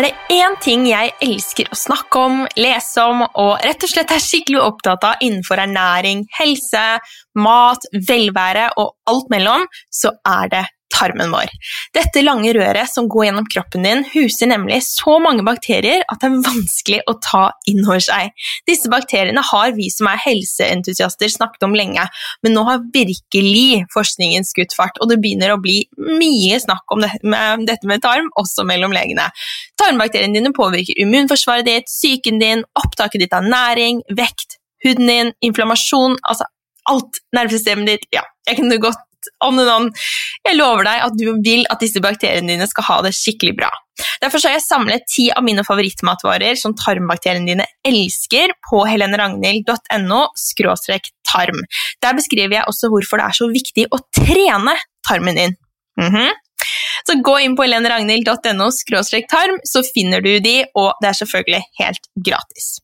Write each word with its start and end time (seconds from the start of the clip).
Er 0.00 0.06
det 0.06 0.32
én 0.32 0.54
ting 0.64 0.86
jeg 0.88 1.10
elsker 1.20 1.66
å 1.68 1.76
snakke 1.76 2.20
om, 2.24 2.36
lese 2.56 3.02
om 3.04 3.18
og 3.20 3.50
rett 3.60 3.82
og 3.84 3.90
slett 3.90 4.14
er 4.14 4.22
skikkelig 4.24 4.62
opptatt 4.64 5.02
av 5.04 5.20
innenfor 5.26 5.60
ernæring, 5.60 6.22
helse, 6.38 6.84
mat, 7.36 7.84
velvære 8.08 8.70
og 8.80 8.94
alt 9.12 9.28
mellom, 9.28 9.66
så 9.92 10.14
er 10.24 10.48
det 10.54 10.62
tarmen 10.90 11.32
vår. 11.32 11.50
Dette 11.96 12.22
lange 12.24 12.52
røret 12.56 12.90
som 12.90 13.08
går 13.10 13.28
gjennom 13.28 13.46
kroppen 13.50 13.86
din, 13.86 14.04
huser 14.12 14.50
nemlig 14.50 14.80
så 14.86 15.16
mange 15.22 15.44
bakterier 15.46 16.04
at 16.10 16.20
det 16.22 16.30
er 16.30 16.42
vanskelig 16.44 17.00
å 17.10 17.16
ta 17.22 17.42
inn 17.70 17.82
over 17.86 18.02
seg. 18.04 18.34
Disse 18.68 18.90
bakteriene 18.92 19.44
har 19.52 19.74
vi 19.76 19.88
som 19.92 20.10
er 20.10 20.20
helseentusiaster 20.24 21.32
snakket 21.32 21.66
om 21.68 21.76
lenge, 21.78 22.04
men 22.44 22.56
nå 22.56 22.64
har 22.68 22.84
virkelig 22.94 23.84
forskningen 23.94 24.46
skutt 24.48 24.76
fart, 24.76 25.00
og 25.00 25.10
det 25.12 25.20
begynner 25.22 25.54
å 25.54 25.60
bli 25.62 25.82
mye 25.98 26.60
snakk 26.62 26.94
om 26.94 27.04
dette 27.04 27.26
med, 27.26 27.66
dette 27.70 27.88
med 27.90 28.04
tarm, 28.04 28.30
også 28.40 28.66
mellom 28.68 28.94
legene. 28.94 29.30
Tarmbakteriene 29.80 30.36
dine 30.36 30.54
påvirker 30.56 30.98
immunforsvaret 31.00 31.68
ditt, 31.68 31.90
psyken 31.90 32.40
din, 32.42 32.64
opptaket 32.78 33.24
ditt 33.24 33.36
av 33.36 33.46
næring, 33.46 34.02
vekt, 34.16 34.58
huden 34.84 35.10
din, 35.10 35.34
inflammasjon, 35.44 36.18
altså 36.24 36.48
alt 36.90 37.20
nervesystemet 37.36 37.88
ditt. 37.92 38.10
Ja, 38.16 38.24
jeg 38.48 38.60
kunne 38.60 38.80
on 39.44 39.58
and 39.60 39.70
on. 39.70 39.88
Jeg 40.46 40.58
lover 40.58 40.86
deg 40.88 41.06
at 41.06 41.16
du 41.18 41.30
vil 41.44 41.64
at 41.72 41.82
disse 41.82 42.02
bakteriene 42.02 42.52
dine 42.54 42.68
skal 42.70 42.86
ha 42.88 42.98
det 43.06 43.14
skikkelig 43.16 43.56
bra. 43.60 43.70
Derfor 44.22 44.40
har 44.46 44.56
jeg 44.56 44.64
samlet 44.64 45.06
ti 45.12 45.28
av 45.34 45.44
mine 45.44 45.64
favorittmatvarer 45.66 46.56
som 46.58 46.74
tarmbakteriene 46.78 47.48
dine 47.48 47.66
elsker, 47.86 48.54
på 48.70 48.84
heleneragnhild.no 48.88 50.20
tarm. 51.30 51.64
Der 52.02 52.16
beskriver 52.16 52.60
jeg 52.60 52.68
også 52.70 52.90
hvorfor 52.92 53.20
det 53.20 53.26
er 53.28 53.38
så 53.38 53.50
viktig 53.52 53.88
å 53.92 54.00
trene 54.16 54.76
tarmen 55.06 55.36
din. 55.36 55.56
Mm 56.00 56.14
-hmm. 56.14 56.30
Så 57.06 57.20
gå 57.22 57.38
inn 57.40 57.56
på 57.56 57.64
heleneragnhild.no 57.64 58.70
tarm, 59.30 59.58
så 59.64 59.82
finner 59.94 60.20
du 60.20 60.38
de, 60.40 60.64
og 60.74 60.92
det 61.00 61.08
er 61.08 61.18
selvfølgelig 61.22 61.62
helt 61.80 62.04
gratis. 62.16 62.78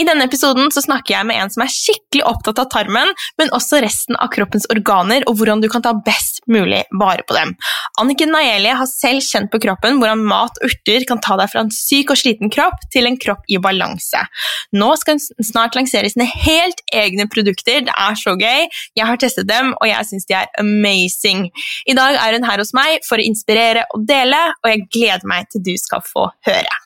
I 0.00 0.04
denne 0.08 0.24
episoden 0.24 0.70
så 0.72 0.80
snakker 0.80 1.12
jeg 1.12 1.26
med 1.28 1.36
en 1.36 1.50
som 1.52 1.64
er 1.64 1.72
skikkelig 1.72 2.22
opptatt 2.28 2.60
av 2.62 2.70
tarmen, 2.72 3.10
men 3.40 3.50
også 3.56 3.82
resten 3.84 4.16
av 4.16 4.30
kroppens 4.32 4.64
organer 4.72 5.26
og 5.28 5.36
hvordan 5.36 5.60
du 5.60 5.68
kan 5.72 5.84
ta 5.84 5.92
best 6.06 6.40
mulig 6.48 6.80
vare 7.02 7.24
på 7.28 7.36
dem. 7.36 7.52
Anniken 8.00 8.32
Naelie 8.32 8.72
har 8.78 8.88
selv 8.88 9.20
kjent 9.26 9.52
på 9.52 9.60
kroppen 9.60 10.00
hvordan 10.00 10.24
mat 10.24 10.56
og 10.62 10.70
urter 10.70 11.04
kan 11.08 11.20
ta 11.20 11.36
deg 11.40 11.52
fra 11.52 11.66
en 11.66 11.72
syk 11.74 12.14
og 12.14 12.20
sliten 12.22 12.52
kropp 12.54 12.88
til 12.94 13.10
en 13.10 13.18
kropp 13.20 13.44
i 13.52 13.60
balanse. 13.60 14.24
Nå 14.72 14.90
skal 15.02 15.18
hun 15.18 15.48
snart 15.50 15.76
lansere 15.76 16.08
sine 16.12 16.28
helt 16.30 16.80
egne 16.96 17.28
produkter. 17.28 17.84
Det 17.84 17.92
er 17.92 18.20
så 18.20 18.36
gøy. 18.40 18.68
Jeg 18.96 19.08
har 19.10 19.20
testet 19.20 19.50
dem, 19.50 19.74
og 19.76 19.88
jeg 19.90 20.08
syns 20.08 20.28
de 20.30 20.38
er 20.40 20.52
amazing. 20.62 21.50
I 21.90 21.98
dag 21.98 22.16
er 22.16 22.38
hun 22.38 22.48
her 22.48 22.62
hos 22.62 22.72
meg 22.76 23.04
for 23.08 23.20
å 23.20 23.26
inspirere 23.26 23.84
og 23.92 24.08
dele, 24.08 24.46
og 24.62 24.72
jeg 24.72 24.86
gleder 24.88 25.28
meg 25.28 25.50
til 25.52 25.66
du 25.66 25.76
skal 25.80 26.04
få 26.06 26.30
høre. 26.48 26.80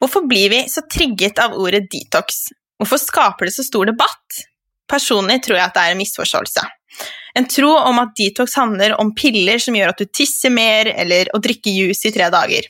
Hvorfor 0.00 0.24
blir 0.28 0.50
vi 0.50 0.64
så 0.68 0.82
trigget 0.88 1.38
av 1.38 1.54
ordet 1.60 1.90
detox? 1.92 2.48
Hvorfor 2.80 3.00
skaper 3.02 3.48
det 3.48 3.54
så 3.54 3.64
stor 3.66 3.90
debatt? 3.90 4.44
Personlig 4.90 5.42
tror 5.44 5.58
jeg 5.58 5.66
at 5.66 5.76
det 5.76 5.82
er 5.86 5.94
en 5.94 6.00
misforståelse. 6.00 6.66
En 7.38 7.46
tro 7.46 7.70
om 7.76 8.00
at 8.02 8.14
detox 8.18 8.56
handler 8.58 8.96
om 9.00 9.12
piller 9.14 9.60
som 9.62 9.76
gjør 9.76 9.92
at 9.92 10.00
du 10.00 10.08
tisser 10.08 10.50
mer, 10.50 10.88
eller 10.88 11.30
å 11.36 11.40
drikke 11.42 11.70
juice 11.70 12.08
i 12.08 12.14
tre 12.14 12.30
dager. 12.32 12.66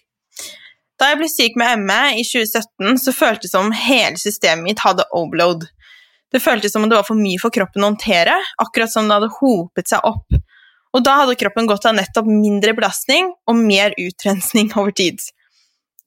Da 1.00 1.12
jeg 1.12 1.20
ble 1.22 1.28
syk 1.32 1.56
med 1.56 1.86
ME 1.86 2.00
i 2.20 2.24
2017, 2.26 2.98
så 3.00 3.14
føltes 3.16 3.48
det 3.48 3.54
som 3.54 3.70
hele 3.72 4.20
systemet 4.20 4.66
mitt 4.66 4.82
hadde 4.84 5.06
overload. 5.16 5.64
Det 6.30 6.42
føltes 6.44 6.74
som 6.74 6.84
om 6.84 6.90
det 6.90 6.98
var 6.98 7.06
for 7.08 7.18
mye 7.18 7.40
for 7.40 7.54
kroppen 7.54 7.86
å 7.86 7.92
håndtere, 7.92 8.36
akkurat 8.60 8.92
som 8.92 9.08
det 9.08 9.16
hadde 9.16 9.32
hopet 9.38 9.88
seg 9.90 10.04
opp. 10.06 10.36
Og 10.92 11.06
da 11.06 11.22
hadde 11.22 11.38
kroppen 11.40 11.70
gått 11.70 11.86
av 11.88 11.96
nettopp 11.96 12.28
mindre 12.28 12.74
belastning 12.76 13.30
og 13.48 13.56
mer 13.56 13.94
utrensning 13.98 14.74
over 14.76 14.92
tid. 14.92 15.22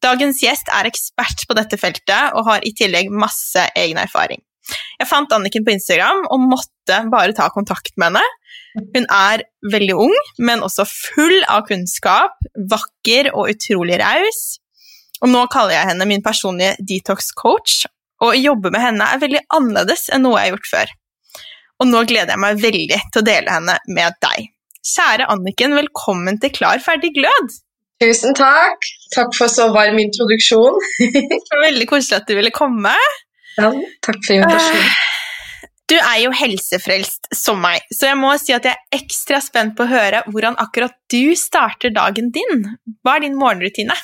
Dagens 0.03 0.41
gjest 0.43 0.67
er 0.75 0.87
ekspert 0.89 1.45
på 1.47 1.55
dette 1.55 1.79
feltet 1.79 2.35
og 2.35 2.47
har 2.49 2.65
i 2.67 2.73
tillegg 2.75 3.11
masse 3.11 3.61
egen 3.79 4.01
erfaring. 4.01 4.41
Jeg 4.99 5.07
fant 5.09 5.31
Anniken 5.35 5.63
på 5.65 5.73
Instagram 5.73 6.25
og 6.31 6.43
måtte 6.43 6.99
bare 7.11 7.35
ta 7.35 7.49
kontakt 7.51 7.95
med 7.99 8.11
henne. 8.11 8.23
Hun 8.95 9.05
er 9.05 9.43
veldig 9.71 9.95
ung, 10.05 10.13
men 10.41 10.63
også 10.65 10.85
full 10.89 11.35
av 11.51 11.67
kunnskap, 11.69 12.35
vakker 12.71 13.31
og 13.33 13.51
utrolig 13.53 13.99
raus. 14.01 14.41
Og 15.23 15.31
nå 15.31 15.43
kaller 15.51 15.77
jeg 15.77 15.91
henne 15.91 16.07
min 16.09 16.23
personlige 16.25 16.75
detox-coach, 16.89 17.83
og 18.23 18.31
å 18.31 18.39
jobbe 18.39 18.71
med 18.73 18.83
henne 18.83 19.07
er 19.07 19.21
veldig 19.21 19.43
annerledes 19.55 20.09
enn 20.11 20.25
noe 20.25 20.39
jeg 20.39 20.49
har 20.49 20.55
gjort 20.55 20.71
før. 20.71 20.95
Og 21.83 21.89
nå 21.91 22.03
gleder 22.09 22.33
jeg 22.35 22.43
meg 22.43 22.63
veldig 22.63 22.99
til 23.11 23.21
å 23.21 23.27
dele 23.27 23.55
henne 23.59 23.77
med 23.91 24.19
deg. 24.23 24.49
Kjære 24.83 25.29
Anniken, 25.31 25.77
velkommen 25.79 26.39
til 26.43 26.51
Klar, 26.55 26.81
ferdig, 26.83 27.13
glød! 27.15 27.55
Tusen 28.03 28.35
takk. 28.35 28.83
Takk 29.13 29.35
for 29.37 29.51
så 29.51 29.69
varm 29.73 29.99
introduksjon. 30.01 30.79
Veldig 31.67 31.89
koselig 31.89 32.21
at 32.21 32.29
du 32.29 32.37
ville 32.37 32.53
komme. 32.53 32.93
Ja, 33.57 33.69
takk 34.05 34.21
for 34.25 34.35
invitasjonen. 34.35 34.87
Eh, 34.87 35.09
du 35.91 35.97
er 35.99 36.17
jo 36.23 36.31
helsefrelst 36.33 37.27
som 37.35 37.59
meg, 37.61 37.83
så 37.93 38.07
jeg 38.09 38.17
må 38.17 38.31
si 38.41 38.53
at 38.55 38.65
jeg 38.65 38.73
er 38.73 38.97
ekstra 38.97 39.41
spent 39.43 39.75
på 39.77 39.85
å 39.85 39.91
høre 39.91 40.23
hvordan 40.31 40.55
akkurat 40.63 40.95
du 41.11 41.35
starter 41.37 41.93
dagen 41.93 42.31
din. 42.33 42.63
Hva 43.03 43.17
er 43.17 43.25
din 43.27 43.37
morgenrutine? 43.37 43.97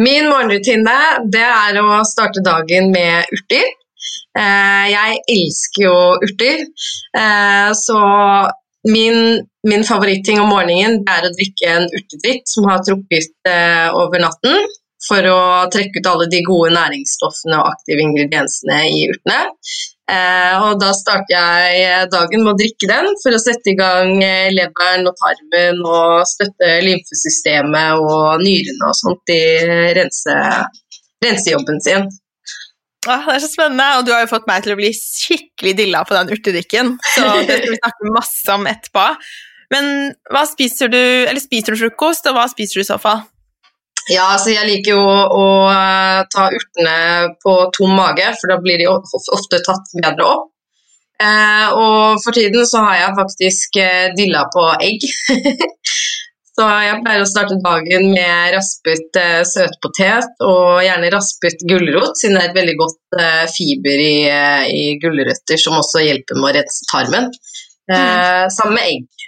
Min 0.00 0.28
morgenrutine 0.30 0.96
det 1.32 1.42
er 1.44 1.80
å 1.82 2.02
starte 2.08 2.44
dagen 2.44 2.92
med 2.94 3.32
urter. 3.34 3.66
Eh, 4.38 4.84
jeg 4.92 5.22
elsker 5.34 5.86
jo 5.88 5.96
urter, 6.28 6.62
eh, 7.18 7.70
så 7.74 7.98
Min, 8.88 9.46
min 9.68 9.82
favoritting 9.84 10.40
om 10.40 10.48
morgenen 10.48 11.02
er 11.04 11.26
å 11.26 11.32
drikke 11.34 11.68
en 11.68 11.88
urtedrikk 11.88 12.46
som 12.48 12.68
har 12.70 12.80
trukket 12.86 13.50
eh, 13.50 13.88
over 13.92 14.22
natten, 14.22 14.70
for 15.04 15.26
å 15.28 15.40
trekke 15.72 16.00
ut 16.00 16.08
alle 16.08 16.28
de 16.32 16.42
gode 16.44 16.72
næringsstoffene 16.76 17.58
og 17.60 17.70
aktive 17.72 18.04
ingrediensene 18.04 18.82
i 18.88 19.06
urtene. 19.12 19.40
Eh, 20.10 20.54
og 20.64 20.80
da 20.80 20.90
starter 20.96 21.36
jeg 21.36 22.08
dagen 22.10 22.42
med 22.42 22.52
å 22.54 22.58
drikke 22.58 22.88
den 22.90 23.12
for 23.22 23.36
å 23.36 23.40
sette 23.42 23.72
i 23.72 23.76
gang 23.78 24.16
eh, 24.24 24.48
leveren 24.52 25.06
og 25.08 25.16
tarmen 25.20 25.84
og 25.84 26.24
støtte 26.28 26.72
lymfesystemet 26.84 28.00
og 28.00 28.42
nyrene 28.42 28.88
og 28.88 28.96
sånt 28.98 29.34
i 29.36 29.42
rense, 30.00 30.36
rensejobben 31.24 31.80
sin. 31.84 32.08
Ah, 33.08 33.24
det 33.24 33.38
er 33.38 33.44
så 33.46 33.48
spennende, 33.48 33.86
og 33.96 34.04
du 34.04 34.12
har 34.12 34.24
jo 34.26 34.32
fått 34.34 34.48
meg 34.50 34.64
til 34.64 34.74
å 34.74 34.78
bli 34.80 34.90
skikkelig 34.92 35.72
dilla 35.78 36.02
på 36.04 36.16
den 36.18 36.34
urtedrikken. 36.34 36.96
Så 37.14 37.24
det 37.48 37.60
skal 37.62 37.72
vi 37.72 37.80
snakke 37.80 38.14
masse 38.16 38.56
om 38.56 38.68
etterpå. 38.68 39.06
Men 39.72 39.90
hva 40.32 40.44
spiser 40.50 40.90
du, 40.92 41.00
eller 41.00 41.40
spiser 41.40 41.76
du 41.76 41.84
frokost, 41.84 42.28
og 42.28 42.36
hva 42.36 42.48
spiser 42.50 42.80
du 42.80 42.84
i 42.84 42.90
så 42.90 42.98
fall? 43.00 43.22
Ja, 44.10 44.32
altså 44.34 44.50
jeg 44.52 44.66
liker 44.66 44.96
jo 44.96 45.02
å 45.04 45.48
uh, 45.70 46.22
ta 46.32 46.48
urtene 46.50 46.94
på 47.44 47.56
tom 47.76 47.92
mage, 47.94 48.26
for 48.40 48.52
da 48.52 48.58
blir 48.62 48.80
de 48.80 48.88
ofte 48.90 49.62
tatt 49.66 49.92
bedre 50.00 50.26
opp. 50.26 50.48
Eh, 51.20 51.66
og 51.76 52.16
for 52.24 52.32
tiden 52.32 52.64
så 52.64 52.80
har 52.86 52.94
jeg 52.96 53.16
faktisk 53.18 53.76
uh, 53.76 54.06
dilla 54.16 54.46
på 54.52 54.64
egg. 54.80 55.04
Så 56.60 56.66
jeg 56.68 56.96
pleier 57.06 57.22
å 57.24 57.28
starte 57.28 57.56
dagen 57.64 58.10
med 58.12 58.50
raspet 58.52 59.16
eh, 59.16 59.38
søtpotet 59.48 60.42
og 60.44 60.82
gjerne 60.84 61.08
raspet 61.14 61.62
gulrot, 61.64 62.18
siden 62.20 62.36
det 62.36 62.42
er 62.42 62.50
et 62.50 62.58
veldig 62.58 62.74
godt 62.76 63.16
eh, 63.16 63.46
fiber 63.48 64.02
i, 64.04 64.16
uh, 64.28 64.66
i, 64.68 64.82
gulrøtter 65.00 65.60
som 65.62 65.78
også 65.78 66.02
hjelper 66.04 66.36
med 66.36 66.50
å 66.50 66.52
rense 66.58 66.88
tarmen. 66.90 67.30
Mm. 67.90 68.52
Sammen 68.52 68.76
med 68.76 68.84
egg. 68.84 69.24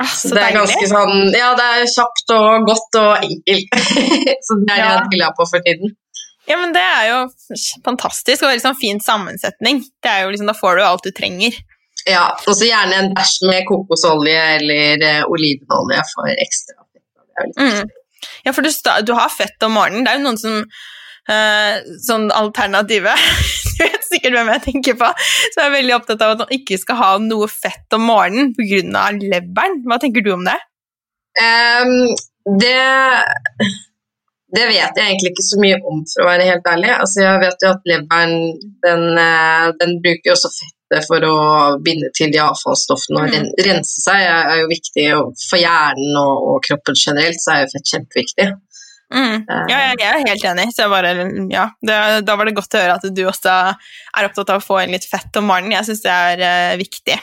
Ah, 0.00 0.08
så, 0.08 0.32
så 0.32 0.34
det 0.34 0.42
er 0.42 0.54
ganske 0.56 0.86
sånn 0.88 1.30
Ja, 1.36 1.52
det 1.56 1.64
er 1.68 1.86
kjapt 1.88 2.32
og 2.34 2.66
godt 2.66 2.98
og 3.00 3.24
enkelt. 3.28 3.76
så 4.48 4.58
det 4.58 4.66
er 4.66 4.72
det 4.72 4.80
ja. 4.82 4.90
jeg 4.96 5.12
glad 5.14 5.38
på 5.38 5.46
for 5.48 5.64
tiden. 5.68 5.94
Ja, 6.50 6.58
men 6.58 6.74
Det 6.74 6.82
er 6.82 7.06
jo 7.06 7.18
fantastisk 7.86 8.42
og 8.42 8.50
veldig 8.50 8.64
sånn 8.64 8.80
fin 8.80 8.98
sammensetning. 9.04 9.84
Det 10.02 10.10
er 10.10 10.24
jo 10.24 10.34
liksom, 10.34 10.50
Da 10.50 10.58
får 10.58 10.80
du 10.80 10.84
alt 10.88 11.06
du 11.06 11.14
trenger. 11.14 11.54
Ja, 12.08 12.32
og 12.34 12.56
så 12.58 12.66
gjerne 12.66 12.98
en 12.98 13.12
bæsj 13.14 13.34
med 13.46 13.66
kokosolje 13.68 14.38
eller 14.58 15.02
uh, 15.02 15.30
olivenolje 15.30 16.02
for 16.10 16.30
ekstra 16.32 16.82
fett. 17.36 17.58
Mm. 17.58 17.90
Ja, 18.46 18.52
for 18.52 18.62
du, 18.62 18.70
du, 19.06 19.12
har 19.16 19.30
fett 19.32 19.62
om 19.62 19.76
morgenen. 19.76 20.04
Det 20.04 20.12
er 20.12 20.18
jo 20.18 20.24
noen 20.26 20.40
som 20.40 20.58
uh, 20.62 21.76
Sånn 22.02 22.28
alternative 22.34 23.14
Du 23.72 23.84
vet 23.86 24.04
sikkert 24.06 24.36
hvem 24.36 24.50
jeg 24.54 24.64
tenker 24.66 24.98
på. 25.00 25.08
Som 25.54 25.64
er 25.64 25.76
veldig 25.78 25.96
opptatt 25.96 26.22
av 26.22 26.34
at 26.34 26.42
man 26.44 26.52
ikke 26.54 26.78
skal 26.78 26.98
ha 27.00 27.12
noe 27.22 27.48
fett 27.50 27.96
om 27.96 28.04
morgenen 28.10 28.52
pga. 28.58 29.08
leveren. 29.16 29.80
Hva 29.88 29.98
tenker 30.02 30.24
du 30.24 30.34
om 30.34 30.44
det? 30.46 30.58
Um, 31.40 32.12
det 32.60 32.76
det 34.52 34.68
vet 34.68 34.98
jeg 34.98 35.08
egentlig 35.08 35.32
ikke 35.32 35.46
så 35.46 35.58
mye 35.62 35.78
om, 35.88 36.02
for 36.12 36.24
å 36.24 36.28
være 36.28 36.48
helt 36.50 36.66
ærlig. 36.68 36.90
Altså, 36.92 37.22
jeg 37.24 37.42
vet 37.42 37.64
jo 37.64 37.72
at 37.72 37.86
leveren 37.88 38.34
den, 38.84 39.04
eh, 39.22 39.68
den 39.80 39.94
bruker 40.04 40.34
også 40.34 40.50
fett 40.56 41.06
for 41.06 41.24
å 41.24 41.36
binde 41.80 42.10
til 42.12 42.32
de 42.34 42.42
avfallsstoffene 42.44 43.22
og 43.22 43.32
mm. 43.32 43.46
rense 43.64 44.02
seg 44.04 44.26
er 44.28 44.58
jo 44.60 44.68
viktig. 44.68 45.06
for 45.48 45.56
hjernen 45.62 46.18
og, 46.20 46.50
og 46.50 46.58
kroppen 46.66 46.98
generelt 46.98 47.40
så 47.40 47.54
er 47.54 47.64
jo 47.64 47.72
fett 47.72 47.94
kjempeviktig. 47.94 48.50
Mm. 49.12 49.44
Ja, 49.68 49.78
jeg 49.92 50.04
er 50.08 50.20
helt 50.24 50.44
enig. 50.48 50.68
Bare, 50.92 51.14
ja, 51.52 51.66
det, 51.84 51.96
da 52.28 52.36
var 52.36 52.48
det 52.48 52.56
godt 52.56 52.76
å 52.76 52.82
høre 52.82 52.96
at 52.96 53.08
du 53.12 53.22
også 53.28 53.52
er 53.52 54.28
opptatt 54.28 54.52
av 54.54 54.60
å 54.60 54.64
få 54.64 54.82
inn 54.82 54.94
litt 54.94 55.08
fett 55.08 55.36
om 55.40 55.48
morgenen. 55.48 55.76
Jeg 55.78 55.90
syns 55.90 56.04
det 56.04 56.12
er 56.12 56.44
uh, 56.44 56.80
viktig. 56.80 57.18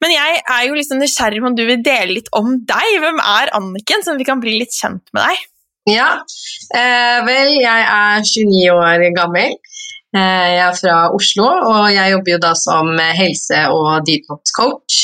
Men 0.00 0.14
jeg 0.14 0.40
er 0.40 0.62
jo 0.64 0.76
liksom 0.76 1.00
nysgjerrig 1.02 1.42
på 1.42 1.50
om 1.50 1.56
du 1.56 1.66
vil 1.68 1.82
dele 1.84 2.16
litt 2.16 2.30
om 2.36 2.54
deg. 2.68 2.92
Hvem 3.02 3.20
er 3.20 3.52
Anniken, 3.56 4.04
så 4.04 4.16
vi 4.16 4.28
kan 4.28 4.40
bli 4.40 4.56
litt 4.62 4.72
kjent 4.72 5.04
med 5.16 5.26
deg? 5.26 5.48
Ja, 5.90 6.10
eh, 6.76 7.18
vel, 7.26 7.56
jeg 7.58 7.86
er 7.86 8.22
29 8.22 8.70
år 8.72 9.06
gammel. 9.16 9.56
Eh, 10.16 10.48
jeg 10.54 10.64
er 10.64 10.76
fra 10.78 10.98
Oslo, 11.14 11.46
og 11.70 11.86
jeg 11.94 12.12
jobber 12.14 12.34
jo 12.34 12.42
da 12.42 12.52
som 12.58 12.92
helse- 12.98 13.66
og 13.74 14.06
detox-coach. 14.06 15.00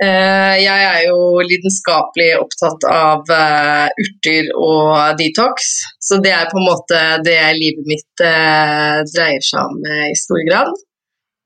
Eh, 0.00 0.56
jeg 0.64 0.84
er 0.90 1.00
jo 1.10 1.42
lidenskapelig 1.44 2.30
opptatt 2.40 2.86
av 2.88 3.26
uh, 3.28 3.88
urter 4.00 4.46
og 4.56 5.18
detox, 5.18 5.74
så 6.00 6.16
det 6.24 6.32
er 6.32 6.48
på 6.48 6.56
en 6.56 6.68
måte 6.70 7.00
det 7.26 7.36
livet 7.58 7.90
mitt 7.90 8.22
uh, 8.24 9.04
dreier 9.12 9.44
seg 9.44 9.60
om 9.60 9.76
uh, 9.84 10.06
i 10.08 10.16
stor 10.16 10.40
grad. 10.48 10.72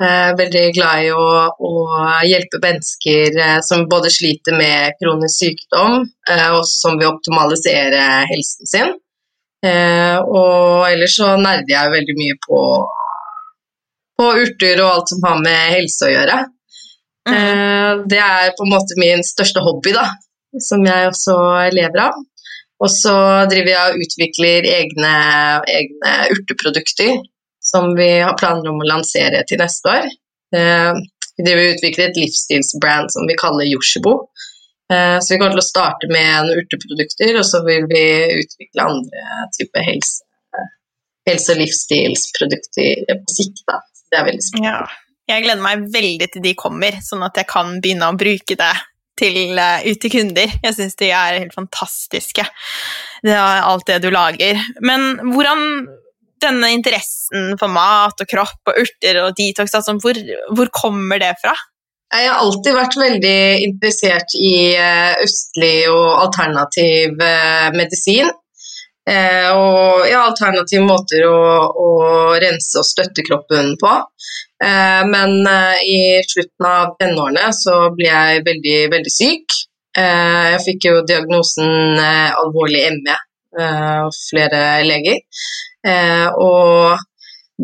Veldig 0.00 0.64
glad 0.74 1.04
i 1.04 1.10
å, 1.14 1.26
å 1.54 1.72
hjelpe 2.26 2.58
mennesker 2.62 3.38
som 3.62 3.86
både 3.90 4.10
sliter 4.10 4.56
med 4.58 4.96
kronisk 4.98 5.44
sykdom, 5.44 6.02
og 6.56 6.64
som 6.66 6.98
vil 6.98 7.12
optimalisere 7.12 8.02
helsen 8.30 8.70
sin. 8.72 8.92
og 9.64 10.90
ellers 10.90 11.14
så 11.16 11.36
nerder 11.40 11.70
jeg 11.76 11.94
veldig 11.94 12.16
mye 12.18 12.40
på, 12.42 12.58
på 14.18 14.32
urter 14.42 14.82
og 14.82 14.90
alt 14.90 15.14
som 15.14 15.24
har 15.28 15.40
med 15.46 15.72
helse 15.76 16.08
å 16.08 16.12
gjøre. 16.12 16.42
Mm. 17.30 18.04
Det 18.10 18.20
er 18.20 18.52
på 18.58 18.66
en 18.66 18.74
måte 18.74 18.98
min 19.00 19.24
største 19.24 19.62
hobby, 19.64 19.94
da, 19.96 20.08
som 20.60 20.84
jeg 20.84 21.12
også 21.12 21.38
lever 21.72 22.02
av. 22.08 22.18
Og 22.82 22.90
så 22.90 23.14
driver 23.48 23.70
jeg 23.70 23.92
og 23.92 24.02
utvikler 24.04 24.66
egne, 24.68 25.14
egne, 25.70 26.14
urteprodukter 26.34 27.22
som 27.74 27.90
vi 27.98 28.10
har 28.20 28.36
planer 28.38 28.70
om 28.70 28.82
å 28.82 28.86
lansere 28.86 29.42
til 29.48 29.58
neste 29.58 29.90
år. 29.90 30.12
Eh, 30.54 30.92
vi 31.34 31.46
driver 31.46 31.64
og 31.64 31.78
utvikler 31.78 32.10
et 32.10 32.20
livsstilsbrand 32.22 33.10
som 33.10 33.26
vi 33.26 33.38
kaller 33.40 33.66
Yoshibo. 33.66 34.14
Eh, 34.92 35.16
så 35.18 35.34
vi 35.34 35.40
kommer 35.40 35.56
til 35.56 35.64
å 35.64 35.66
starte 35.66 36.10
med 36.12 36.46
noen 36.46 36.60
urteprodukter, 36.62 37.32
og 37.40 37.46
så 37.48 37.64
vil 37.66 37.88
vi 37.90 38.04
utvikle 38.44 38.86
andre 38.86 39.48
typer 39.56 39.86
helse, 39.88 40.22
helse- 41.26 41.56
og 41.56 41.62
livsstilsprodukter 41.62 43.16
på 43.24 43.38
sikt. 43.40 43.64
Det 44.12 44.20
er 44.20 44.28
veldig 44.28 44.46
spennende. 44.46 44.76
Ja. 44.76 45.00
Jeg 45.24 45.46
gleder 45.46 45.64
meg 45.64 45.86
veldig 45.88 46.26
til 46.34 46.44
de 46.44 46.52
kommer, 46.60 46.98
sånn 47.02 47.24
at 47.24 47.38
jeg 47.40 47.48
kan 47.48 47.78
begynne 47.80 48.10
å 48.12 48.18
bruke 48.20 48.58
det 48.60 48.74
til, 49.16 49.56
uh, 49.56 49.80
ut 49.80 50.00
til 50.02 50.12
kunder. 50.12 50.52
Jeg 50.66 50.76
syns 50.76 50.98
de 51.00 51.08
er 51.16 51.38
helt 51.40 51.54
fantastiske, 51.56 52.44
det 53.24 53.32
er 53.32 53.64
alt 53.64 53.86
det 53.88 54.02
du 54.04 54.10
lager. 54.12 54.60
Men 54.84 55.16
hvordan 55.32 55.86
denne 56.44 56.70
interessen 56.76 57.54
for 57.60 57.72
mat 57.72 58.20
og 58.20 58.30
kropp 58.30 58.72
og 58.72 58.82
urter 58.84 59.22
og 59.24 59.36
detox, 59.38 59.74
altså, 59.74 59.96
hvor, 60.02 60.18
hvor 60.54 60.72
kommer 60.76 61.22
det 61.22 61.34
fra? 61.42 61.56
Jeg 62.14 62.30
har 62.30 62.40
alltid 62.44 62.76
vært 62.76 62.96
veldig 63.00 63.38
interessert 63.64 64.34
i 64.38 64.54
eh, 64.78 65.14
østlig 65.24 65.76
og 65.90 66.20
alternativ 66.22 67.18
eh, 67.18 67.68
medisin. 67.74 68.30
Eh, 69.04 69.48
og 69.50 70.04
ja, 70.06 70.20
alternative 70.22 70.84
måter 70.86 71.26
å, 71.26 71.40
å, 71.74 71.88
rense 72.40 72.78
og 72.80 72.86
støtte 72.86 73.24
kroppen 73.26 73.74
på. 73.80 73.94
Men 74.64 75.42
i 75.84 76.22
slutten 76.24 76.64
av 76.64 76.94
tenårene 76.96 77.50
så 77.52 77.74
ble 77.92 78.06
jeg 78.06 78.44
veldig, 78.46 78.76
veldig 78.94 79.10
syk. 79.12 79.56
Jeg 79.98 80.60
fikk 80.64 80.86
jo 80.88 81.02
diagnosen 81.04 81.98
alvorlig 81.98 82.86
ME 82.94 83.18
og 84.06 84.14
flere 84.30 84.62
leger. 84.86 85.20
Og 85.84 87.00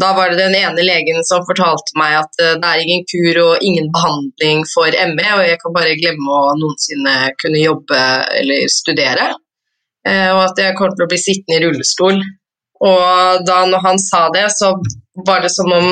da 0.00 0.10
var 0.14 0.30
det 0.30 0.36
den 0.38 0.54
ene 0.54 0.82
legen 0.84 1.22
som 1.26 1.46
fortalte 1.48 1.96
meg 1.98 2.18
at 2.18 2.36
det 2.38 2.68
er 2.68 2.82
ingen 2.82 3.06
kur 3.10 3.38
og 3.42 3.64
ingen 3.64 3.88
behandling 3.94 4.60
for 4.70 4.92
ME, 5.14 5.28
og 5.34 5.42
jeg 5.48 5.58
kan 5.62 5.74
bare 5.74 5.96
glemme 5.98 6.36
å 6.36 6.52
noensinne 6.60 7.14
kunne 7.40 7.62
jobbe 7.62 8.02
eller 8.42 8.68
studere. 8.70 9.30
Eh, 10.08 10.30
og 10.32 10.44
at 10.46 10.60
jeg 10.62 10.76
kommer 10.78 10.96
til 10.96 11.06
å 11.06 11.10
bli 11.10 11.20
sittende 11.20 11.58
i 11.58 11.64
rullestol. 11.64 12.20
Og 12.80 13.42
da 13.48 13.58
når 13.68 13.84
han 13.84 14.00
sa 14.00 14.28
det, 14.32 14.46
så 14.54 14.72
var 15.26 15.42
det 15.44 15.52
som 15.52 15.72
om 15.76 15.90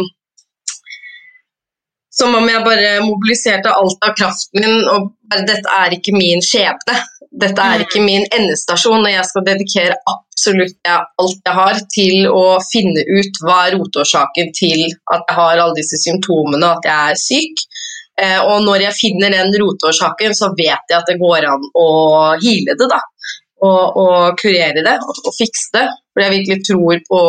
som 2.18 2.34
om 2.34 2.48
jeg 2.50 2.64
bare 2.66 2.96
mobiliserte 3.04 3.70
alt 3.70 4.02
av 4.02 4.14
kraften 4.18 4.64
min 4.64 4.88
og 4.90 5.12
bare 5.30 5.44
Dette 5.46 5.74
er 5.76 5.94
ikke 5.94 6.16
min 6.16 6.40
skjebne. 6.42 6.96
Dette 7.28 7.60
er 7.60 7.84
ikke 7.84 8.00
min 8.00 8.24
endestasjon, 8.34 9.04
og 9.04 9.12
jeg 9.12 9.26
skal 9.28 9.44
dedikere 9.46 9.98
absolutt 10.08 10.78
alt 10.88 11.50
jeg 11.50 11.56
har 11.58 11.80
til 11.92 12.28
å 12.30 12.44
finne 12.64 13.04
ut 13.04 13.42
hva 13.44 13.58
er 13.66 13.76
rotårsaken 13.76 14.54
til 14.56 14.86
at 15.12 15.28
jeg 15.28 15.36
har 15.36 15.60
alle 15.60 15.76
disse 15.76 16.00
symptomene, 16.00 16.72
at 16.72 16.88
jeg 16.88 17.12
er 17.12 17.20
syk. 17.20 17.66
Eh, 18.18 18.40
og 18.40 18.64
når 18.64 18.88
jeg 18.88 18.98
finner 18.98 19.34
den 19.34 19.52
rotårsaken, 19.60 20.34
så 20.34 20.50
vet 20.58 20.90
jeg 20.90 20.98
at 20.98 21.10
det 21.10 21.20
går 21.20 21.46
an 21.52 21.68
å 21.78 21.90
hile 22.42 22.74
det, 22.78 22.88
da 22.90 23.02
og, 23.64 23.96
og 23.98 24.38
kurere 24.40 24.84
det 24.84 24.96
og, 25.02 25.16
og, 25.24 25.32
fikse 25.36 25.72
det. 25.74 25.86
For 26.12 26.24
jeg 26.24 26.34
virkelig 26.36 26.66
tror 26.68 27.02
på 27.08 27.22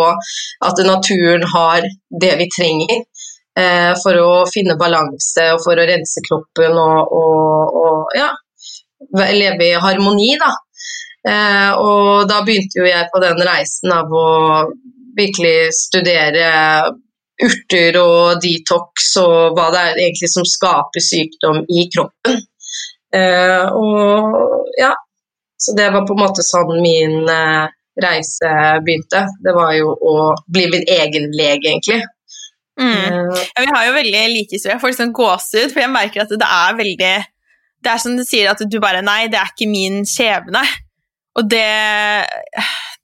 at 0.70 0.84
naturen 0.86 1.46
har 1.54 1.88
det 2.24 2.34
vi 2.42 2.50
trenger 2.54 2.96
eh, 3.00 3.94
for 4.04 4.22
å 4.22 4.32
finne 4.52 4.78
balanse 4.80 5.50
og 5.56 5.64
for 5.66 5.80
å 5.80 5.88
rense 5.90 6.24
kroppen 6.28 6.78
og, 6.78 7.18
og 7.20 8.18
ja, 8.18 8.32
leve 9.16 9.70
i 9.70 9.80
harmoni. 9.82 10.34
Da. 10.40 10.52
Eh, 11.30 11.72
og 11.76 12.28
da 12.30 12.42
begynte 12.46 12.82
jo 12.82 12.88
jeg 12.88 13.10
på 13.14 13.22
den 13.24 13.42
reisen 13.44 13.94
av 13.96 14.12
å 14.14 14.28
virkelig 15.18 15.72
studere 15.76 16.50
urter 17.40 17.96
og 18.02 18.40
detox 18.44 19.14
og 19.22 19.56
hva 19.56 19.70
det 19.74 19.82
er 19.82 20.02
egentlig 20.06 20.30
som 20.32 20.48
skaper 20.48 21.04
sykdom 21.04 21.64
i 21.68 21.88
kroppen. 21.92 22.42
Eh, 23.16 23.66
og 23.74 24.70
ja, 24.80 24.94
så 25.60 25.76
det 25.76 25.90
var 25.96 26.06
på 26.08 26.16
en 26.16 26.24
måte 26.24 26.46
sånn 26.46 26.76
min 26.84 27.24
eh, 27.26 27.66
reise 28.00 28.54
begynte. 28.86 29.26
Det 29.44 29.56
var 29.56 29.74
jo 29.78 29.92
å 29.92 30.16
bli 30.48 30.68
min 30.72 30.86
egen 30.88 31.28
lege, 31.36 31.74
egentlig. 31.74 32.04
Mm. 32.80 32.94
Uh, 32.96 33.36
ja, 33.36 33.64
vi 33.66 33.72
har 33.74 33.88
jo 33.90 33.96
veldig 33.98 34.22
like 34.32 34.56
historier. 34.56 34.78
Jeg 34.78 34.84
får 34.84 34.94
liksom 34.94 35.16
gåsehud, 35.16 35.74
for 35.74 35.84
jeg 35.84 35.92
merker 35.92 36.24
at 36.24 36.32
det 36.32 36.48
er 36.48 36.78
veldig 36.80 37.16
Det 37.80 37.92
er 37.94 38.02
som 38.04 38.16
du 38.18 38.26
sier, 38.28 38.52
at 38.52 38.62
du 38.68 38.80
bare 38.84 39.04
Nei, 39.06 39.28
det 39.32 39.40
er 39.40 39.52
ikke 39.54 39.70
min 39.72 40.02
skjebne. 40.08 40.64
Og 41.40 41.46
det, 41.48 41.68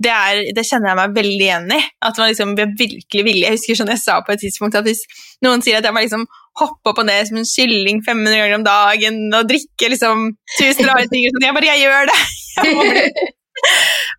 det, 0.01 0.11
er, 0.11 0.41
det, 0.55 0.65
kjenner 0.67 0.91
jeg 0.91 0.99
meg 0.99 1.13
veldig 1.15 1.45
igjen 1.45 1.69
i. 1.71 1.79
At 2.03 2.17
man 2.19 2.31
liksom 2.31 2.55
blir 2.57 2.73
virkelig 2.75 3.23
villig. 3.27 3.45
Jeg 3.45 3.59
husker 3.59 3.79
sånn 3.79 3.93
jeg 3.93 4.01
sa 4.01 4.17
på 4.25 4.33
et 4.33 4.41
tidspunkt 4.43 4.75
at 4.79 4.87
hvis 4.87 5.05
noen 5.45 5.63
sier 5.63 5.79
at 5.79 5.87
jeg 5.87 5.95
må 5.95 6.03
liksom 6.03 6.25
hoppe 6.59 6.91
opp 6.91 6.99
og 7.03 7.07
ned 7.07 7.29
som 7.29 7.39
en 7.39 7.47
kylling 7.47 8.01
500 8.03 8.41
ganger 8.41 8.57
om 8.57 8.65
dagen 8.65 9.17
og 9.35 9.47
drikke 9.49 9.89
liksom 9.91 10.29
tusen 10.57 10.87
rare 10.87 11.07
ting, 11.11 11.27
sånn, 11.27 11.47
jeg 11.47 11.57
bare 11.57 11.71
jeg 11.73 11.85
gjør 11.85 12.11
det. 12.11 12.19
Jeg 12.55 12.71
var, 12.71 12.87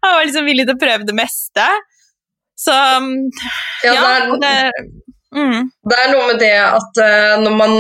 jeg 0.02 0.12
var 0.12 0.25
liksom 0.26 0.47
villig 0.49 0.64
til 0.66 0.75
å 0.75 0.80
prøve 0.80 1.07
det 1.09 1.14
meste. 1.16 1.64
Så 2.57 2.73
ja, 2.73 3.92
ja 3.95 3.95
det, 3.97 4.11
er, 4.11 4.35
det, 4.42 4.85
mm. 5.37 5.71
det 5.88 5.99
er 6.02 6.11
noe 6.12 6.26
med 6.30 6.40
det 6.40 6.52
at 6.61 7.00
uh, 7.00 7.35
når 7.40 7.57
man 7.57 7.75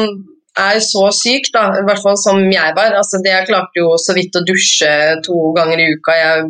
er 0.56 0.78
så 0.80 1.04
syk, 1.12 1.50
da, 1.54 1.66
i 1.78 1.84
hvert 1.84 2.00
fall 2.00 2.16
som 2.20 2.40
jeg 2.50 2.74
var. 2.76 2.94
Altså, 2.96 3.20
det 3.24 3.32
Jeg 3.32 3.48
klarte 3.50 3.80
jo 3.80 3.92
så 4.00 4.14
vidt 4.16 4.36
å 4.38 4.44
dusje 4.46 4.90
to 5.26 5.36
ganger 5.56 5.82
i 5.82 5.88
uka. 5.92 6.14
Jeg, 6.16 6.46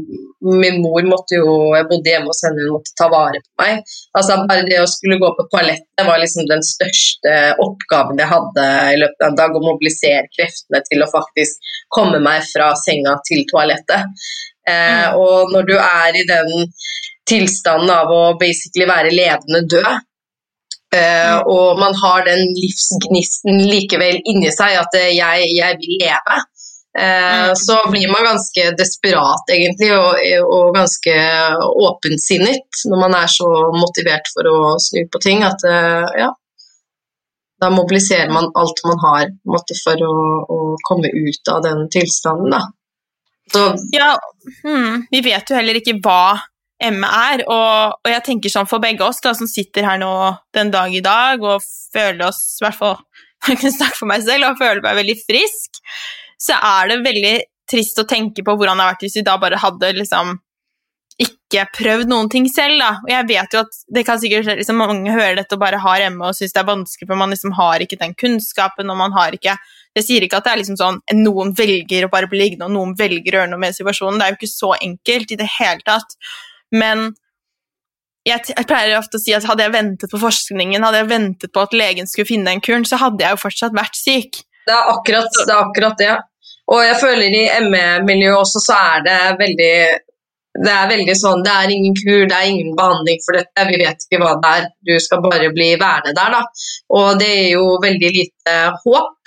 min 0.47 0.81
mor 0.85 1.03
måtte 1.11 1.41
jo, 1.41 1.57
jeg 1.75 1.89
bodde 1.91 2.13
hjemme 2.13 2.31
hos 2.31 2.43
henne, 2.47 2.67
hun 2.67 2.77
måtte 2.77 2.95
ta 2.99 3.09
vare 3.13 3.43
på 3.43 3.65
meg. 3.65 3.83
Altså, 4.17 4.39
bare 4.47 4.67
det 4.69 4.81
å 4.83 4.89
skulle 4.91 5.19
gå 5.23 5.33
på 5.39 5.49
toalettet 5.51 6.07
var 6.07 6.23
liksom 6.23 6.47
den 6.51 6.63
største 6.67 7.37
oppgaven 7.67 8.23
jeg 8.23 8.31
hadde 8.31 8.67
i 8.95 9.01
løpet 9.03 9.27
av 9.27 9.33
en 9.33 9.41
dag. 9.43 9.57
Å 9.57 9.67
mobilisere 9.67 10.27
kreftene 10.31 10.83
til 10.87 11.03
å 11.03 11.11
faktisk 11.11 11.73
komme 11.93 12.23
meg 12.23 12.47
fra 12.53 12.73
senga 12.79 13.19
til 13.27 13.43
toalettet. 13.51 14.07
Eh, 14.67 15.07
mm. 15.07 15.19
og 15.23 15.55
når 15.55 15.67
du 15.67 15.77
er 15.79 16.19
i 16.19 16.27
den 16.27 16.71
tilstanden 17.27 17.91
av 17.91 18.11
å 18.13 18.23
basically 18.39 18.87
være 18.87 19.15
levende 19.15 19.65
død, 19.67 20.06
Uh, 20.97 21.39
og 21.51 21.81
man 21.81 21.97
har 22.01 22.25
den 22.25 22.53
livsgnisten 22.57 23.59
likevel 23.69 24.21
inni 24.25 24.53
seg, 24.55 24.79
at 24.81 24.95
uh, 24.97 25.09
jeg, 25.13 25.51
jeg, 25.57 25.79
vil 25.83 25.99
leve. 26.01 26.39
Uh, 26.97 27.51
så 27.59 27.77
blir 27.93 28.09
man 28.09 28.25
ganske 28.25 28.71
desperat, 28.79 29.53
egentlig, 29.53 29.91
og, 29.93 30.17
og, 30.47 30.71
ganske 30.77 31.17
åpensinnet 31.89 32.87
når 32.89 33.03
man 33.03 33.19
er 33.19 33.29
så 33.29 33.51
motivert 33.77 34.31
for 34.33 34.49
å 34.49 34.57
snu 34.81 35.03
på 35.13 35.21
ting 35.27 35.45
at 35.45 35.67
ja, 36.17 36.31
da 37.61 37.71
mobiliserer 37.73 38.33
man 38.33 38.49
alt 38.57 38.81
man 38.89 38.99
har 39.05 39.29
måte, 39.49 39.77
for 39.83 40.01
å, 40.09 40.17
å, 40.49 40.59
komme 40.89 41.13
ut 41.13 41.53
av 41.53 41.63
den 41.65 41.87
tilstanden. 41.93 42.57
Da. 42.57 42.63
Så, 43.53 43.69
ja, 43.93 44.15
hmm, 44.65 45.07
vi 45.13 45.23
vet 45.25 45.51
jo 45.51 45.57
heller 45.59 45.81
ikke 45.81 45.99
hva 46.05 46.37
ME 46.83 47.09
er. 47.09 47.43
Og, 47.49 47.97
og, 48.03 48.11
jeg 48.11 48.25
tenker 48.27 48.53
sånn 48.53 48.69
for 48.69 48.83
begge 48.83 49.05
oss 49.07 49.23
da, 49.25 49.33
som 49.37 49.49
sitter 49.51 49.87
her 49.89 50.01
nå 50.03 50.13
den 50.57 50.73
dag 50.75 50.93
i 50.93 51.05
dag 51.05 51.43
og 51.43 51.65
føler 51.95 52.29
oss, 52.29 52.59
i 52.61 52.67
hvert 52.67 52.81
fall 52.81 52.97
jeg 53.51 53.61
kan 53.61 53.73
snakke 53.73 54.01
for 54.01 54.11
meg 54.11 54.25
selv, 54.27 54.51
og 54.51 54.61
føler 54.61 54.83
meg 54.85 54.99
veldig 55.03 55.19
frisk, 55.23 55.79
så 56.41 56.57
er 56.57 56.91
det 56.91 57.05
veldig 57.05 57.37
trist 57.71 57.99
å 57.99 58.07
tenke 58.09 58.45
på 58.47 58.55
hvordan 58.55 58.79
det 58.79 58.85
hadde 58.85 58.95
vært 58.95 59.07
hvis 59.07 59.17
vi 59.19 59.27
da 59.27 59.39
bare 59.43 59.61
hadde 59.61 59.95
liksom 59.97 60.37
ikke 61.23 61.63
prøvd 61.73 62.11
noen 62.11 62.29
ting 62.33 62.47
selv. 62.51 62.77
da. 62.81 62.91
Og 63.01 63.11
jeg 63.11 63.27
vet 63.31 63.55
jo 63.55 63.63
at 63.63 63.79
det 63.97 64.03
kan 64.05 64.21
sikkert 64.21 64.51
liksom, 64.59 64.77
Mange 64.77 65.15
hører 65.15 65.39
dette 65.39 65.57
og 65.57 65.63
bare 65.63 65.81
har 65.81 66.05
ME 66.13 66.29
og 66.29 66.37
syns 66.37 66.53
det 66.53 66.61
er 66.61 66.69
vanskelig, 66.69 67.09
for 67.09 67.21
man 67.21 67.33
liksom 67.33 67.55
har 67.57 67.83
ikke 67.83 67.99
den 68.03 68.13
kunnskapen, 68.19 68.91
og 68.93 69.01
man 69.01 69.17
har 69.17 69.37
ikke 69.37 69.57
Jeg 69.97 70.05
sier 70.05 70.27
ikke 70.27 70.43
at 70.43 70.45
det 70.45 70.53
er 70.53 70.61
liksom 70.61 70.77
sånn 70.77 70.99
noen 71.23 71.55
velger 71.57 72.05
å 72.05 72.13
bare 72.13 72.29
bli 72.29 72.43
liggende, 72.43 72.69
og 72.69 72.75
noen 72.75 72.93
velger 72.99 73.33
å 73.33 73.41
gjøre 73.41 73.53
noe 73.55 73.63
med 73.63 73.77
situasjonen. 73.79 74.21
Det 74.21 74.27
er 74.27 74.35
jo 74.35 74.39
ikke 74.43 74.53
så 74.53 74.75
enkelt 74.77 75.33
i 75.33 75.41
det 75.41 75.49
hele 75.57 75.81
tatt. 75.87 76.19
Men 76.75 77.11
jeg, 78.27 78.43
jeg 78.51 78.67
pleier 78.67 78.97
ofte 78.99 79.21
å 79.21 79.23
si 79.23 79.35
at 79.37 79.47
hadde 79.47 79.67
jeg 79.67 79.75
ventet 79.75 80.11
på 80.11 80.21
forskningen, 80.21 80.83
hadde 80.83 81.03
jeg 81.05 81.11
ventet 81.13 81.53
på 81.55 81.63
at 81.63 81.77
legen 81.77 82.11
skulle 82.11 82.29
finne 82.29 82.57
en 82.57 82.63
kuren, 82.65 82.87
så 82.89 82.99
hadde 82.99 83.23
jeg 83.23 83.37
jo 83.37 83.43
fortsatt 83.45 83.77
vært 83.77 83.99
syk. 83.99 84.43
Det 84.67 84.75
er 84.75 84.91
akkurat 84.91 85.31
det. 85.31 85.47
Er 85.47 85.61
akkurat 85.61 86.01
det. 86.01 86.17
Og 86.75 86.83
jeg 86.83 86.99
føler 86.99 87.37
i 87.39 87.45
ME-miljøet 87.69 88.41
også 88.41 88.65
så 88.65 88.81
er 88.97 89.07
det 89.07 89.21
veldig 89.39 89.77
det 90.65 90.73
er 90.73 90.89
veldig 90.89 91.15
sånn, 91.21 91.43
det 91.45 91.53
er 91.53 91.73
ingen 91.73 91.97
kur, 91.99 92.23
det 92.31 92.37
er 92.37 92.49
ingen 92.49 92.71
behandling 92.79 93.19
for 93.27 93.37
dette, 93.37 93.65
vi 93.69 93.77
vet 93.83 94.07
ikke 94.07 94.21
hva 94.23 94.33
det 94.41 94.53
er. 94.57 94.69
Du 94.89 94.95
skal 95.05 95.21
bare 95.25 95.51
bli 95.53 95.75
værende 95.77 96.15
der, 96.17 96.33
da. 96.33 96.41
Og 96.97 97.21
det 97.21 97.29
er 97.29 97.51
jo 97.59 97.67
veldig 97.83 98.13
lite 98.15 98.55
håp. 98.85 99.26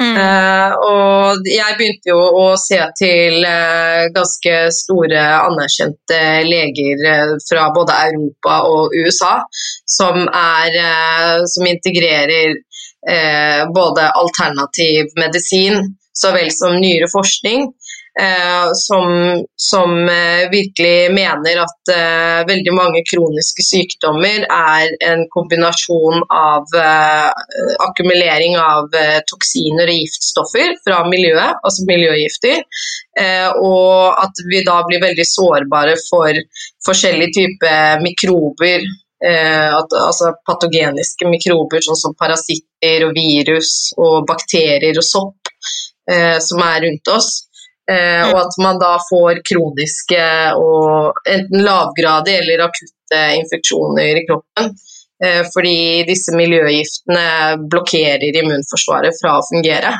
Uh, 0.00 0.72
og 0.80 1.44
jeg 1.44 1.76
begynte 1.76 2.08
jo 2.08 2.20
å 2.40 2.44
se 2.56 2.78
til 2.96 3.42
uh, 3.44 4.08
ganske 4.14 4.54
store, 4.72 5.20
anerkjente 5.44 6.20
leger 6.46 7.04
uh, 7.04 7.34
fra 7.44 7.66
både 7.76 7.98
Europa 8.06 8.62
og 8.70 8.96
USA 8.96 9.34
som, 9.84 10.24
er, 10.24 11.44
som 11.50 11.68
integrerer 11.68 12.56
både 13.72 14.04
alternativ 14.20 15.08
medisin 15.16 15.78
så 16.20 16.32
vel 16.34 16.50
som 16.52 16.76
nyere 16.76 17.08
forskning. 17.10 17.70
Eh, 18.18 18.70
som, 18.72 19.10
som 19.56 20.08
eh, 20.08 20.50
virkelig 20.50 21.14
mener 21.14 21.60
at 21.62 21.92
eh, 21.94 22.40
veldig 22.48 22.72
mange 22.74 23.02
kroniske 23.06 23.62
sykdommer 23.62 24.48
er 24.50 24.90
en 25.06 25.22
kombinasjon 25.30 26.24
av 26.34 26.66
akkumulering 27.86 28.56
av 28.58 28.90
toksiner 29.30 29.92
og 29.92 30.00
giftstoffer 30.00 30.74
fra 30.84 31.00
miljøet, 31.06 31.60
altså 31.62 31.86
miljøgifter, 31.88 32.62
og 33.60 34.20
at 34.22 34.42
vi 34.50 34.62
da 34.66 34.76
blir 34.86 35.02
veldig 35.02 35.26
sårbare 35.26 35.96
for 36.08 36.40
forskjellige 36.86 37.34
typer 37.36 38.02
mikrober 38.04 38.86
at, 39.20 39.96
altså 39.98 40.32
patogeniske 40.48 41.28
mikrober, 41.28 41.82
sånn 41.84 41.98
som 41.98 42.16
parasitter 42.18 43.06
og 43.08 43.16
virus 43.18 43.90
og 44.00 44.24
bakterier 44.30 44.96
og 44.96 45.06
sopp 45.06 45.40
eh, 46.10 46.38
som 46.42 46.62
er 46.64 46.82
rundt 46.86 47.12
oss. 47.16 47.30
Eh, 47.90 48.22
og 48.28 48.36
at 48.38 48.56
man 48.62 48.78
da 48.78 48.94
får 49.02 49.40
kroniske 49.48 50.22
og 50.60 51.18
enten 51.26 51.64
lavgradige 51.64 52.44
eller 52.44 52.64
akutte 52.68 53.22
infeksjoner 53.40 54.20
i 54.20 54.24
kroppen. 54.28 54.72
Eh, 55.24 55.42
fordi 55.52 56.04
disse 56.08 56.32
miljøgiftene 56.36 57.66
blokkerer 57.70 58.40
immunforsvaret 58.42 59.16
fra 59.20 59.36
å 59.40 59.46
fungere. 59.48 59.92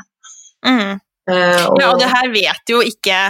Mm. 0.66 1.00
Eh, 1.30 1.64
og, 1.66 1.80
ja, 1.80 1.90
og 1.90 2.00
det 2.00 2.10
her 2.12 2.30
vet 2.32 2.72
jo 2.72 2.80
ikke 2.84 3.20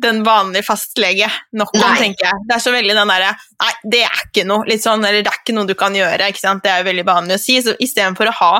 den 0.00 0.22
vanlige 0.24 0.64
fastlege 0.64 1.28
nok 1.52 1.74
om, 1.76 1.84
tenker 2.00 2.30
jeg. 2.30 2.44
Det 2.48 2.56
er 2.56 2.62
så 2.64 2.72
veldig 2.72 2.94
den 2.96 3.10
derre 3.12 3.34
Nei, 3.36 3.72
det 3.92 4.04
er 4.06 4.22
ikke 4.24 4.46
noe, 4.48 4.64
litt 4.68 4.84
sånn, 4.84 5.04
eller 5.04 5.20
det 5.20 5.28
er 5.28 5.42
ikke 5.42 5.56
noe 5.58 5.68
du 5.68 5.76
kan 5.78 5.96
gjøre. 5.96 6.30
ikke 6.32 6.40
sant? 6.40 6.64
Det 6.64 6.72
er 6.72 6.80
jo 6.80 6.88
veldig 6.88 7.06
vanlig 7.08 7.36
å 7.36 7.42
si. 7.42 7.58
Så 7.60 7.76
istedenfor 7.76 8.30
å 8.30 8.38
ha 8.40 8.54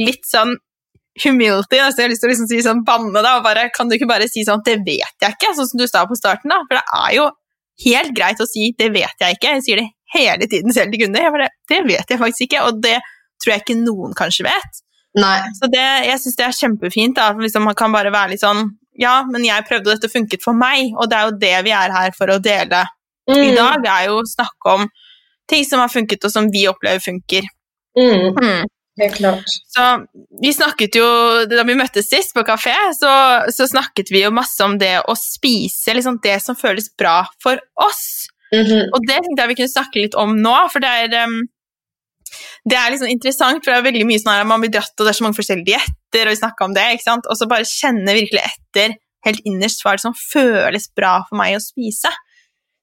litt 0.00 0.24
sånn 0.28 0.56
humility. 1.24 1.80
Altså 1.80 2.02
jeg 2.02 2.06
har 2.06 2.12
lyst 2.12 2.24
til 2.24 2.28
å 2.28 2.32
liksom 2.34 2.48
si 2.50 2.60
sånn 2.64 2.84
banne, 2.86 3.16
da, 3.16 3.36
og 3.38 3.44
bare, 3.46 3.68
kan 3.74 3.88
du 3.88 3.96
ikke 3.96 4.08
bare 4.10 4.28
si 4.30 4.44
sånn 4.46 4.62
'det 4.64 4.78
vet 4.84 5.16
jeg 5.22 5.36
ikke', 5.36 5.54
sånn 5.56 5.68
som 5.72 5.80
du 5.80 5.86
sa 5.88 6.04
på 6.06 6.18
starten? 6.18 6.52
da, 6.52 6.62
For 6.68 6.78
det 6.78 6.84
er 7.02 7.12
jo 7.16 7.30
helt 7.86 8.16
greit 8.16 8.40
å 8.40 8.48
si 8.48 8.72
'det 8.76 8.90
vet 8.92 9.16
jeg 9.20 9.36
ikke'. 9.36 9.54
Jeg 9.56 9.62
sier 9.64 9.76
det 9.82 9.88
hele 10.14 10.46
tiden 10.46 10.72
selv 10.72 10.92
til 10.92 11.04
kunder. 11.04 11.22
Jeg 11.22 11.32
bare, 11.32 11.48
det 11.68 11.80
vet 11.86 12.10
jeg 12.10 12.18
faktisk 12.18 12.42
ikke, 12.48 12.64
og 12.66 12.82
det 12.82 12.98
tror 13.42 13.52
jeg 13.52 13.62
ikke 13.64 13.80
noen 13.84 14.14
kanskje 14.16 14.46
vet. 14.48 14.82
Nei. 15.16 15.40
Så 15.56 15.68
det, 15.72 15.86
jeg 16.04 16.20
syns 16.20 16.36
det 16.36 16.44
er 16.44 16.60
kjempefint. 16.60 17.16
da, 17.16 17.32
liksom 17.32 17.64
Man 17.64 17.74
kan 17.74 17.92
bare 17.92 18.12
være 18.12 18.34
litt 18.34 18.44
sånn 18.44 18.76
Ja, 18.98 19.24
men 19.28 19.44
jeg 19.44 19.64
prøvde, 19.68 19.92
og 19.92 20.00
dette 20.00 20.12
funket 20.12 20.42
for 20.42 20.56
meg, 20.56 20.94
og 20.96 21.10
det 21.10 21.16
er 21.16 21.24
jo 21.28 21.36
det 21.36 21.56
vi 21.66 21.72
er 21.76 21.92
her 21.92 22.14
for 22.16 22.32
å 22.32 22.38
dele 22.40 22.86
mm. 23.28 23.42
i 23.42 23.50
dag. 23.52 23.82
Det 23.84 23.92
er 23.92 24.06
jo 24.08 24.22
å 24.22 24.28
snakke 24.28 24.72
om 24.72 24.86
ting 25.48 25.66
som 25.68 25.82
har 25.82 25.92
funket, 25.92 26.24
og 26.24 26.32
som 26.32 26.48
vi 26.48 26.64
opplever 26.70 27.02
funker. 27.04 27.44
Mm. 27.98 28.32
Mm. 28.40 28.64
Helt 28.96 29.16
klart. 29.18 29.50
Så 29.68 29.82
vi 30.40 30.52
snakket 30.56 30.96
jo, 30.96 31.06
Da 31.50 31.64
vi 31.68 31.76
møttes 31.76 32.08
sist 32.08 32.32
på 32.36 32.44
kafé, 32.48 32.74
så, 32.96 33.10
så 33.52 33.66
snakket 33.68 34.12
vi 34.12 34.22
jo 34.24 34.32
masse 34.34 34.64
om 34.64 34.78
det 34.80 34.94
å 35.04 35.16
spise 35.20 35.96
liksom 35.96 36.20
det 36.24 36.38
som 36.44 36.56
føles 36.56 36.88
bra 36.96 37.18
for 37.42 37.60
oss. 37.74 38.28
Mm 38.54 38.64
-hmm. 38.64 38.88
Og 38.94 39.00
det 39.08 39.18
tenkte 39.20 39.42
jeg 39.42 39.48
vi 39.48 39.58
kunne 39.60 39.76
snakke 39.76 40.00
litt 40.00 40.14
om 40.14 40.36
nå, 40.42 40.56
for 40.72 40.80
det 40.80 40.88
er, 40.88 41.26
um, 41.26 41.40
det 42.64 42.76
er 42.78 42.90
liksom 42.90 43.08
interessant. 43.08 43.64
For 43.64 43.72
det 43.72 43.78
er 43.78 43.90
veldig 43.90 44.06
mye 44.06 44.22
sånn 44.22 44.40
at 44.40 44.46
man 44.46 44.60
blir 44.60 44.72
dratt, 44.72 44.94
og 44.98 45.04
det 45.04 45.12
er 45.12 45.18
så 45.18 45.24
mange 45.24 45.40
forskjellige 45.40 45.66
dietter, 45.66 46.26
og 46.26 46.32
vi 46.32 46.42
snakka 46.42 46.64
om 46.64 46.74
det, 46.74 46.92
ikke 46.92 47.10
sant? 47.10 47.26
og 47.26 47.36
så 47.36 47.46
bare 47.46 47.64
kjenne 47.64 48.16
virkelig 48.20 48.42
etter 48.44 48.96
helt 49.26 49.42
innerst 49.44 49.82
hva 49.82 49.92
er 49.92 49.96
det 49.98 50.06
som 50.06 50.14
føles 50.14 50.88
bra 50.96 51.24
for 51.28 51.36
meg 51.36 51.56
å 51.56 51.60
spise. 51.60 52.10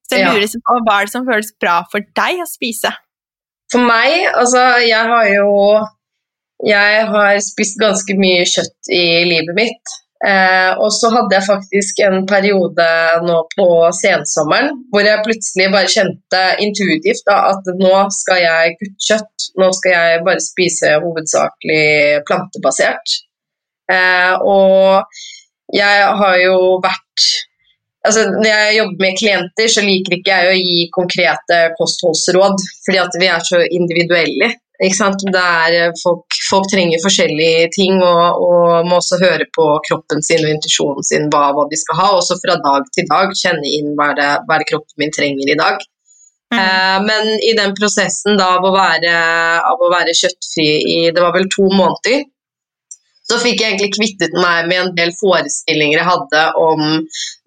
Så 0.03 0.20
jeg 0.20 0.27
lurer 0.27 0.43
liksom 0.43 0.62
på 0.62 0.77
hva 0.86 1.00
er 1.00 1.05
det 1.05 1.13
som 1.13 1.25
føles 1.25 1.51
bra 1.62 1.84
for 1.91 2.00
deg 2.20 2.41
å 2.43 2.48
spise? 2.50 2.91
For 3.72 3.79
meg, 3.79 4.27
altså 4.36 4.62
jeg 4.84 5.03
har 5.10 5.25
jo 5.32 5.48
jeg 6.63 7.05
har 7.10 7.41
spist 7.43 7.79
ganske 7.81 8.15
mye 8.19 8.45
kjøtt 8.48 8.93
i 8.93 9.03
livet 9.27 9.55
mitt. 9.57 9.93
Eh, 10.24 10.72
og 10.79 10.88
så 10.95 11.10
hadde 11.12 11.36
jeg 11.36 11.43
faktisk 11.50 11.98
en 12.05 12.22
periode 12.29 12.86
nå 13.25 13.41
på 13.57 13.65
sensommeren 13.98 14.69
hvor 14.93 15.03
jeg 15.03 15.19
plutselig 15.25 15.65
bare 15.74 15.89
kjente 15.91 16.43
intuitivt 16.63 17.25
da, 17.27 17.41
at 17.51 17.67
nå 17.81 17.91
skal 18.22 18.39
jeg 18.39 18.77
kutte 18.79 19.07
kjøtt. 19.10 19.48
Nå 19.60 19.69
skal 19.75 19.95
jeg 19.98 20.24
bare 20.27 20.45
spise 20.45 20.93
hovedsakelig 21.03 22.24
plantebasert. 22.29 23.17
Eh, 23.91 24.33
og 24.48 25.03
jeg 25.75 26.07
har 26.22 26.38
jo 26.43 26.77
vært 26.83 27.25
altså 28.03 28.25
Når 28.27 28.50
jeg 28.50 28.75
jobber 28.77 29.00
med 29.00 29.15
klienter, 29.15 29.69
så 29.72 29.81
liker 29.86 30.17
ikke 30.17 30.38
jeg 30.38 30.48
å 30.50 30.55
gi 30.60 30.79
konkrete 30.91 31.60
kostholdsråd, 31.77 32.63
fordi 32.83 33.00
at 33.00 33.15
vi 33.15 33.29
er 33.31 33.45
så 33.48 33.62
individuelle. 33.63 34.50
Eh, 34.82 35.92
folk, 36.03 36.25
folk, 36.50 36.68
trenger 36.72 37.01
forskjellige 37.03 37.70
ting 37.75 38.00
og, 38.01 38.42
og, 38.42 38.88
må 38.89 38.98
også 38.98 39.20
høre 39.22 39.46
på 39.53 39.68
kroppen 39.88 40.24
sin 40.25 40.42
og 40.42 40.50
intuisjonen 40.50 41.06
sin 41.06 41.30
hva, 41.30 41.51
hva, 41.53 41.68
de 41.70 41.77
skal 41.77 42.00
ha. 42.01 42.10
Også 42.18 42.39
fra 42.42 42.58
dag 42.58 42.89
til 42.96 43.06
dag 43.10 43.34
kjenne 43.38 43.70
inn 43.70 43.94
hva 44.00 44.13
det, 44.18 44.30
hva 44.48 44.58
det 44.60 44.70
kroppen 44.72 45.03
min 45.03 45.13
trenger 45.13 45.53
i 45.53 45.60
dag. 45.60 45.77
Mm. 46.53 46.60
Eh, 46.60 46.98
men 47.06 47.32
i 47.46 47.53
den 47.58 47.74
prosessen 47.77 48.38
da, 48.39 48.56
av, 48.58 48.65
å 48.65 48.74
være, 48.74 49.13
av 49.62 49.82
å 49.82 49.92
være 49.94 50.18
kjøttfri 50.18 50.70
i 50.96 51.00
det 51.13 51.22
var 51.22 51.38
vel 51.38 51.50
to 51.53 51.70
måneder, 51.70 52.25
så 53.24 53.38
fikk 53.39 53.62
jeg 53.62 53.72
egentlig 53.72 53.94
kvittet 53.96 54.34
meg 54.36 54.68
med 54.68 54.80
en 54.80 54.92
del 54.98 55.13
forestillinger 55.15 56.01
jeg 56.01 56.08
hadde 56.10 56.42
om 56.60 56.82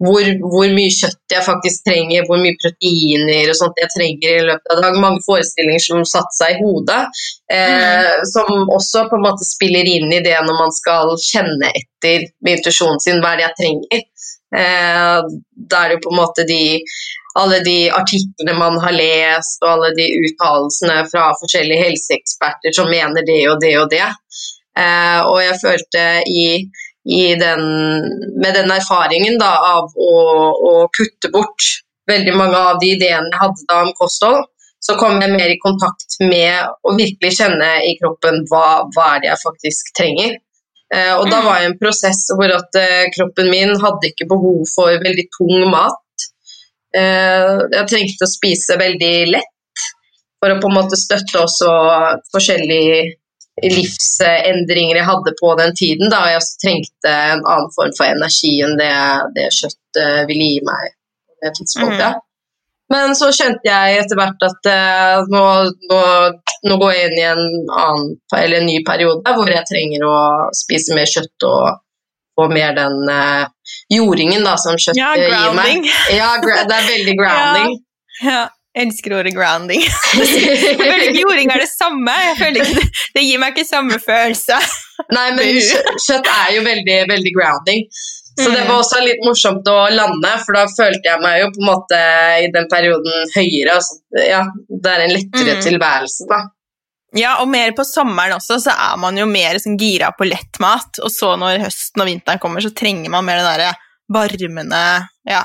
hvor, 0.03 0.29
hvor, 0.41 0.71
mye 0.73 0.93
kjøtt 0.93 1.35
jeg 1.35 1.45
faktisk 1.45 1.85
trenger, 1.85 2.25
hvor 2.25 2.41
mye 2.41 2.57
proteiner 2.61 3.51
og 3.51 3.59
sånt 3.59 3.81
jeg 3.81 3.91
trenger 3.93 4.39
i 4.39 4.47
løpet 4.49 4.73
av 4.73 4.81
dagen. 4.81 5.03
Mange 5.03 5.21
forestillinger 5.25 5.83
som 5.85 6.07
satte 6.09 6.33
seg 6.39 6.55
i 6.55 6.63
hodet, 6.63 7.03
eh, 7.53 7.69
mm. 7.69 8.25
som 8.33 8.73
også 8.73 9.05
på 9.11 9.19
en 9.19 9.27
måte 9.27 9.45
spiller 9.45 9.89
inn 9.89 10.09
i 10.09 10.23
det 10.25 10.37
når 10.47 10.57
man 10.63 10.73
skal 10.73 11.13
kjenne 11.21 11.69
etter 11.69 12.25
med 12.41 12.57
intuisjonen 12.57 13.03
sin 13.03 13.21
hva 13.21 13.35
er 13.35 13.41
det 13.41 13.47
jeg 13.47 13.57
trenger. 13.61 14.03
Eh, 14.57 15.21
da 15.69 15.83
er 15.83 15.89
det 15.91 15.99
jo 15.99 16.05
på 16.07 16.15
en 16.15 16.21
måte 16.23 16.47
de 16.49 16.61
alle 17.37 17.59
de 17.61 17.91
artiklene 17.93 18.53
man 18.57 18.79
har 18.81 18.95
lest, 18.95 19.59
og 19.61 19.69
alle 19.75 19.91
de 19.97 20.07
uttalelsene 20.25 21.03
fra 21.11 21.27
forskjellige 21.37 21.83
helseeksperter 21.85 22.73
som 22.73 22.89
mener 22.89 23.25
det 23.27 23.43
og 23.51 23.59
det 23.61 23.75
og 23.77 23.91
det. 23.93 24.07
Eh, 24.77 25.21
og 25.25 25.39
jeg 25.41 25.57
følte 25.61 26.03
i, 26.29 26.45
i 27.09 27.23
den, 27.39 27.63
med 28.37 28.53
den 28.57 28.73
erfaringen 28.73 29.39
da, 29.41 29.53
av 29.77 29.89
å, 29.89 30.13
å, 30.69 30.73
kutte 30.93 31.31
bort 31.33 31.71
veldig 32.07 32.35
mange 32.37 32.59
av 32.59 32.77
de 32.81 32.93
ideene 32.95 33.31
jeg 33.31 33.41
hadde 33.41 33.65
da 33.71 33.81
om 33.87 33.93
kosthold, 33.97 34.45
så 34.83 34.95
kom 34.99 35.17
jeg 35.19 35.33
mer 35.33 35.49
i 35.51 35.59
kontakt 35.59 36.19
med 36.21 36.69
å 36.85 36.93
virkelig 36.95 37.33
kjenne 37.39 37.71
i 37.89 37.95
kroppen 37.99 38.43
hva, 38.51 38.85
hva 38.93 39.15
er 39.15 39.23
det 39.23 39.31
jeg 39.31 39.43
faktisk 39.43 39.91
trenger. 39.97 40.37
Eh, 40.93 41.13
og 41.17 41.25
da 41.31 41.41
var 41.43 41.59
jeg 41.59 41.71
en 41.71 41.79
prosess 41.81 42.21
hvor 42.37 42.53
at 42.53 42.77
eh, 42.79 43.09
kroppen 43.17 43.49
min 43.51 43.73
hadde 43.81 44.11
ikke 44.11 44.29
behov 44.29 44.61
for 44.75 44.93
veldig 45.03 45.29
tung 45.35 45.71
mat. 45.73 46.03
Jeg 46.97 47.83
trengte 47.91 48.25
å 48.25 48.31
spise 48.31 48.77
veldig 48.79 49.15
lett 49.29 49.81
for 50.39 50.53
å 50.53 50.61
på 50.61 50.69
en 50.69 50.77
måte 50.77 50.97
støtte 50.97 51.41
også 51.43 51.67
forskjellige 52.31 53.01
livsendringer 53.63 54.99
jeg 54.99 55.07
hadde 55.07 55.33
på 55.39 55.55
den 55.59 55.73
tiden. 55.77 56.11
Da 56.13 56.27
jeg 56.33 56.45
trengte 56.63 57.13
en 57.33 57.43
annen 57.43 57.73
form 57.75 57.93
for 57.97 58.09
energi 58.09 58.53
enn 58.65 58.77
det, 58.79 58.93
det 59.37 59.49
kjøttet 59.55 60.29
ville 60.29 60.51
gi 60.53 60.61
meg 60.67 60.93
på 60.93 61.45
det 61.45 61.53
tidspunktet. 61.59 62.17
Mm. 62.17 62.23
Men 62.93 63.17
så 63.19 63.33
skjønte 63.35 63.67
jeg 63.67 63.97
etter 63.99 64.15
hvert 64.15 64.43
at 64.47 64.69
uh, 64.71 65.25
nå, 65.27 65.41
nå, 65.89 65.97
nå, 66.69 66.77
går 66.79 66.93
jeg 66.93 67.09
inn 67.09 67.17
i 67.19 67.25
en, 67.27 67.41
annen, 67.67 68.13
eller 68.37 68.61
en 68.61 68.69
ny 68.69 68.77
periode 68.87 69.33
hvor 69.35 69.51
jeg 69.51 69.67
trenger 69.67 70.05
å 70.07 70.19
spise 70.55 70.95
mer 70.95 71.09
kjøtt 71.11 71.47
og 71.49 71.81
få 72.37 72.45
mer 72.53 72.77
den 72.77 73.01
uh, 73.11 73.49
jordingen 73.91 74.45
da, 74.47 74.55
som 74.61 74.79
kjøttet 74.79 75.01
ja, 75.01 75.17
gir 75.17 75.57
meg. 75.57 75.89
Ja, 76.15 76.29
det 76.39 76.77
er 76.77 76.87
veldig 76.93 77.17
grounding. 77.23 77.75
ja. 78.21 78.37
ja. 78.37 78.45
Jeg 78.77 78.85
elsker 78.91 79.15
ordet 79.17 79.31
grounding. 79.33 79.81
Jeg 79.81 80.75
føler 80.77 81.07
ikke 81.07 81.23
jording 81.23 81.49
er 81.53 81.63
det 81.63 81.69
samme. 81.71 82.13
Ikke 82.35 82.49
det, 82.53 82.65
det 83.15 83.23
gir 83.25 83.39
meg 83.41 83.55
ikke 83.55 83.65
samme 83.65 83.97
følelse. 84.03 84.59
Nei, 85.15 85.25
men 85.33 85.57
kjøtt 86.03 86.29
er 86.29 86.51
jo 86.57 86.61
veldig, 86.67 86.97
veldig 87.09 87.33
grounding. 87.39 87.87
Så 88.37 88.51
det 88.53 88.59
Mm. 88.61 88.67
var 88.69 88.83
også 88.83 88.99
litt 89.01 89.23
morsomt 89.25 89.65
å 89.71 89.77
lande, 89.89 90.29
for 90.45 90.53
da 90.53 90.67
følte 90.69 91.09
jeg 91.09 91.21
meg 91.23 91.39
jo 91.41 91.47
på 91.55 91.61
en 91.63 91.69
måte 91.71 92.01
i 92.43 92.51
den 92.53 92.67
perioden 92.69 93.31
høyere. 93.33 93.79
Altså, 93.79 93.95
ja, 94.29 94.43
det 94.69 94.91
er 94.93 95.05
en 95.07 95.13
lettere 95.15 95.55
Mm. 95.57 95.63
tilværelse, 95.65 96.27
da. 96.29 96.37
Ja, 97.17 97.31
og 97.41 97.47
mer 97.49 97.71
på 97.73 97.81
sommeren 97.87 98.35
også, 98.37 98.59
så 98.61 98.75
er 98.77 98.97
man 99.01 99.17
jo 99.17 99.25
mer 99.25 99.57
sånn 99.63 99.79
gira 99.81 100.11
på 100.13 100.27
lettmat. 100.29 100.99
Og 101.01 101.09
så 101.09 101.31
når 101.39 101.63
høsten 101.65 102.03
og 102.03 102.11
vinteren 102.11 102.37
kommer, 102.43 102.61
så 102.61 102.69
trenger 102.77 103.09
man 103.09 103.25
mer 103.25 103.41
den 103.41 103.49
derre 103.49 103.73
varmende 104.13 104.83
Ja. 105.25 105.41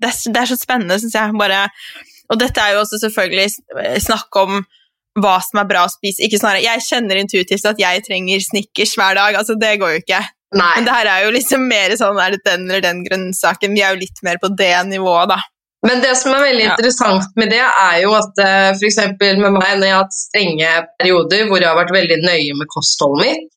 Det 0.00 0.08
er, 0.08 0.32
det 0.32 0.40
er 0.40 0.46
så 0.54 0.56
spennende, 0.58 0.96
syns 0.98 1.12
jeg. 1.14 1.36
Bare 1.38 1.66
Og 2.30 2.38
dette 2.40 2.60
er 2.62 2.74
jo 2.76 2.82
også 2.84 3.00
selvfølgelig 3.02 3.48
snakk 4.04 4.36
om 4.40 4.60
hva 5.20 5.34
som 5.44 5.60
er 5.60 5.68
bra 5.68 5.82
å 5.84 5.92
spise. 5.92 6.22
Ikke 6.24 6.38
sånn 6.40 6.54
her, 6.54 6.62
Jeg 6.64 6.84
kjenner 6.86 7.18
intuitivt 7.20 7.66
at 7.68 7.80
jeg 7.80 8.04
trenger 8.06 8.40
Snickers 8.40 8.94
hver 8.96 9.14
dag. 9.18 9.34
Altså, 9.36 9.58
det 9.60 9.74
går 9.82 9.96
jo 9.96 10.02
ikke. 10.04 10.20
Nei. 10.56 10.70
Men 10.76 10.84
det 10.88 10.94
her 10.94 11.08
er 11.08 11.24
jo 11.26 11.32
liksom 11.34 11.66
mer 11.68 11.94
sånn 11.96 12.18
er 12.20 12.34
det 12.36 12.42
den 12.44 12.68
eller 12.68 12.80
den 12.84 13.02
grønnsaken. 13.04 13.72
Vi 13.76 13.82
er 13.84 13.94
jo 13.94 14.00
litt 14.04 14.22
mer 14.24 14.40
på 14.40 14.50
det 14.56 14.72
nivået, 14.88 15.28
da. 15.32 15.38
Men 15.82 16.00
det 16.04 16.12
som 16.16 16.32
er 16.36 16.44
veldig 16.44 16.64
Ja. 16.64 16.74
interessant 16.76 17.32
med 17.36 17.50
det, 17.50 17.58
er 17.60 17.96
jo 18.04 18.12
at 18.14 18.36
uh, 18.38 18.70
f.eks. 18.76 18.98
med 19.18 19.50
meg, 19.50 19.72
når 19.80 19.86
jeg 19.86 19.94
har 19.96 20.04
hatt 20.04 20.14
strenge 20.14 20.68
perioder 21.00 21.48
hvor 21.48 21.58
jeg 21.58 21.68
har 21.68 21.78
vært 21.80 21.94
veldig 21.96 22.18
nøye 22.22 22.54
med 22.60 22.68
kostholdet 22.70 23.26
mitt, 23.26 23.48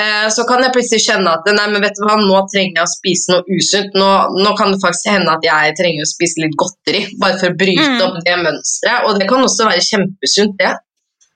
eh, 0.00 0.26
så 0.34 0.44
kan 0.48 0.62
jeg 0.64 0.74
plutselig 0.74 1.04
kjenne 1.06 1.32
at 1.38 1.48
nei, 1.54 1.66
men 1.72 1.82
vet 1.84 1.96
du 1.98 2.04
hva, 2.06 2.16
nå 2.20 2.40
trenger 2.52 2.80
jeg 2.80 2.86
å 2.88 2.92
spise 2.92 3.32
noe 3.34 3.58
usunt. 3.58 3.94
Nå, 3.98 4.10
nå 4.42 4.54
kan 4.58 4.74
det 4.74 4.82
faktisk 4.82 5.10
hende 5.12 5.34
at 5.36 5.46
jeg 5.46 5.76
trenger 5.80 6.04
å 6.06 6.10
spise 6.12 6.42
litt 6.44 6.56
godteri, 6.60 7.04
bare 7.22 7.38
for 7.40 7.50
å 7.52 7.58
bryte 7.64 7.88
Mm. 7.94 8.00
opp 8.08 8.20
det 8.26 8.36
mønsteret. 8.42 9.08
Og 9.08 9.18
det 9.20 9.28
kan 9.30 9.42
også 9.44 9.68
være 9.70 9.84
kjempesunt, 9.90 10.56
det. 10.58 10.72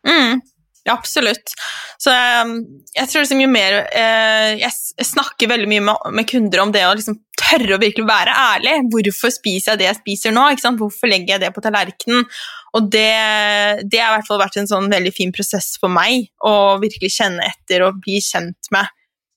Mm, 0.09 0.41
ja, 0.87 0.95
absolutt. 0.95 1.53
Så 1.99 2.13
um, 2.15 2.53
jeg 2.95 3.09
tror 3.11 3.25
liksom 3.25 3.41
jo 3.43 3.49
mer 3.51 3.75
eh, 3.91 4.53
Jeg 4.61 5.05
snakker 5.05 5.51
veldig 5.51 5.67
mye 5.69 5.83
med, 5.89 6.05
med 6.15 6.29
kunder 6.31 6.63
om 6.63 6.71
det 6.73 6.85
å 6.87 6.93
liksom 6.95 7.17
tørre 7.39 7.75
å 7.75 7.81
virkelig 7.83 8.07
være 8.07 8.37
ærlig. 8.55 8.77
Hvorfor 8.93 9.33
spiser 9.35 9.73
jeg 9.75 9.81
det 9.83 9.89
jeg 9.89 9.99
spiser 9.99 10.35
nå? 10.37 10.47
Hvorfor 10.79 11.11
legger 11.11 11.35
jeg 11.35 11.43
det 11.43 11.51
på 11.57 11.65
tallerkenen? 11.65 12.23
Og 12.77 12.91
det, 12.93 13.15
det 13.89 14.01
har 14.03 14.13
i 14.13 14.19
hvert 14.19 14.29
fall 14.29 14.43
vært 14.43 14.59
en 14.61 14.69
sånn 14.69 14.91
veldig 14.93 15.13
fin 15.17 15.33
prosess 15.35 15.75
for 15.81 15.93
meg, 15.93 16.29
å 16.45 16.77
virkelig 16.83 17.15
kjenne 17.17 17.47
etter 17.49 17.87
og 17.87 18.01
bli 18.05 18.21
kjent 18.25 18.71
med 18.75 18.91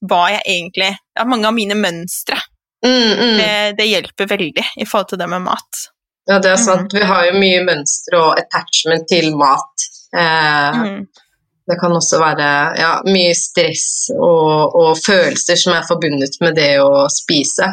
hva 0.10 0.24
jeg 0.34 0.42
egentlig 0.50 0.90
Ja, 0.90 1.26
mange 1.30 1.48
av 1.48 1.54
mine 1.54 1.78
mønstre. 1.78 2.40
Mm, 2.82 3.12
mm. 3.14 3.38
Det, 3.38 3.52
det 3.78 3.86
hjelper 3.86 4.30
veldig 4.32 4.64
i 4.82 4.88
forhold 4.90 5.12
til 5.12 5.22
det 5.22 5.28
med 5.30 5.44
mat. 5.46 5.84
Ja, 6.30 6.40
det 6.42 6.54
er 6.54 6.62
sant. 6.62 6.94
Vi 6.94 7.04
har 7.06 7.28
jo 7.28 7.38
mye 7.38 7.62
mønster 7.66 8.18
og 8.18 8.40
attachment 8.42 9.08
til 9.12 9.36
mat. 9.38 9.90
Eh, 10.18 10.82
Mm. 10.82 11.04
Det 11.72 11.78
kan 11.80 11.94
også 11.96 12.18
være 12.20 12.48
ja, 12.82 12.90
mye 13.06 13.32
stress 13.38 14.10
og, 14.12 14.74
og 14.76 14.98
følelser 15.06 15.56
som 15.56 15.76
er 15.78 15.86
forbundet 15.88 16.40
med 16.44 16.58
det 16.58 16.82
å 16.84 17.06
spise. 17.14 17.70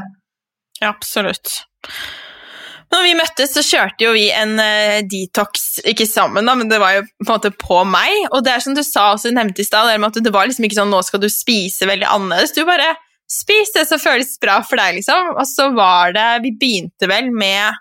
Ja, 0.79 0.93
absolutt. 0.93 1.57
Når 2.88 3.02
vi 3.04 3.14
møttes, 3.18 3.50
så 3.52 3.61
kjørte 3.61 4.04
jo 4.07 4.12
vi 4.16 4.28
en 4.33 4.54
uh, 4.57 5.00
detox, 5.04 5.78
ikke 5.85 6.07
sammen, 6.09 6.47
da, 6.49 6.54
men 6.57 6.71
det 6.71 6.78
var 6.80 6.95
jo 6.97 7.02
på 7.04 7.26
en 7.26 7.33
måte 7.35 7.50
på 7.61 7.83
meg. 7.85 8.30
Og 8.33 8.40
det 8.47 8.54
er 8.54 8.64
som 8.64 8.76
du 8.76 8.80
sa 8.87 9.11
også 9.12 9.33
nevnte 9.37 9.61
i 9.61 9.66
stad, 9.68 9.90
det 10.16 10.33
var 10.33 10.49
liksom 10.49 10.64
ikke 10.64 10.78
sånn 10.80 10.90
nå 10.95 11.02
skal 11.04 11.21
du 11.21 11.28
spise 11.28 11.88
veldig 11.88 12.09
annerledes. 12.09 12.54
Du 12.57 12.62
bare 12.64 12.95
spis 13.28 13.75
det 13.75 13.85
som 13.90 14.00
føles 14.00 14.38
bra 14.40 14.62
for 14.64 14.80
deg, 14.80 14.97
liksom. 15.02 15.35
Og 15.37 15.45
så 15.45 15.68
var 15.76 16.14
det 16.16 16.28
Vi 16.47 16.54
begynte 16.57 17.11
vel 17.11 17.28
med 17.30 17.76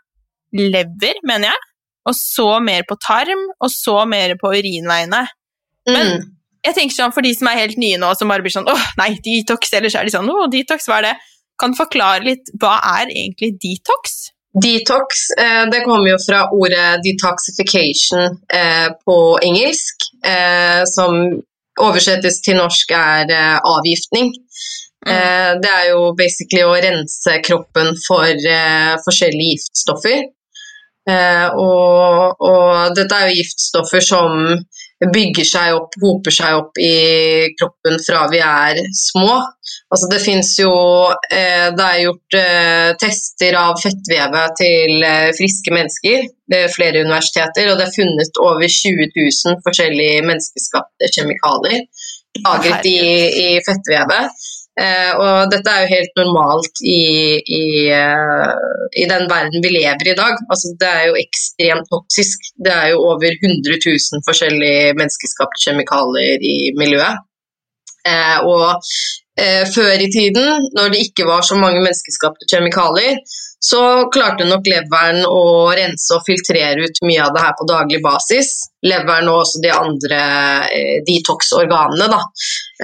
lever, 0.58 1.22
mener 1.24 1.54
jeg. 1.54 1.64
Og 2.08 2.16
så 2.16 2.50
mer 2.64 2.84
på 2.88 2.96
tarm, 3.04 3.46
og 3.64 3.72
så 3.72 4.02
mer 4.08 4.36
på 4.40 4.52
urinveiene. 4.56 5.28
Men- 5.88 6.18
Mm. 6.18 6.34
Jeg 6.66 6.76
tenker 6.76 6.96
sånn, 6.96 7.14
For 7.14 7.22
de 7.22 7.34
som 7.34 7.48
er 7.48 7.60
helt 7.62 7.78
nye 7.78 7.98
nå, 7.98 8.18
som 8.18 8.28
bare 8.28 8.42
blir 8.42 8.52
sånn 8.52 8.68
åh, 8.68 8.86
nei, 8.98 9.16
detox, 9.24 9.72
eller 9.74 9.88
så 9.90 10.00
er 10.02 10.04
de 10.06 10.12
sånn 10.12 10.28
åh, 10.28 10.48
detox, 10.52 10.88
hva 10.88 10.98
er 10.98 11.02
det? 11.02 11.16
Kan 11.58 11.74
forklare 11.74 12.24
litt, 12.26 12.50
hva 12.60 12.80
er 13.00 13.08
egentlig 13.08 13.58
detox? 13.60 14.32
Detox 14.64 15.08
eh, 15.40 15.70
det 15.72 15.82
kommer 15.86 16.10
jo 16.10 16.18
fra 16.26 16.40
ordet 16.52 17.04
detoxification 17.06 18.24
eh, 18.54 18.88
på 19.06 19.18
engelsk, 19.44 20.08
eh, 20.26 20.82
som 20.90 21.20
oversettes 21.82 22.42
til 22.46 22.58
norsk 22.58 22.94
er 22.98 23.34
avgiftning. 23.62 24.34
Mm. 25.08 25.60
Det 25.62 25.70
er 25.70 25.84
jo 25.92 26.08
basically 26.18 26.64
å 26.66 26.74
rense 26.84 27.36
kroppen 27.46 27.94
for 28.02 28.48
forskjellige 29.06 29.54
giftstoffer. 29.54 30.24
Og, 31.62 32.42
og 32.50 32.98
dette 32.98 33.20
er 33.20 33.30
jo 33.30 33.38
giftstoffer 33.38 34.04
som 34.04 34.42
bygger 35.06 35.46
seg 35.46 35.76
opp, 35.78 35.94
hoper 36.02 36.34
seg 36.34 36.58
opp 36.58 36.80
i 36.82 36.94
kroppen 37.60 38.00
fra 38.02 38.24
vi 38.32 38.40
er 38.42 38.80
små. 38.98 39.36
Altså 39.94 40.10
det 40.10 40.20
fins 40.24 40.54
jo 40.58 40.72
eh, 41.30 41.68
Det 41.76 41.86
er 41.86 42.02
gjort 42.06 42.38
eh, 42.40 42.90
tester 43.02 43.58
av 43.60 43.78
fettvevet 43.82 44.58
til 44.58 45.06
eh, 45.06 45.30
friske 45.38 45.74
mennesker 45.76 46.26
ved 46.50 46.74
flere 46.74 47.04
universiteter, 47.06 47.70
og 47.72 47.78
det 47.78 47.88
er 47.88 47.96
funnet 47.96 48.42
over 48.42 48.66
20 48.66 49.10
000 49.14 49.62
forskjellige 49.68 50.24
menneskeskapte 50.26 51.12
kjemikalier 51.14 51.84
lagret 52.44 52.86
i, 52.86 53.00
i 53.42 53.48
fettvevet. 53.66 54.48
Eh, 54.78 55.14
og 55.18 55.50
dette 55.50 55.72
er 55.74 55.84
jo 55.84 55.94
helt 55.96 56.20
normalt 56.20 56.82
i, 56.86 57.02
i, 57.42 57.64
eh, 57.90 58.52
i 59.02 59.08
den 59.10 59.26
verden 59.32 59.64
vi 59.64 59.72
lever 59.74 60.06
i 60.06 60.12
i 60.14 60.20
dag. 60.20 60.38
Altså, 60.54 60.74
det 60.82 60.90
er 60.90 61.08
jo 61.10 61.18
ekstremt 61.18 61.90
toksisk. 61.94 62.52
Det 62.66 62.74
er 62.74 62.92
jo 62.94 63.02
over 63.10 63.26
100 63.26 63.80
000 63.88 64.26
forskjellige 64.28 64.94
menneskeskapte 65.00 65.64
kjemikalier 65.66 66.46
i 66.54 66.58
miljøet. 66.78 67.26
Eh, 68.08 68.38
og 68.46 68.78
før 69.70 70.02
i 70.02 70.08
tiden, 70.10 70.64
når 70.74 70.94
det 70.94 71.00
ikke 71.06 71.26
var 71.28 71.44
så 71.46 71.54
mange 71.62 71.82
menneskeskapte 71.84 72.48
kjemikalier, 72.50 73.20
så 73.60 73.82
klarte 74.14 74.46
nok 74.46 74.68
leveren 74.70 75.24
å 75.26 75.74
rense 75.76 76.14
og 76.14 76.26
filtrere 76.28 76.86
ut 76.86 77.02
mye 77.08 77.24
av 77.26 77.34
det 77.34 77.44
her 77.44 77.56
på 77.58 77.66
daglig 77.70 78.00
basis. 78.06 78.52
Leveren 78.86 79.32
og 79.32 79.42
også 79.42 79.64
de 79.64 79.74
andre 79.74 80.22
eh, 80.70 80.96
detox-organene, 81.08 82.10
da. 82.14 82.22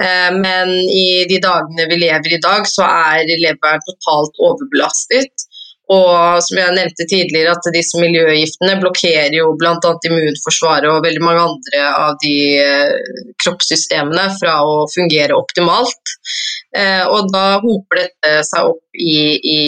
Eh, 0.02 0.30
men 0.34 0.74
i 0.90 1.24
de 1.30 1.38
dagene 1.42 1.86
vi 1.90 2.00
lever 2.02 2.36
i 2.36 2.42
dag, 2.42 2.66
så 2.66 2.88
er 2.90 3.22
leveren 3.30 3.86
totalt 3.86 4.42
overbelastet. 4.42 5.46
Og 5.94 6.40
som 6.40 6.56
jeg 6.56 6.72
nevnte 6.72 7.04
tidligere, 7.04 7.52
at 7.52 7.66
disse 7.74 8.00
miljøgiftene 8.00 8.78
blokkerer 8.80 9.34
jo 9.36 9.50
bl.a. 9.60 9.76
immunforsvaret 9.76 10.88
og 10.88 11.04
veldig 11.04 11.22
mange 11.22 11.42
andre 11.44 11.82
av 11.92 12.16
de 12.24 12.36
eh, 12.56 13.24
kroppssystemene 13.44 14.30
fra 14.40 14.58
å 14.64 14.86
fungere 14.94 15.36
optimalt. 15.36 16.16
Eh, 16.74 17.04
og 17.06 17.30
da 17.30 17.60
hoper 17.62 18.00
dette 18.00 18.40
seg 18.48 18.72
opp 18.72 18.98
i, 18.98 19.38
i 19.38 19.60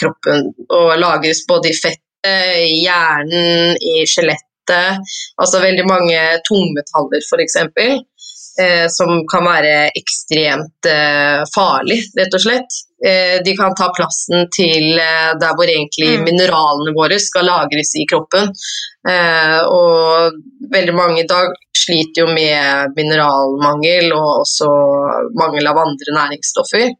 kroppen 0.00 0.48
og 0.72 0.94
lagres 1.00 1.44
både 1.48 1.70
i 1.70 1.76
fettet, 1.76 2.00
i 2.24 2.80
hjernen, 2.86 3.76
i 3.76 4.04
skjelettet. 4.08 5.02
Altså 5.36 5.60
veldig 5.60 5.84
mange 5.84 6.20
tungmetaller, 6.48 7.20
f.eks. 7.20 7.58
Eh, 8.54 8.86
som 8.86 9.08
kan 9.26 9.42
være 9.42 9.88
ekstremt 9.98 10.86
eh, 10.86 11.40
farlig, 11.50 11.96
rett 12.14 12.34
og 12.38 12.42
slett. 12.44 12.76
Eh, 13.02 13.40
de 13.42 13.54
kan 13.58 13.74
ta 13.74 13.88
plassen 13.90 14.46
til 14.54 14.94
eh, 14.94 15.32
der 15.40 15.56
hvor 15.58 15.66
egentlig 15.66 16.12
Mm. 16.20 16.22
mineralene 16.28 16.92
våre 16.94 17.18
skal 17.18 17.48
lagres 17.50 17.90
i 17.98 18.04
kroppen. 18.06 18.52
Eh, 19.10 19.58
og 19.66 20.38
veldig 20.70 20.94
mange 20.94 21.24
i 21.24 21.26
dag 21.26 21.50
sliter 21.74 22.22
jo 22.22 22.26
med 22.30 22.94
mineralmangel 22.94 24.12
og 24.14 24.44
også 24.44 24.70
mangel 25.34 25.66
av 25.66 25.80
andre 25.82 26.14
næringsstoffer. 26.20 26.92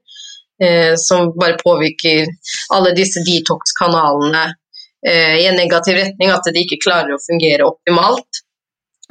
Eh, 0.62 0.94
som 0.96 1.30
bare 1.38 1.56
påvirker 1.62 2.26
alle 2.74 2.90
disse 2.98 3.22
detox-kanalene 3.26 4.44
eh, 5.06 5.36
i 5.38 5.46
en 5.46 5.56
negativ 5.58 5.94
retning, 6.02 6.30
at 6.34 6.50
de 6.50 6.66
ikke 6.66 6.82
klarer 6.82 7.14
å 7.14 7.22
fungere 7.22 7.66
optimalt. 7.70 8.42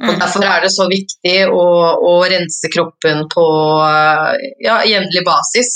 Og 0.02 0.08
Mm. 0.10 0.18
Derfor 0.18 0.44
er 0.44 0.60
det 0.64 0.72
så 0.74 0.88
viktig 0.90 1.34
å, 1.54 1.64
å 2.02 2.14
rense 2.26 2.70
kroppen 2.74 3.28
på 3.30 3.44
eh, 3.86 4.30
ja, 4.66 4.80
jevnlig 4.90 5.22
basis 5.26 5.68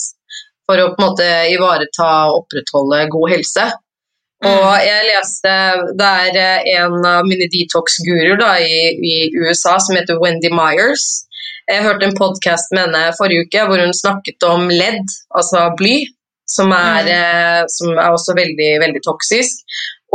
for 0.66 0.76
å 0.82 0.88
på 0.90 0.98
en 0.98 1.04
måte 1.06 1.28
ivareta 1.52 2.08
og 2.28 2.40
opprettholde 2.42 3.04
god 3.14 3.30
helse. 3.36 3.68
Og 4.44 4.64
Mm. 4.66 4.82
jeg 4.86 5.06
leste 5.06 5.52
Det 5.98 6.08
er 6.24 6.36
eh, 6.42 6.66
en 6.82 6.98
av 7.06 7.24
mine 7.26 7.46
detox-guruer 7.50 8.42
i, 8.62 8.76
i 8.98 9.16
USA 9.38 9.78
som 9.78 9.96
heter 9.96 10.18
Wendy 10.22 10.50
Myers. 10.50 11.24
Jeg 11.70 11.82
hørte 11.84 12.06
en 12.08 12.16
podkast 12.18 12.70
med 12.72 12.86
henne 12.88 13.14
forrige 13.18 13.46
uke 13.46 13.66
hvor 13.68 13.78
hun 13.82 13.92
snakket 13.94 14.42
om 14.50 14.68
ledd, 14.68 15.04
altså 15.36 15.68
bly, 15.78 16.06
som 16.48 16.72
er, 16.72 17.04
Mm. 17.04 17.14
eh, 17.14 17.64
som 17.68 17.90
er 17.98 18.10
også 18.10 18.34
veldig, 18.34 18.70
veldig 18.82 19.02
toksisk. 19.04 19.62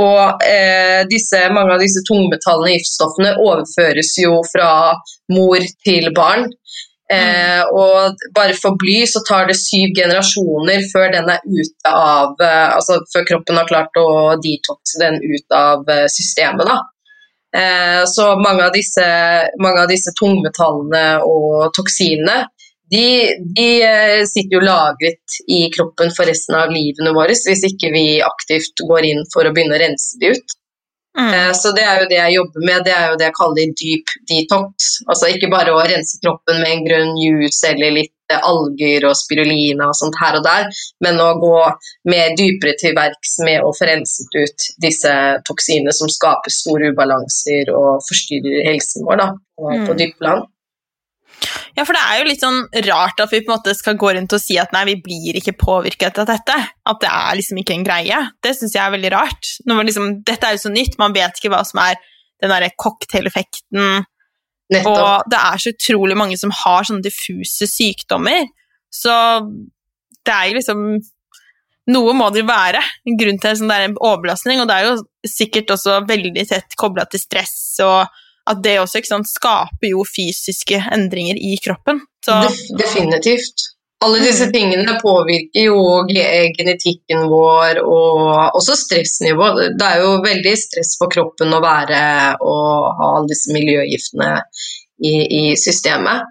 Og 0.02 0.42
eh, 0.42 1.04
disse, 1.10 1.38
mange 1.54 1.76
av 1.76 1.82
disse 1.84 2.02
tungmetallene 2.08 2.72
i 2.72 2.80
giftstoffene 2.80 3.36
overføres 3.44 4.16
jo 4.24 4.40
fra 4.50 4.70
mor 5.34 5.66
til 5.86 6.10
barn. 6.18 6.48
Eh, 7.14 7.62
og 7.76 8.16
bare 8.34 8.56
for 8.58 8.80
bly 8.80 9.04
så 9.06 9.22
tar 9.28 9.46
det 9.50 9.58
syv 9.60 9.92
generasjoner 9.94 10.86
før 10.90 11.12
den 11.14 11.28
er 11.30 11.44
ute 11.44 11.92
av 11.92 12.40
eh, 12.42 12.70
Altså 12.74 13.02
før 13.12 13.28
kroppen 13.28 13.60
har 13.60 13.68
klart 13.70 14.00
å 14.00 14.08
detoxe 14.42 15.02
den 15.04 15.20
ut 15.22 15.58
av 15.58 15.84
eh, 15.92 16.08
systemet, 16.10 16.66
da. 16.66 16.80
Eh, 17.54 18.02
så 18.10 18.32
mange 18.42 18.66
av, 18.66 18.72
disse, 18.74 19.06
mange 19.62 19.84
av 19.84 19.92
disse 19.92 20.16
tungmetallene 20.18 21.06
og 21.28 21.70
toksinene 21.78 22.48
de, 22.92 23.06
de, 23.56 23.68
eh, 23.84 24.24
sitter 24.30 24.58
jo 24.58 24.64
lagret 24.64 25.38
i 25.48 25.70
kroppen 25.74 26.12
for 26.16 26.30
resten 26.30 26.58
av 26.60 26.74
livene 26.74 27.14
våre 27.16 27.34
hvis 27.34 27.64
ikke 27.70 27.94
vi 27.94 28.06
aktivt 28.26 28.84
går 28.90 29.08
inn 29.12 29.24
for 29.34 29.48
å 29.48 29.54
begynne 29.56 29.80
å 29.80 29.82
rense 29.86 30.20
de 30.22 30.34
ut. 30.36 30.60
Mm. 31.20 31.34
Eh, 31.34 31.52
så 31.54 31.72
det 31.72 31.84
er 31.86 32.02
jo 32.02 32.10
det 32.10 32.18
jeg 32.18 32.36
jobber 32.40 32.66
med, 32.66 32.86
det 32.88 32.94
er 32.94 33.12
jo 33.12 33.18
det 33.20 33.28
jeg 33.28 33.38
kaller 33.38 33.74
dyp 33.82 34.14
detox. 34.30 34.88
Altså 35.06 35.30
ikke 35.30 35.52
bare 35.52 35.74
å 35.76 35.84
rense 35.86 36.18
kroppen 36.24 36.62
med 36.62 36.72
en 36.72 36.86
grønn 36.88 37.20
juice 37.22 37.70
eller 37.70 37.94
litt 38.00 38.34
eh, 38.34 38.40
alger 38.50 39.06
og 39.10 39.18
spirulina 39.20 39.92
og 39.92 39.98
sånt 40.00 40.18
her 40.22 40.40
og 40.40 40.48
der, 40.48 40.66
men 41.06 41.22
å 41.22 41.30
gå 41.42 41.60
mer 42.10 42.34
dypere 42.40 42.74
til 42.82 42.98
verks 42.98 43.38
med 43.46 43.62
å 43.62 43.74
få 43.78 43.90
renset 43.92 44.40
ut 44.40 44.68
disse 44.82 45.14
toksinene 45.46 45.94
som 45.94 46.10
skaper 46.10 46.54
store 46.54 46.90
ubalanser 46.96 47.70
og 47.78 48.02
forstyrrer 48.10 48.66
helsen 48.72 49.06
vår 49.06 49.22
da, 49.22 49.30
på, 49.60 49.70
mm. 49.70 49.94
dypt 50.02 50.18
plan. 50.22 50.48
Ja, 51.74 51.84
for 51.88 51.96
det 51.98 52.02
er 52.06 52.20
jo 52.20 52.30
litt 52.30 52.44
sånn 52.44 52.60
rart 52.86 53.22
at 53.24 53.32
vi 53.34 53.42
på 53.42 53.50
en 53.50 53.56
måte 53.58 53.74
skal 53.78 53.98
gå 54.00 54.12
rundt 54.16 54.34
og 54.36 54.42
si 54.42 54.58
at 54.62 54.74
nei, 54.76 54.84
vi 54.92 54.98
blir 55.04 55.40
ikke 55.40 55.56
påvirket 55.58 56.20
av 56.22 56.30
dette. 56.30 56.56
At 56.90 57.02
det 57.02 57.10
er 57.10 57.38
liksom 57.40 57.60
ikke 57.62 57.76
en 57.78 57.86
greie. 57.88 58.20
Det 58.46 58.54
syns 58.58 58.76
jeg 58.78 58.84
er 58.84 58.94
veldig 58.94 59.12
rart. 59.16 59.54
Liksom, 59.68 60.10
dette 60.28 60.50
er 60.50 60.58
jo 60.58 60.64
så 60.66 60.74
nytt, 60.74 61.00
man 61.02 61.16
vet 61.16 61.40
ikke 61.40 61.52
hva 61.54 61.64
som 61.68 61.82
er 61.84 61.98
den 62.44 62.54
derre 62.54 62.74
cocktaileffekten. 62.78 64.06
Og 64.84 65.30
det 65.30 65.40
er 65.40 65.62
så 65.62 65.74
utrolig 65.74 66.18
mange 66.20 66.38
som 66.40 66.54
har 66.64 66.86
sånne 66.88 67.06
diffuse 67.06 67.68
sykdommer. 67.70 68.48
Så 68.94 69.14
det 70.24 70.34
er 70.34 70.52
jo 70.52 70.60
liksom 70.60 70.86
Noe 71.92 72.14
må 72.16 72.30
det 72.32 72.46
jo 72.46 72.48
være. 72.48 72.80
Grunn 73.20 73.42
til 73.44 73.50
at 73.50 73.60
det 73.60 73.76
er 73.76 73.90
en 73.90 73.98
overbelastning, 73.98 74.62
og 74.64 74.70
det 74.70 74.76
er 74.78 74.86
jo 74.88 75.28
sikkert 75.28 75.74
også 75.74 75.98
veldig 76.08 76.46
tett 76.48 76.78
kobla 76.80 77.04
til 77.12 77.20
stress 77.20 77.58
og 77.84 78.08
at 78.50 78.64
det 78.64 78.80
også 78.82 79.04
sant, 79.08 79.30
skaper 79.30 79.94
jo 79.94 80.04
fysiske 80.08 80.80
endringer 80.92 81.40
i 81.40 81.56
kroppen. 81.64 82.02
Så. 82.26 82.42
Definitivt. 82.80 83.70
Alle 84.04 84.20
disse 84.20 84.50
mm. 84.50 84.52
tingene 84.52 84.94
påvirker 85.00 85.68
jo 85.70 85.78
genetikken 86.58 87.28
vår 87.32 87.80
og 87.88 88.58
også 88.58 88.76
stressnivået. 88.76 89.78
Det 89.80 89.88
er 89.88 90.04
jo 90.04 90.18
veldig 90.26 90.56
stress 90.60 90.98
for 91.00 91.12
kroppen 91.14 91.56
å 91.56 91.62
være 91.64 92.02
og 92.44 92.90
ha 93.00 93.12
alle 93.14 93.32
disse 93.32 93.56
miljøgiftene 93.56 94.34
i, 95.08 95.14
i 95.40 95.44
systemet. 95.60 96.28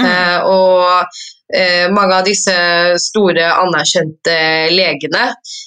Mm. 0.00 0.06
Eh, 0.08 0.38
og 0.50 1.54
eh, 1.54 1.86
mange 1.94 2.18
av 2.18 2.26
disse 2.26 2.56
store, 3.00 3.46
anerkjente 3.62 4.36
legene 4.74 5.28
eh, 5.30 5.62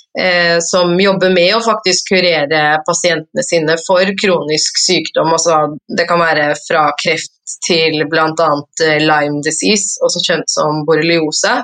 som 0.65 0.93
jobber 0.99 1.31
med 1.31 1.53
å 1.55 1.61
faktisk 1.63 2.09
kurere 2.11 2.79
pasientene 2.87 3.43
sine 3.45 3.75
for 3.85 4.09
kronisk 4.19 4.81
sykdom. 4.81 5.31
Altså, 5.35 5.59
det 5.97 6.07
kan 6.09 6.19
være 6.19 6.51
fra 6.67 6.89
kreft 6.99 7.35
til 7.65 8.03
bl.a. 8.09 8.49
Eh, 8.83 8.99
Lyme 9.03 9.41
disease, 9.45 9.97
også 10.05 10.21
kjent 10.25 10.51
som 10.51 10.83
borreliose. 10.87 11.55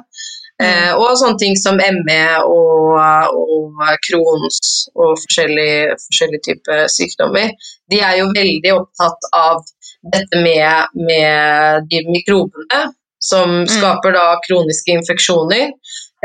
Mm. 0.56 0.66
Eh, 0.66 0.92
og 0.96 1.18
sånne 1.20 1.40
ting 1.42 1.58
som 1.60 1.78
ME 1.78 2.24
og, 2.48 2.96
og 2.96 3.82
Crohns 4.08 4.60
og 4.96 5.18
forskjellige, 5.26 5.98
forskjellige 6.08 6.46
typer 6.50 6.86
sykdommer. 6.92 7.52
De 7.92 8.00
er 8.00 8.22
jo 8.22 8.32
veldig 8.36 8.76
opptatt 8.78 9.32
av 9.36 9.66
dette 10.14 10.40
med, 10.40 10.96
med 10.96 11.90
de 11.92 12.06
mikrobene 12.08 12.86
som 13.26 13.50
mm. 13.64 13.70
skaper 13.70 14.14
da 14.16 14.26
kroniske 14.46 14.96
infeksjoner. 15.00 15.74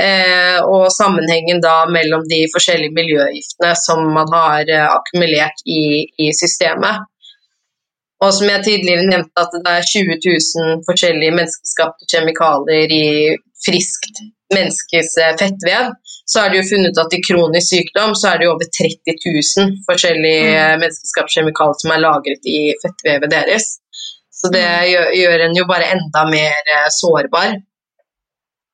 Eh, 0.01 0.59
og 0.65 0.89
sammenhengen 0.95 1.61
da 1.61 1.85
mellom 1.93 2.23
de 2.31 2.45
forskjellige 2.55 2.97
miljøgiftene 2.97 3.73
som 3.77 4.07
man 4.15 4.31
har 4.33 4.65
eh, 4.71 4.87
akkumulert 4.89 5.65
i, 5.67 6.07
i, 6.25 6.31
systemet. 6.37 7.05
Og 8.25 8.33
som 8.37 8.49
jeg 8.49 8.65
tidligere 8.65 9.09
nevnte, 9.09 9.45
at 9.45 9.53
det 9.65 9.75
er 9.77 9.89
20 9.91 10.17
000 10.25 10.83
forskjellige 10.89 11.37
menneskeskapte 11.37 12.09
kjemikalier 12.13 12.93
i 12.97 13.07
friskt 13.65 14.23
menneskes 14.55 15.17
eh, 15.21 15.37
fettvev. 15.41 15.93
Så 16.31 16.45
er 16.45 16.53
det 16.53 16.61
jo 16.61 16.69
funnet 16.71 17.01
at 17.03 17.17
i 17.17 17.23
kronisk 17.27 17.75
sykdom 17.75 18.15
så 18.17 18.33
er 18.33 18.41
det 18.41 18.47
jo 18.47 18.55
over 18.55 18.69
30 18.81 19.17
000 19.27 19.79
forskjellige 19.89 20.51
mm. 20.55 20.85
Menneskeskapte 20.85 21.41
kjemikalier 21.41 21.81
som 21.83 21.97
er 21.97 22.05
lagret 22.07 22.49
i 22.49 22.61
fettvevet 22.85 23.33
deres. 23.35 23.73
Så 24.33 24.49
det 24.55 24.65
mm. 24.65 25.17
gjør, 25.19 25.45
en 25.49 25.59
jo 25.59 25.67
bare 25.69 25.91
enda 25.93 26.25
mer 26.31 26.73
sårbar. 26.95 27.59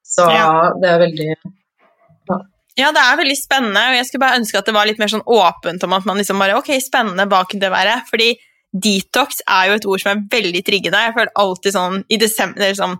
Så 0.06 0.26
ja. 0.30 0.72
det 0.80 0.90
er 0.90 1.00
veldig 1.02 1.30
ja. 1.34 2.40
ja. 2.78 2.90
det 2.94 3.02
er 3.02 3.20
veldig 3.20 3.38
spennende, 3.38 3.82
og 3.90 3.98
jeg 3.98 4.08
skulle 4.08 4.24
bare 4.26 4.40
ønske 4.40 4.60
at 4.60 4.68
det 4.68 4.76
var 4.76 4.88
litt 4.88 5.00
mer 5.02 5.12
sånn 5.12 5.26
åpent 5.26 5.86
om 5.86 5.96
at 5.96 6.06
man 6.08 6.20
liksom 6.20 6.42
bare 6.42 6.58
Ok, 6.60 6.72
spennende, 6.84 7.26
hva 7.30 7.42
kunne 7.48 7.66
det 7.66 7.72
være? 7.74 7.98
Fordi 8.10 8.34
detox 8.76 9.42
er 9.48 9.70
jo 9.70 9.78
et 9.78 9.86
ord 9.88 10.02
som 10.02 10.12
er 10.12 10.26
veldig 10.32 10.62
triggende. 10.66 11.06
Jeg 11.06 11.16
føler 11.16 11.38
alltid 11.42 11.76
sånn 11.76 12.04
i 12.12 12.20
desember 12.20 12.68
liksom, 12.68 12.98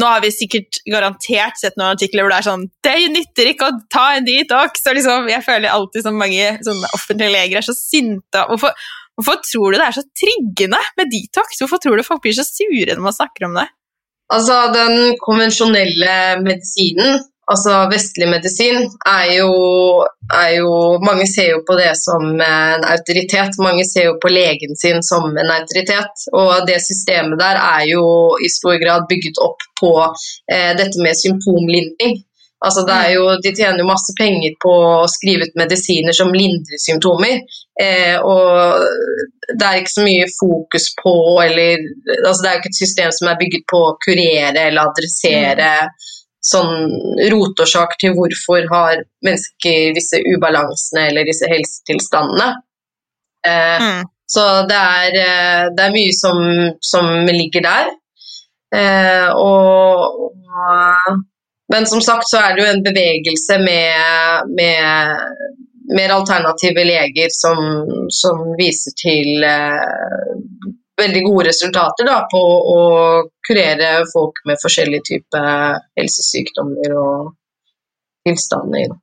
Nå 0.00 0.08
har 0.08 0.22
vi 0.24 0.30
sikkert 0.32 0.78
garantert 0.88 1.58
sett 1.60 1.74
noen 1.76 1.92
artikler 1.92 2.24
hvor 2.24 2.32
det 2.32 2.38
er 2.38 2.46
sånn 2.46 2.62
'Det 2.80 2.94
nytter 3.12 3.50
ikke 3.50 3.66
å 3.68 3.74
ta 3.92 4.06
en 4.16 4.24
detox!' 4.24 4.86
Og 4.88 4.96
liksom, 4.96 5.28
jeg 5.28 5.44
føler 5.44 5.68
alltid 5.68 6.06
sånn 6.06 6.16
mange 6.16 6.46
sånne 6.64 6.88
offentlige 6.96 7.34
leger 7.34 7.60
er 7.60 7.66
så 7.66 7.76
sinte. 7.76 8.46
Hvorfor, 8.48 8.72
hvorfor 9.20 9.42
tror 9.44 9.68
du 9.68 9.76
det 9.76 9.88
er 9.90 9.98
så 9.98 10.06
triggende 10.16 10.80
med 10.96 11.12
detox? 11.12 11.60
Hvorfor 11.60 11.82
tror 11.84 12.00
du 12.00 12.08
folk 12.08 12.24
blir 12.24 12.32
så 12.32 12.46
sure 12.48 12.88
når 12.88 13.04
man 13.04 13.18
snakker 13.18 13.50
om 13.50 13.60
det? 13.60 13.68
Altså, 14.32 14.56
den 14.72 15.18
konvensjonelle 15.20 16.14
medisinen, 16.40 17.20
altså 17.52 17.74
vestlig 17.90 18.28
medisin, 18.30 18.86
er 19.12 19.26
jo, 19.36 19.50
er 20.32 20.50
jo, 20.56 20.70
Mange 21.04 21.26
ser 21.28 21.50
jo 21.50 21.60
på 21.68 21.76
det 21.76 21.90
som 22.00 22.24
en 22.40 22.86
autoritet. 22.94 23.58
Mange 23.66 23.84
ser 23.88 24.08
jo 24.08 24.16
på 24.22 24.32
legen 24.32 24.76
sin 24.82 25.02
som 25.04 25.28
en 25.36 25.52
autoritet. 25.58 26.26
Og 26.32 26.64
det 26.68 26.80
systemet 26.86 27.40
der 27.44 27.60
er 27.60 27.84
jo 27.92 28.04
i 28.40 28.48
stor 28.58 28.78
grad 28.84 29.08
bygget 29.10 29.42
opp 29.48 29.68
på 29.82 29.92
eh, 30.52 30.72
dette 30.80 31.02
med 31.04 31.18
symptomlindring. 31.24 32.22
Altså 32.62 32.84
jo, 33.10 33.24
de 33.42 33.50
tjener 33.56 33.82
jo 33.82 33.88
masse 33.88 34.14
penger 34.18 34.54
på 34.62 34.70
å 34.70 35.08
skrive 35.10 35.48
ut 35.48 35.56
medisiner 35.58 36.14
som 36.14 36.30
lindrer 36.34 36.78
symptomer. 36.78 37.40
Eh, 37.82 38.14
og 38.22 38.84
det 39.50 39.66
er 39.66 39.80
ikke 39.80 39.94
så 39.96 40.04
mye 40.06 40.28
fokus 40.36 40.90
på 41.00 41.14
eller 41.42 41.80
altså 42.20 42.42
Det 42.42 42.48
er 42.50 42.54
jo 42.54 42.60
ikke 42.60 42.70
et 42.70 42.78
system 42.78 43.14
som 43.16 43.30
er 43.30 43.40
bygget 43.40 43.64
på 43.72 43.80
å 43.88 43.96
kurere 44.04 44.66
eller 44.68 44.82
adressere 44.84 45.72
mm. 45.88 46.06
sånn 46.52 46.76
rotårsak 47.32 47.96
til 48.02 48.14
hvorfor 48.18 48.68
har 48.70 49.02
mennesker 49.26 49.96
disse 49.98 50.22
ubalansene 50.34 51.08
eller 51.10 51.26
disse 51.26 51.50
helsetilstandene. 51.50 52.48
Eh, 53.48 53.88
mm. 53.88 54.06
Så 54.32 54.46
det 54.70 54.78
er, 54.78 55.18
eh, 55.24 55.64
det 55.74 55.88
er, 55.88 55.96
mye 55.98 56.14
som, 56.16 56.38
som 56.80 57.10
ligger 57.26 57.66
der. 57.66 57.90
Eh, 58.72 59.28
og, 59.34 60.30
og 60.30 61.22
men 61.72 61.88
som 61.88 62.02
sagt 62.04 62.28
så 62.28 62.40
er 62.42 62.54
det 62.54 62.62
jo 62.62 62.70
en 62.70 62.84
bevegelse 62.84 63.58
med, 63.62 64.52
med 64.58 65.96
mer 65.96 66.14
alternative 66.14 66.84
leger 66.84 67.32
som, 67.34 67.58
som 68.12 68.42
viser 68.58 68.94
til 69.00 69.44
eh, 69.46 70.32
veldig 71.00 71.22
gode 71.26 71.48
resultater 71.48 72.08
da, 72.08 72.18
på 72.30 72.42
å 72.74 72.80
kurere 73.46 74.02
folk 74.12 74.42
med 74.48 74.60
forskjellige 74.62 75.08
typer 75.08 75.80
helsesykdommer 75.98 76.98
og 77.00 77.32
tilstander. 78.26 78.94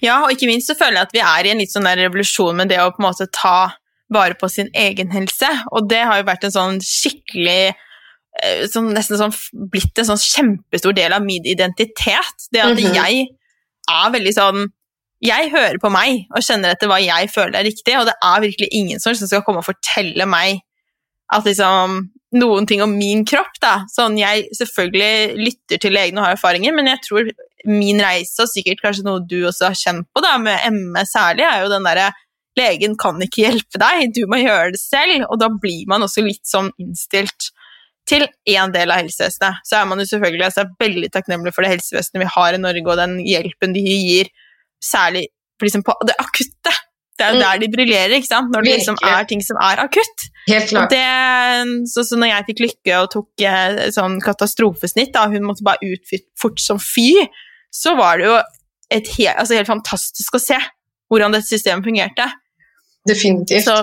Ja, 0.00 0.22
og 0.24 0.32
ikke 0.34 0.48
minst 0.48 0.70
så 0.70 0.76
føler 0.78 1.00
jeg 1.00 1.08
at 1.08 1.14
vi 1.16 1.22
er 1.24 1.46
i 1.46 1.52
en 1.52 1.60
litt 1.60 1.72
sånn 1.72 1.88
der 1.88 2.00
revolusjon 2.06 2.56
med 2.56 2.72
det 2.72 2.80
å 2.82 2.90
på 2.92 3.02
en 3.02 3.08
måte 3.08 3.28
ta 3.32 3.72
vare 4.10 4.34
på 4.38 4.48
sin 4.50 4.70
egen 4.74 5.12
helse, 5.14 5.48
og 5.70 5.86
det 5.90 6.02
har 6.02 6.18
jo 6.18 6.26
vært 6.26 6.48
en 6.48 6.54
sånn 6.54 6.80
skikkelig 6.82 7.76
Som 8.72 8.90
nesten 8.94 9.18
sånn, 9.20 9.34
blitt 9.72 9.98
en 10.00 10.08
sånn 10.12 10.20
kjempestor 10.22 10.94
del 10.96 11.12
av 11.12 11.24
min 11.24 11.44
identitet. 11.48 12.46
Det 12.52 12.62
at 12.62 12.76
mm 12.76 12.84
-hmm. 12.84 12.94
jeg 12.94 13.26
er 13.90 14.12
veldig 14.12 14.34
sånn 14.34 14.68
Jeg 15.22 15.50
hører 15.50 15.76
på 15.78 15.90
meg 15.90 16.24
og 16.34 16.42
kjenner 16.42 16.70
etter 16.70 16.88
hva 16.88 16.96
jeg 16.96 17.28
føler 17.28 17.58
er 17.58 17.64
riktig, 17.64 17.98
og 17.98 18.06
det 18.06 18.14
er 18.24 18.40
virkelig 18.40 18.68
ingen 18.72 19.00
som 19.00 19.14
skal 19.14 19.42
komme 19.42 19.58
og 19.58 19.66
fortelle 19.66 20.26
meg 20.26 20.60
at 21.30 21.44
liksom 21.44 22.08
noen 22.32 22.66
ting 22.66 22.82
om 22.82 22.96
min 22.96 23.24
kropp. 23.26 23.60
da. 23.60 23.84
Sånn, 23.92 24.18
Jeg 24.18 24.48
selvfølgelig 24.56 25.36
lytter 25.36 25.78
til 25.78 25.92
legene 25.92 26.20
og 26.20 26.26
har 26.26 26.36
erfaringer, 26.36 26.72
men 26.72 26.86
jeg 26.86 26.98
tror 27.06 27.30
min 27.66 28.00
reise, 28.00 28.40
og 28.40 28.48
sikkert 28.48 28.80
kanskje 28.80 29.04
noe 29.04 29.20
du 29.20 29.46
også 29.46 29.68
har 29.68 29.74
kjent 29.74 30.08
på, 30.14 30.22
da, 30.24 30.38
med 30.38 30.72
ME 30.72 31.04
særlig, 31.04 31.44
er 31.44 31.62
jo 31.64 31.72
den 31.72 31.84
derre 31.84 32.12
Legen 32.58 32.96
kan 32.98 33.20
ikke 33.22 33.44
hjelpe 33.44 33.78
deg, 33.78 34.10
du 34.10 34.24
må 34.26 34.40
gjøre 34.40 34.72
det 34.74 34.80
selv. 34.82 35.22
Og 35.30 35.38
da 35.38 35.46
blir 35.62 35.84
man 35.88 36.02
også 36.02 36.24
litt 36.26 36.42
sånn 36.50 36.72
innstilt 36.82 37.52
til 38.10 38.26
én 38.50 38.74
del 38.74 38.92
av 38.92 39.02
helsevesenet. 39.02 39.62
Så 39.66 39.78
er 39.78 39.88
man 39.88 40.02
jo 40.02 40.08
selvfølgelig 40.10 40.46
altså, 40.48 40.66
veldig 40.82 41.10
takknemlig 41.14 41.54
for 41.56 41.66
det 41.66 41.74
helsevesenet 41.76 42.24
vi 42.24 42.30
har 42.36 42.56
i 42.56 42.62
Norge, 42.62 42.86
og 42.86 43.00
den 43.00 43.18
hjelpen 43.24 43.76
de 43.76 43.84
gir, 43.86 44.30
særlig 44.84 45.28
liksom, 45.62 45.84
på 45.86 45.96
det 46.08 46.16
akutte. 46.20 46.74
Det 47.20 47.26
er 47.26 47.34
jo 47.34 47.36
mm. 47.36 47.44
der 47.44 47.60
de 47.60 47.68
briljerer, 47.74 48.14
ikke 48.16 48.30
sant? 48.30 48.48
når 48.54 48.64
det 48.64 48.76
liksom 48.78 48.96
er 49.04 49.26
ting 49.28 49.42
som 49.44 49.58
er 49.60 49.82
akutt. 49.82 50.26
Helt 50.48 50.70
klart. 50.70 50.94
Det, 50.94 51.88
så, 51.92 52.04
så 52.08 52.16
når 52.16 52.32
jeg 52.32 52.46
fikk 52.48 52.62
Lykke 52.64 53.00
og 53.02 53.10
tok 53.12 53.44
eh, 53.44 53.80
sånn 53.92 54.16
katastrofesnitt, 54.24 55.12
da, 55.16 55.26
hun 55.28 55.44
måtte 55.44 55.66
bare 55.66 55.84
ut 55.84 56.14
fort 56.40 56.62
som 56.62 56.80
fy, 56.80 57.12
så 57.70 57.92
var 57.98 58.18
det 58.18 58.30
jo 58.30 58.38
helt, 58.90 59.36
altså 59.36 59.58
helt 59.58 59.68
fantastisk 59.68 60.38
å 60.38 60.42
se 60.42 60.56
hvordan 61.12 61.36
dette 61.36 61.50
systemet 61.50 61.84
fungerte. 61.86 62.26
Definitivt. 63.08 63.68
Så 63.68 63.76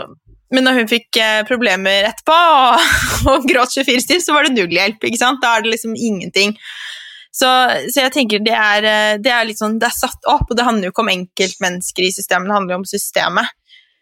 Men 0.53 0.63
når 0.67 0.81
hun 0.81 0.89
fikk 0.91 1.19
eh, 1.19 1.41
problemer 1.47 2.07
etterpå 2.07 2.35
og, 2.35 2.91
og 3.33 3.47
gråt 3.49 3.73
24 3.75 4.03
stiv, 4.05 4.21
så 4.23 4.35
var 4.35 4.47
det 4.47 4.55
null 4.55 4.71
hjelp. 4.73 5.03
ikke 5.03 5.19
sant? 5.19 5.41
Da 5.43 5.57
er 5.57 5.65
det 5.65 5.73
liksom 5.75 5.95
ingenting. 5.95 6.55
Så, 7.37 7.49
så 7.93 8.07
jeg 8.07 8.13
tenker 8.15 8.41
det 8.41 8.55
er, 8.55 8.87
eh, 8.87 9.13
det 9.21 9.33
er 9.33 9.45
litt 9.45 9.59
sånn, 9.59 9.77
det 9.81 9.91
er 9.91 9.97
satt 9.97 10.29
opp, 10.31 10.47
og 10.49 10.57
det 10.57 10.65
handler 10.65 10.89
jo 10.89 10.95
ikke 10.95 11.03
om 11.05 11.13
enkeltmennesker 11.13 12.07
i 12.07 12.13
systemet, 12.15 12.49
det 12.49 12.57
handler 12.57 12.77
jo 12.77 12.81
om 12.81 12.87
systemet. 12.89 13.55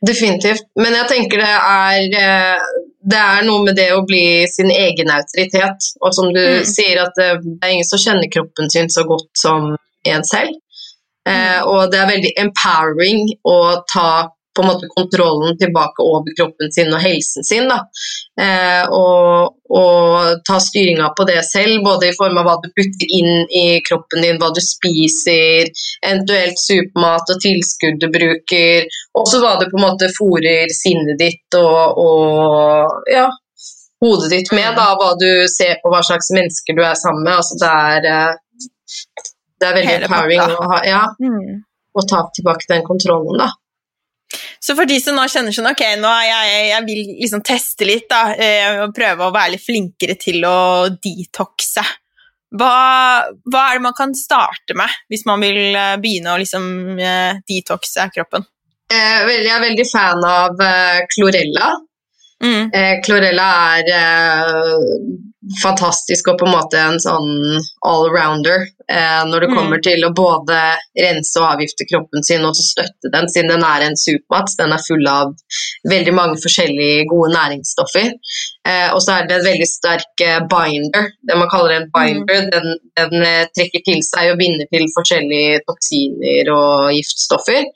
Definitivt. 0.05 0.67
Men 0.77 0.93
jeg 0.99 1.07
tenker 1.09 1.41
det 1.41 1.49
er, 1.49 2.03
eh, 2.21 2.67
det 3.11 3.21
er 3.21 3.47
noe 3.47 3.63
med 3.65 3.77
det 3.79 3.89
å 3.95 4.03
bli 4.07 4.45
sin 4.51 4.69
egen 4.71 5.09
autoritet. 5.11 5.89
Og 6.03 6.13
som 6.15 6.29
du 6.35 6.41
mm. 6.41 6.67
sier, 6.69 7.01
at 7.01 7.17
det 7.17 7.31
er 7.33 7.73
ingen 7.73 7.87
som 7.87 8.01
kjenner 8.01 8.31
kroppen 8.31 8.69
sin 8.71 8.91
så 8.93 9.05
godt 9.07 9.31
som 9.39 9.73
en 10.05 10.27
selv. 10.27 10.53
Eh, 11.25 11.33
mm. 11.33 11.71
og 11.71 11.91
det 11.91 12.01
er 12.01 12.11
veldig 12.11 12.33
empowering 12.43 13.23
å 13.49 13.57
ta 13.89 14.09
på 14.55 14.63
en 14.63 14.67
måte 14.71 14.87
kontrollen 14.95 15.57
tilbake 15.59 16.03
over 16.03 16.35
kroppen 16.37 16.71
sin 16.71 16.93
og 16.93 17.01
helsen 17.03 17.43
sin. 17.43 17.67
Da. 17.69 17.79
Eh, 18.41 18.83
og, 18.95 19.55
og, 19.69 20.41
ta 20.47 20.59
styringa 20.63 21.09
på 21.17 21.25
det 21.27 21.41
selv, 21.47 21.83
både 21.83 22.09
i 22.09 22.15
form 22.15 22.39
av 22.39 22.47
hva 22.47 22.55
du 22.63 22.69
putter 22.71 23.13
inn 23.19 23.45
i 23.51 23.65
kroppen 23.87 24.23
din, 24.23 24.39
hva 24.41 24.51
du 24.55 24.61
spiser, 24.63 25.71
eventuelt 26.05 26.59
supermat 26.61 27.33
og 27.35 27.41
tilskudd 27.43 27.99
du 28.03 28.07
bruker, 28.13 28.87
også 29.19 29.41
hva 29.43 29.55
du 29.59 29.67
på 29.71 29.79
en 29.79 29.87
måte 29.87 30.11
fòrer 30.15 30.71
sinnet 30.75 31.19
ditt 31.19 31.59
og, 31.59 31.99
og 32.05 33.11
ja, 33.11 33.27
hodet 34.03 34.31
ditt 34.31 34.51
med, 34.55 34.71
da, 34.79 34.91
hva 34.99 35.13
du 35.19 35.29
ser 35.51 35.79
på, 35.81 35.91
hva 35.91 36.03
slags 36.05 36.31
mennesker 36.35 36.77
du 36.77 36.83
er 36.85 36.95
sammen 36.99 37.25
med. 37.27 37.35
Altså, 37.41 37.59
det, 37.59 37.75
er, 37.91 38.09
eh, 38.13 39.29
det 39.59 39.69
er 39.69 39.77
veldig 39.81 39.99
empowering 39.99 40.57
å, 40.59 40.71
ha, 40.73 40.81
ja, 40.87 41.03
mm. 41.19 41.61
å 41.95 42.07
ta 42.09 42.25
tilbake 42.35 42.71
den 42.71 42.87
kontrollen, 42.87 43.39
da. 43.43 43.51
Så 44.59 44.75
for 44.77 44.89
de 44.89 44.97
som 45.01 45.17
nå 45.17 45.25
kjenner 45.31 45.55
sånn 45.55 45.69
Ok, 45.71 45.83
nå 46.01 46.11
jeg, 46.25 46.55
jeg 46.71 46.85
vil 46.87 47.01
liksom 47.21 47.43
teste 47.45 47.87
litt, 47.87 48.07
da, 48.11 48.33
eh, 48.33 48.81
og 48.85 48.95
prøve 48.95 49.27
å 49.27 49.33
være 49.35 49.55
litt 49.55 49.65
flinkere 49.65 50.17
til 50.19 50.45
å 50.47 50.57
detoxe. 50.93 51.83
Hva, 52.55 52.73
hva, 53.51 53.61
er 53.65 53.79
det 53.79 53.83
man 53.83 53.95
kan 53.97 54.13
starte 54.15 54.77
med 54.77 54.91
hvis 55.11 55.25
man 55.27 55.41
vil 55.43 55.75
eh, 55.75 55.95
begynne 56.01 56.35
å 56.35 56.39
liksom 56.41 56.67
eh, 56.95 57.41
detoxe 57.47 58.07
kroppen? 58.15 58.45
Jeg 58.93 59.49
er 59.49 59.63
veldig 59.63 59.85
fan 59.89 60.21
av 60.29 60.59
klorella. 61.09 61.71
Mm. 62.45 62.67
Klorella 63.01 63.47
er 63.79 63.87
fantastisk 65.61 66.29
og 66.31 66.39
på 66.39 66.47
en 66.47 66.55
måte 66.55 66.79
en 66.79 66.97
sånn 67.01 67.59
allrounder 67.85 68.65
eh, 68.65 69.21
når 69.29 69.45
det 69.45 69.49
mm. 69.51 69.55
kommer 69.55 69.79
mm. 69.79 69.83
til 69.87 70.05
å 70.07 70.11
både 70.15 70.59
rense 71.01 71.41
og 71.41 71.47
avgifte 71.51 71.87
kroppen 71.89 72.25
sin 72.25 72.45
og 72.47 72.57
støtte 72.57 73.11
den, 73.13 73.29
siden 73.31 73.53
den 73.53 73.65
er 73.67 73.85
en 73.85 73.97
supermat. 73.99 74.53
Den 74.59 74.73
er 74.75 74.85
full 74.85 75.09
av 75.09 75.35
veldig 75.91 76.15
mange 76.17 76.39
forskjellige 76.43 77.05
gode 77.11 77.33
næringsstoffer. 77.35 78.13
Eh, 78.69 78.87
og 78.93 79.01
så 79.05 79.17
er 79.17 79.29
det 79.29 79.39
en 79.39 79.49
veldig 79.49 79.69
sterk 79.69 80.25
eh, 80.25 80.39
binder. 80.51 81.11
Det 81.21 81.37
man 81.37 81.51
kaller 81.51 81.77
en 81.77 81.91
binder, 81.93 82.47
mm. 82.47 82.49
den, 82.55 82.81
den 83.01 83.27
eh, 83.27 83.43
trekker 83.57 83.85
til 83.85 84.01
seg 84.05 84.33
og 84.33 84.41
binder 84.41 84.71
til 84.73 84.89
forskjellige 84.97 85.61
toksiner 85.69 86.51
og 86.55 86.89
giftstoffer. 86.95 87.69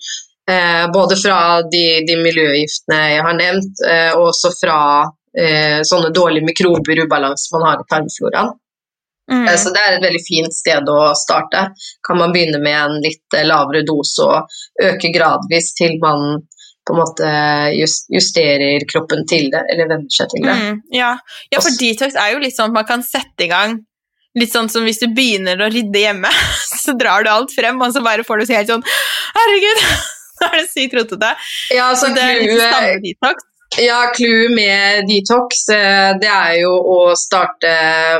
Eh, 0.49 0.91
både 0.93 1.15
fra 1.21 1.61
de, 1.61 1.85
de, 2.07 2.15
miljøgiftene 2.23 2.99
jeg 3.13 3.25
har 3.25 3.35
nevnt, 3.37 3.83
eh, 3.85 4.11
og 4.17 4.31
også 4.31 4.49
fra 4.57 4.79
eh, 5.37 5.79
sånne 5.85 6.13
dårlige 6.15 6.47
mikrober, 6.47 7.03
ubalanse 7.05 7.53
man 7.55 7.67
har 7.67 7.83
i 7.83 7.87
tarmfloraen. 7.89 8.55
Mm. 9.31 9.47
Eh, 9.47 9.57
så 9.61 9.73
det 9.73 9.81
er 9.81 9.97
et 9.97 10.05
veldig 10.05 10.21
fint 10.25 10.55
sted 10.55 10.89
å 10.89 10.99
starte. 11.17 11.69
Kan 12.05 12.21
man 12.21 12.33
begynne 12.33 12.61
med 12.63 12.77
en 12.77 13.01
litt 13.03 13.37
eh, 13.37 13.45
lavere 13.47 13.83
dose 13.87 14.25
og 14.25 14.85
øke 14.89 15.13
gradvis 15.13 15.73
til 15.77 15.99
man 16.01 16.41
på 16.89 16.95
en 16.95 17.01
måte 17.03 17.31
justerer 18.09 18.81
kroppen 18.89 19.21
til 19.29 19.51
det, 19.53 19.61
eller 19.69 19.91
venner 19.91 20.13
seg 20.13 20.31
til 20.31 20.47
det. 20.47 20.55
Mm, 20.57 20.79
ja. 20.95 21.11
ja. 21.53 21.61
for 21.61 21.75
detox 21.77 22.17
er 22.17 22.33
jo 22.33 22.41
litt 22.41 22.55
sånn 22.55 22.71
at 22.71 22.79
man 22.79 22.87
kan 22.89 23.05
sette 23.05 23.45
i 23.45 23.51
gang 23.51 23.77
Litt 24.37 24.53
sånn 24.53 24.67
som 24.69 24.83
hvis 24.85 24.99
du 25.01 25.07
begynner 25.09 25.57
å 25.57 25.71
rydde 25.73 26.03
hjemme, 26.03 26.29
så 26.83 26.93
drar 26.97 27.25
du 27.25 27.31
alt 27.33 27.53
frem, 27.53 27.79
og 27.81 27.93
så 27.95 28.03
bare 28.05 28.25
får 28.25 28.43
du 28.43 28.53
helt 28.53 28.69
sånn 28.69 28.85
Herregud, 29.33 29.81
da 30.39 30.51
er 30.51 30.59
det 30.59 30.67
sykt 30.69 30.97
rotete. 30.99 31.31
Ja, 31.73 31.89
så, 31.95 32.07
så 32.07 32.11
det 32.13 32.25
er 32.25 32.43
litt 32.45 32.61
samme 32.61 32.99
detox. 33.03 33.48
Ja, 33.77 34.11
clouet 34.15 34.51
med 34.55 35.05
detox 35.05 35.67
eh, 35.69 36.17
det 36.21 36.29
er 36.29 36.55
jo 36.63 36.71
å 36.73 36.99
starte 37.17 37.69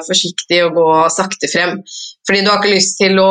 forsiktig 0.05 0.61
og 0.67 0.77
gå 0.77 0.89
sakte 1.09 1.49
frem. 1.49 1.79
Fordi 2.27 2.43
du 2.45 2.49
har 2.51 2.59
ikke 2.59 2.75
lyst 2.75 2.99
til 2.99 3.17
å 3.17 3.29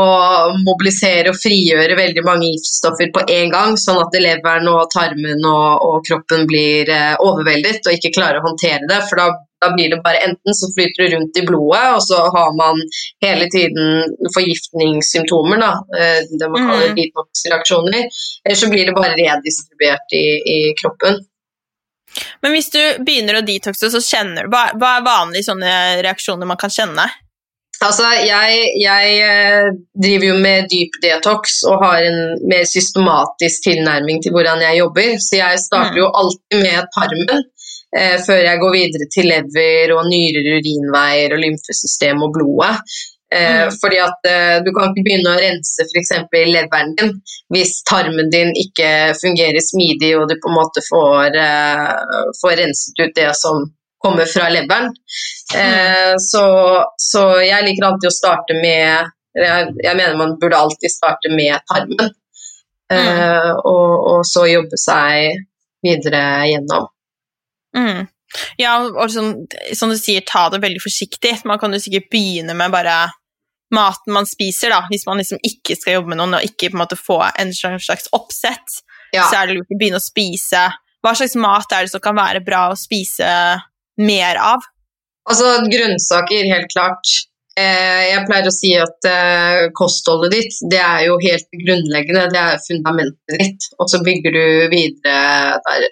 mobilisere 0.64 1.30
og 1.30 1.38
frigjøre 1.38 1.94
veldig 1.94 2.24
mange 2.26 2.48
giftstoffer 2.50 3.12
på 3.14 3.22
en 3.30 3.52
gang, 3.54 3.76
sånn 3.78 4.00
at 4.02 4.18
leveren 4.18 4.66
og 4.72 4.88
tarmen 4.90 5.46
og, 5.46 5.84
og 5.86 6.00
kroppen 6.08 6.42
blir 6.50 6.90
eh, 6.90 7.14
overveldet 7.22 7.86
og 7.86 7.94
ikke 7.94 8.16
klarer 8.18 8.40
å 8.40 8.48
håndtere 8.48 8.90
det. 8.90 8.98
For 9.06 9.22
da, 9.22 9.28
da, 9.62 9.70
blir 9.78 9.94
det 9.94 10.02
bare 10.02 10.24
enten 10.26 10.58
så 10.58 10.72
flyter 10.74 11.04
det 11.04 11.08
rundt 11.14 11.38
i 11.38 11.46
blodet, 11.46 11.86
og 11.94 12.02
så 12.02 12.26
har 12.34 12.50
man 12.58 12.82
hele 13.22 13.46
tiden 13.54 14.18
forgiftningssymptomer, 14.34 15.62
da, 15.62 15.72
eh, 15.94 16.20
det 16.34 16.50
man 16.50 16.66
kaller 16.66 16.90
mm. 16.90 16.98
detox-reaksjoner, 16.98 18.22
eller 18.42 18.58
så 18.58 18.74
blir 18.74 18.90
det 18.90 18.98
bare 18.98 19.14
redistribuert 19.22 20.18
i, 20.18 20.28
i 20.58 20.60
kroppen. 20.82 21.22
Men 22.42 22.54
hvis 22.54 22.70
du 22.74 22.80
begynner 23.04 23.38
å 23.38 23.46
detoxe, 23.46 23.90
så 23.92 24.02
kjenner 24.02 24.46
du 24.46 24.52
Hva, 24.54 24.68
hva 24.78 24.98
er 24.98 25.06
vanlige 25.06 25.48
sånne 25.50 25.72
reaksjoner 26.06 26.48
man 26.48 26.60
kan 26.60 26.72
kjenne? 26.72 27.08
Altså, 27.78 28.08
jeg, 28.26 28.62
jeg, 28.82 29.10
eh, 29.22 29.68
driver 30.02 30.26
jo 30.32 30.38
med 30.42 30.66
dyp 30.70 30.96
detox 31.02 31.60
og 31.70 31.84
har 31.84 32.02
en 32.08 32.18
mer 32.50 32.64
systematisk 32.66 33.68
tilnærming 33.68 34.18
til 34.24 34.34
hvordan 34.34 34.64
jeg 34.66 34.80
jobber. 34.80 35.12
Så 35.22 35.38
jeg 35.38 35.60
starter 35.62 36.00
jo 36.00 36.08
mm. 36.08 36.16
alltid 36.22 36.64
med 36.64 36.88
tarmen 36.96 37.44
eh, 37.94 38.16
før 38.24 38.42
jeg 38.48 38.62
går 38.64 38.74
videre 38.74 39.08
til 39.14 39.30
lever 39.30 39.94
og 39.94 40.10
nyrer, 40.10 40.50
urinveier 40.58 41.36
og 41.36 41.44
lymfesystem 41.44 42.26
og 42.26 42.34
blodet. 42.34 42.74
Eh, 43.34 43.62
mm. 43.62 43.70
fordi 43.80 43.98
at 44.00 44.26
eh, 44.28 44.56
Du 44.64 44.70
kan 44.72 44.88
ikke 44.88 45.04
begynne 45.04 45.32
å 45.34 45.40
rense 45.40 45.84
f.eks. 45.84 46.12
leveren 46.32 46.94
din 46.96 47.10
hvis 47.52 47.74
tarmen 47.84 48.30
din 48.32 48.54
ikke 48.56 49.12
fungerer 49.20 49.60
smidig 49.60 50.14
og 50.16 50.30
du 50.30 50.38
på 50.40 50.48
en 50.48 50.56
måte 50.56 50.80
får, 50.86 51.36
eh, 51.36 52.30
får 52.40 52.56
renset 52.62 53.02
ut 53.02 53.12
det 53.16 53.28
som 53.36 53.66
kommer 54.00 54.28
fra 54.30 54.48
leveren. 54.52 54.92
Mm. 55.48 56.20
så, 56.20 56.44
så, 57.00 57.22
jeg 57.40 57.64
liker 57.64 57.86
alltid 57.88 58.10
å 58.10 58.14
starte 58.14 58.54
med 58.60 59.08
jeg, 59.32 59.70
jeg, 59.80 59.94
mener 59.96 60.18
man 60.20 60.34
burde 60.40 60.60
alltid 60.60 60.92
starte 60.92 61.32
med 61.32 61.56
tarmen. 61.72 62.12
Mm. 62.92 63.56
og, 63.68 63.94
og, 64.12 64.20
så 64.28 64.46
jobbe 64.48 64.78
seg 64.80 65.42
videre 65.84 66.22
gjennom. 66.52 66.86
Mm. 67.76 68.06
Ja, 68.60 68.74
og 68.84 69.08
som, 69.12 69.32
som, 69.76 69.92
du 69.92 69.98
sier, 69.98 70.24
ta 70.26 70.48
det 70.52 70.60
veldig 70.62 70.82
forsiktig. 70.84 71.38
Man 71.48 71.60
kan 71.60 71.72
jo 71.72 71.80
sikkert 71.82 72.10
begynne 72.12 72.56
med 72.58 72.74
bare 72.74 72.98
maten 73.74 74.14
man 74.16 74.28
spiser, 74.28 74.72
da, 74.72 74.82
hvis 74.88 75.06
man 75.08 75.20
liksom 75.20 75.40
ikke 75.44 75.76
skal 75.76 75.98
jobbe 75.98 76.12
med 76.12 76.20
noen 76.20 76.38
og 76.38 76.44
ikke 76.46 76.70
på 76.70 76.78
en 76.78 76.82
måte 76.82 76.98
få 77.00 77.20
en 77.28 77.52
slags 77.52 78.08
oppsett, 78.16 78.78
ja. 79.12 79.26
så 79.28 79.42
er 79.42 79.48
det 79.48 79.58
lurt 79.58 79.74
å 79.74 79.80
begynne 79.80 80.00
å 80.00 80.04
spise. 80.04 80.66
Hva 81.04 81.14
slags 81.16 81.36
mat 81.38 81.72
er 81.76 81.86
det 81.86 81.92
som 81.92 82.02
kan 82.04 82.16
være 82.16 82.42
bra 82.44 82.68
å 82.72 82.78
spise 82.78 83.28
mer 84.00 84.40
av? 84.40 84.64
Altså, 85.28 85.58
grønnsaker, 85.68 86.48
helt 86.48 86.70
klart. 86.72 87.12
Eh, 87.58 88.02
jeg 88.12 88.24
pleier 88.28 88.48
å 88.48 88.54
si 88.54 88.70
at 88.78 89.06
eh, 89.08 89.68
kostholdet 89.76 90.34
ditt 90.36 90.58
det 90.70 90.78
er 90.78 91.06
jo 91.08 91.16
helt 91.22 91.48
grunnleggende, 91.64 92.28
det 92.32 92.42
er 92.54 92.62
fundamentet 92.64 93.40
ditt. 93.42 93.68
Og 93.82 93.90
så 93.90 94.00
bygger 94.06 94.36
du 94.36 94.44
videre 94.72 95.58
der, 95.66 95.88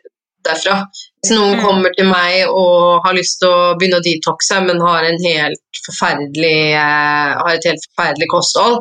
derfra. 0.46 0.78
Hvis 1.26 1.34
noen 1.34 1.56
mm. 1.58 1.62
kommer 1.64 1.94
til 1.98 2.06
meg 2.06 2.52
og 2.54 3.02
har 3.02 3.16
lyst 3.16 3.40
til 3.40 3.50
å 3.50 3.72
begynne 3.74 3.98
å 3.98 4.04
detoxe, 4.04 4.60
men 4.62 4.78
har, 4.78 5.02
helt 5.02 6.44
eh, 6.46 6.76
har 6.78 7.50
et 7.50 7.66
helt 7.66 7.86
forferdelig 7.88 8.28
kosthold, 8.30 8.76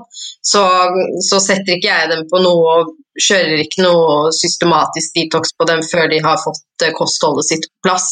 så, 0.45 0.61
så, 1.25 1.39
setter 1.41 1.73
ikke 1.73 1.89
jeg 1.89 2.11
dem 2.11 2.21
på 2.29 2.43
noe 2.43 2.75
og 2.75 2.91
kjører 3.17 3.63
ikke 3.63 3.81
noe 3.81 4.29
systematisk 4.37 5.17
detox 5.17 5.55
på 5.57 5.65
dem 5.71 5.81
før 5.89 6.05
de 6.13 6.21
har 6.21 6.37
fått 6.43 6.85
eh, 6.85 6.93
kostholdet 6.93 7.49
sitt 7.49 7.65
på 7.65 7.89
plass. 7.89 8.11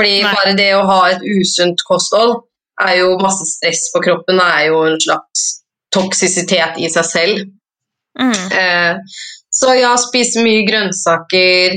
Fordi 0.00 0.16
Nei. 0.24 0.32
bare 0.32 0.56
det 0.56 0.70
å 0.78 0.88
ha 0.88 0.98
et 1.12 1.20
usunt 1.20 1.84
kosthold 1.84 2.38
er 2.80 3.02
jo 3.02 3.12
masse 3.20 3.44
stress 3.52 3.90
på 3.92 4.00
kroppen, 4.08 4.40
er 4.40 4.70
jo 4.70 4.80
en 4.88 4.96
slags 5.04 5.44
toksisitet 5.92 6.80
i 6.80 6.88
seg 6.96 7.12
selv. 7.12 7.44
Mm. 8.16 8.32
Eh, 8.56 9.20
så 9.52 9.76
ja, 9.76 9.92
spise 10.00 10.40
mye 10.42 10.64
grønnsaker. 10.64 11.76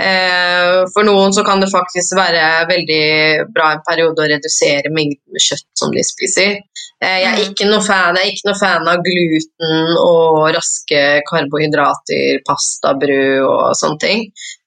Eh, 0.00 0.86
for 0.94 1.04
noen 1.04 1.34
så 1.36 1.44
kan 1.44 1.60
det 1.60 1.70
faktisk 1.72 2.16
være 2.16 2.44
veldig 2.70 3.04
bra 3.52 3.74
en 3.74 3.82
periode 3.86 4.22
å 4.24 4.28
redusere 4.30 4.92
mengden 4.94 5.34
med 5.34 5.44
kjøtt 5.44 5.68
som 5.76 5.92
de 5.94 6.04
spiser. 6.06 6.56
Eh, 7.00 7.18
jeg, 7.22 7.28
er 7.28 7.36
mm. 7.36 7.52
ikke 7.52 7.68
noe 7.68 7.84
fan, 7.84 8.18
ikke 8.20 8.48
noe 8.50 8.60
fan 8.60 8.88
av 8.92 9.04
gluten 9.04 9.94
og 10.00 10.50
raske 10.56 11.04
karbohydrater, 11.28 12.42
pasta, 12.46 12.94
brød 13.00 13.46
og 13.46 13.70
sånne 13.78 14.02
ting. 14.04 14.26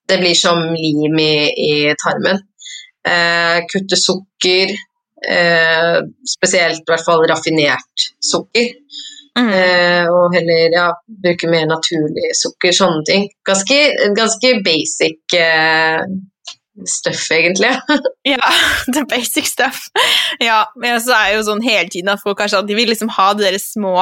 Det 0.10 0.20
blir 0.22 0.38
som 0.38 0.60
lim 0.76 1.20
i, 1.22 1.36
i 1.50 1.76
tarmen. 2.02 2.42
Eh, 3.04 3.64
kutte 3.72 4.00
sukker, 4.00 4.74
eh, 5.30 5.98
spesielt 6.28 6.84
i 6.84 6.92
hvert 6.92 7.06
fall 7.06 7.26
raffinert 7.30 8.10
sukker. 8.24 8.74
Mm. 9.40 9.50
Eh, 9.50 10.10
og 10.14 10.36
heller 10.36 10.76
ja, 10.76 10.90
bruke 11.24 11.50
mer 11.50 11.66
naturlig 11.70 12.34
sukker, 12.38 12.76
sånne 12.76 13.02
ting. 13.08 13.26
Ganske, 13.48 13.80
ganske 14.18 14.52
basic 14.66 15.38
eh, 15.40 16.04
stuff, 16.90 17.24
egentlig. 17.34 17.72
ja, 18.34 18.52
the 18.94 19.06
basic 19.10 19.50
stuff. 19.50 19.88
Ja, 20.42 20.66
men 20.80 21.02
så 21.02 21.16
er 21.18 21.38
jo 21.38 21.48
sånn 21.50 21.66
hele 21.66 21.90
tiden 21.90 22.14
at 22.14 22.22
folk 22.24 22.38
kanskje 22.42 22.62
de 22.70 22.78
vil 22.78 22.94
liksom 22.94 23.12
ha 23.18 23.32
de 23.38 23.48
der 23.48 23.60
små 23.62 23.98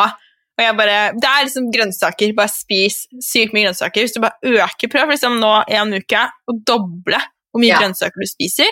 og 0.59 0.65
jeg 0.65 0.75
bare, 0.77 0.97
Det 1.17 1.25
er 1.25 1.45
liksom 1.47 1.69
grønnsaker. 1.73 2.33
Bare 2.37 2.51
spis 2.51 3.05
sykt 3.23 3.55
mye 3.55 3.65
grønnsaker. 3.65 4.03
Hvis 4.03 4.13
du 4.13 4.19
bare 4.21 4.37
øker, 4.45 4.91
prøv 4.91 5.13
liksom 5.13 5.39
nå 5.41 5.53
en 5.63 5.95
uke 5.95 6.25
å 6.27 6.55
doble 6.67 7.17
hvor 7.51 7.63
mye 7.63 7.71
ja. 7.71 7.79
grønnsaker 7.81 8.21
du 8.21 8.29
spiser. 8.29 8.69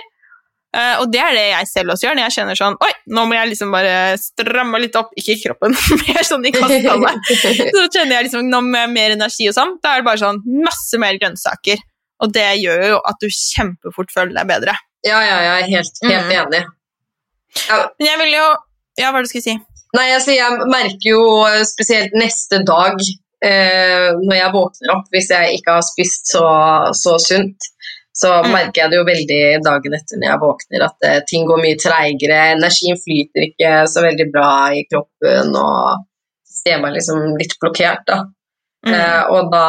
Uh, 0.69 1.01
og 1.01 1.07
det 1.09 1.21
er 1.23 1.33
det 1.33 1.45
jeg 1.47 1.67
selv 1.71 1.95
også 1.95 2.05
gjør 2.05 2.17
når 2.19 2.27
jeg 2.27 2.33
kjenner 2.35 2.57
sånn 2.59 2.75
Oi, 2.85 2.89
nå 3.09 3.23
må 3.25 3.33
jeg 3.33 3.47
liksom 3.49 3.71
bare 3.73 3.93
stramme 4.21 4.81
litt 4.83 4.97
opp. 4.99 5.13
Ikke 5.17 5.33
i 5.33 5.41
kroppen, 5.41 5.73
mer 6.03 6.27
sånn 6.27 6.45
i 6.45 6.53
kostholdet. 6.53 7.31
så 7.77 7.85
kjenner 7.87 8.19
jeg 8.19 8.27
liksom 8.29 8.51
nå 8.51 8.61
med 8.67 8.93
mer 8.93 9.15
energi 9.15 9.49
og 9.49 9.57
sånn. 9.57 9.77
Da 9.83 9.95
er 9.95 10.03
det 10.03 10.09
bare 10.11 10.21
sånn 10.21 10.43
masse 10.65 11.01
mer 11.01 11.17
grønnsaker. 11.21 11.81
Og 12.19 12.33
det 12.35 12.47
gjør 12.59 12.85
jo 12.91 12.99
at 13.07 13.21
du 13.21 13.29
kjempefort 13.31 14.11
føler 14.13 14.35
deg 14.35 14.49
bedre. 14.49 14.75
Ja, 15.07 15.21
ja, 15.23 15.37
jeg 15.45 15.55
er 15.55 15.69
helt, 15.71 16.01
helt 16.03 16.27
mm. 16.27 16.35
enig. 16.43 16.61
Ja. 17.65 17.79
Men 17.97 18.11
jeg 18.11 18.21
vil 18.21 18.35
jo 18.35 18.45
Ja, 18.99 19.09
hva 19.09 19.19
er 19.19 19.23
det 19.23 19.29
du 19.29 19.31
skulle 19.31 19.47
si? 19.47 19.55
Nei, 19.95 20.09
altså, 20.13 20.35
jeg 20.35 20.67
merker 20.69 21.07
jo 21.07 21.21
spesielt 21.65 22.13
neste 22.13 22.59
dag 22.67 22.99
eh, 23.45 24.09
når 24.19 24.35
jeg 24.35 24.53
våkner 24.53 24.91
opp, 24.93 25.07
hvis 25.13 25.31
jeg 25.33 25.55
ikke 25.57 25.77
har 25.79 25.85
spist 25.87 26.29
så, 26.35 26.43
så 26.93 27.15
sunt, 27.23 27.69
så 28.19 28.33
merker 28.43 28.81
jeg 28.81 28.91
det 28.91 28.97
jo 28.99 29.07
veldig 29.07 29.43
dagen 29.63 29.95
etter 29.95 30.19
når 30.19 30.27
jeg 30.27 30.41
våkner, 30.41 30.83
at 30.89 31.07
eh, 31.07 31.21
ting 31.29 31.45
går 31.47 31.61
mye 31.63 31.79
treigere. 31.79 32.39
Energien 32.57 32.99
flyter 32.99 33.45
ikke 33.47 33.71
så 33.87 34.03
veldig 34.03 34.27
bra 34.33 34.51
i 34.75 34.83
kroppen, 34.89 35.55
og 35.55 36.03
ser 36.49 36.83
er 36.83 36.95
liksom 36.97 37.37
litt 37.39 37.55
blokkert. 37.61 38.03
da. 38.09 38.19
Mm. 38.87 38.93
Eh, 38.95 39.23
og 39.35 39.49
da 39.53 39.63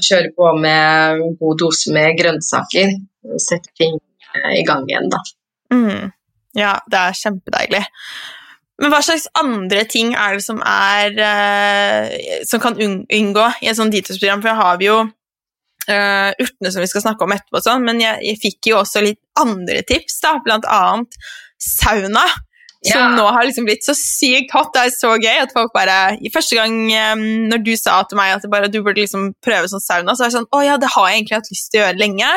kjøre 0.00 0.32
på 0.36 0.54
med 0.60 1.22
god 1.40 1.60
dose 1.60 1.92
med 1.92 2.16
grønnsaker. 2.18 2.96
Sette 3.40 3.72
ting 3.76 3.98
eh, 3.98 4.58
i 4.60 4.64
gang 4.68 4.88
igjen, 4.88 5.12
da. 5.12 5.20
Mm. 5.74 6.10
Ja, 6.56 6.74
det 6.90 7.04
er 7.04 7.20
kjempedeilig. 7.20 7.84
Men 8.80 8.92
hva 8.94 9.02
slags 9.04 9.28
andre 9.36 9.84
ting 9.84 10.14
er 10.16 10.38
det 10.38 10.44
som, 10.44 10.60
er, 10.64 11.12
eh, 11.20 12.44
som 12.48 12.62
kan 12.62 12.80
unngå 12.80 13.48
i 13.60 13.68
et 13.68 13.76
sånt 13.76 13.92
detox-program? 13.92 14.40
For 14.40 14.54
jeg 14.54 14.60
har 14.62 14.80
vi 14.80 14.88
jo 14.88 15.00
uh, 15.88 16.30
urtene 16.40 16.72
som 16.72 16.82
vi 16.82 16.90
skal 16.90 17.04
snakke 17.06 17.26
om 17.26 17.34
etterpå, 17.34 17.62
sånn, 17.64 17.86
men 17.86 18.02
jeg, 18.02 18.20
jeg, 18.26 18.38
fikk 18.42 18.70
jo 18.72 18.80
også 18.82 19.02
litt 19.04 19.20
andre 19.40 19.82
tips, 19.88 20.20
da, 20.24 20.36
blant 20.44 20.68
annet 20.68 21.18
sauna. 21.60 22.24
Ja. 22.80 22.94
Som 22.96 23.18
nå 23.18 23.26
har 23.28 23.44
liksom 23.44 23.66
blitt 23.68 23.84
så 23.84 23.92
sykt 23.92 24.54
hot. 24.56 24.70
Det 24.72 24.86
er 24.86 24.92
så 24.94 25.10
gøy 25.20 25.42
at 25.42 25.50
folk 25.52 25.68
bare 25.74 26.14
Første 26.32 26.56
gang 26.56 26.78
um, 27.12 27.24
når 27.50 27.60
du 27.66 27.74
sa 27.76 27.98
til 28.08 28.16
meg 28.16 28.38
at 28.38 28.46
bare, 28.48 28.70
du 28.72 28.78
burde 28.80 29.02
liksom 29.02 29.34
prøve 29.44 29.68
sånn 29.68 29.84
sauna, 29.84 30.14
så 30.14 30.24
var 30.24 30.30
jeg 30.30 30.36
sånn 30.38 30.48
Å 30.48 30.62
ja, 30.64 30.78
det 30.80 30.88
har 30.94 31.10
jeg 31.10 31.18
egentlig 31.18 31.36
hatt 31.36 31.52
lyst 31.52 31.68
til 31.68 31.82
å 31.82 31.84
gjøre 31.84 32.00
lenge. 32.00 32.30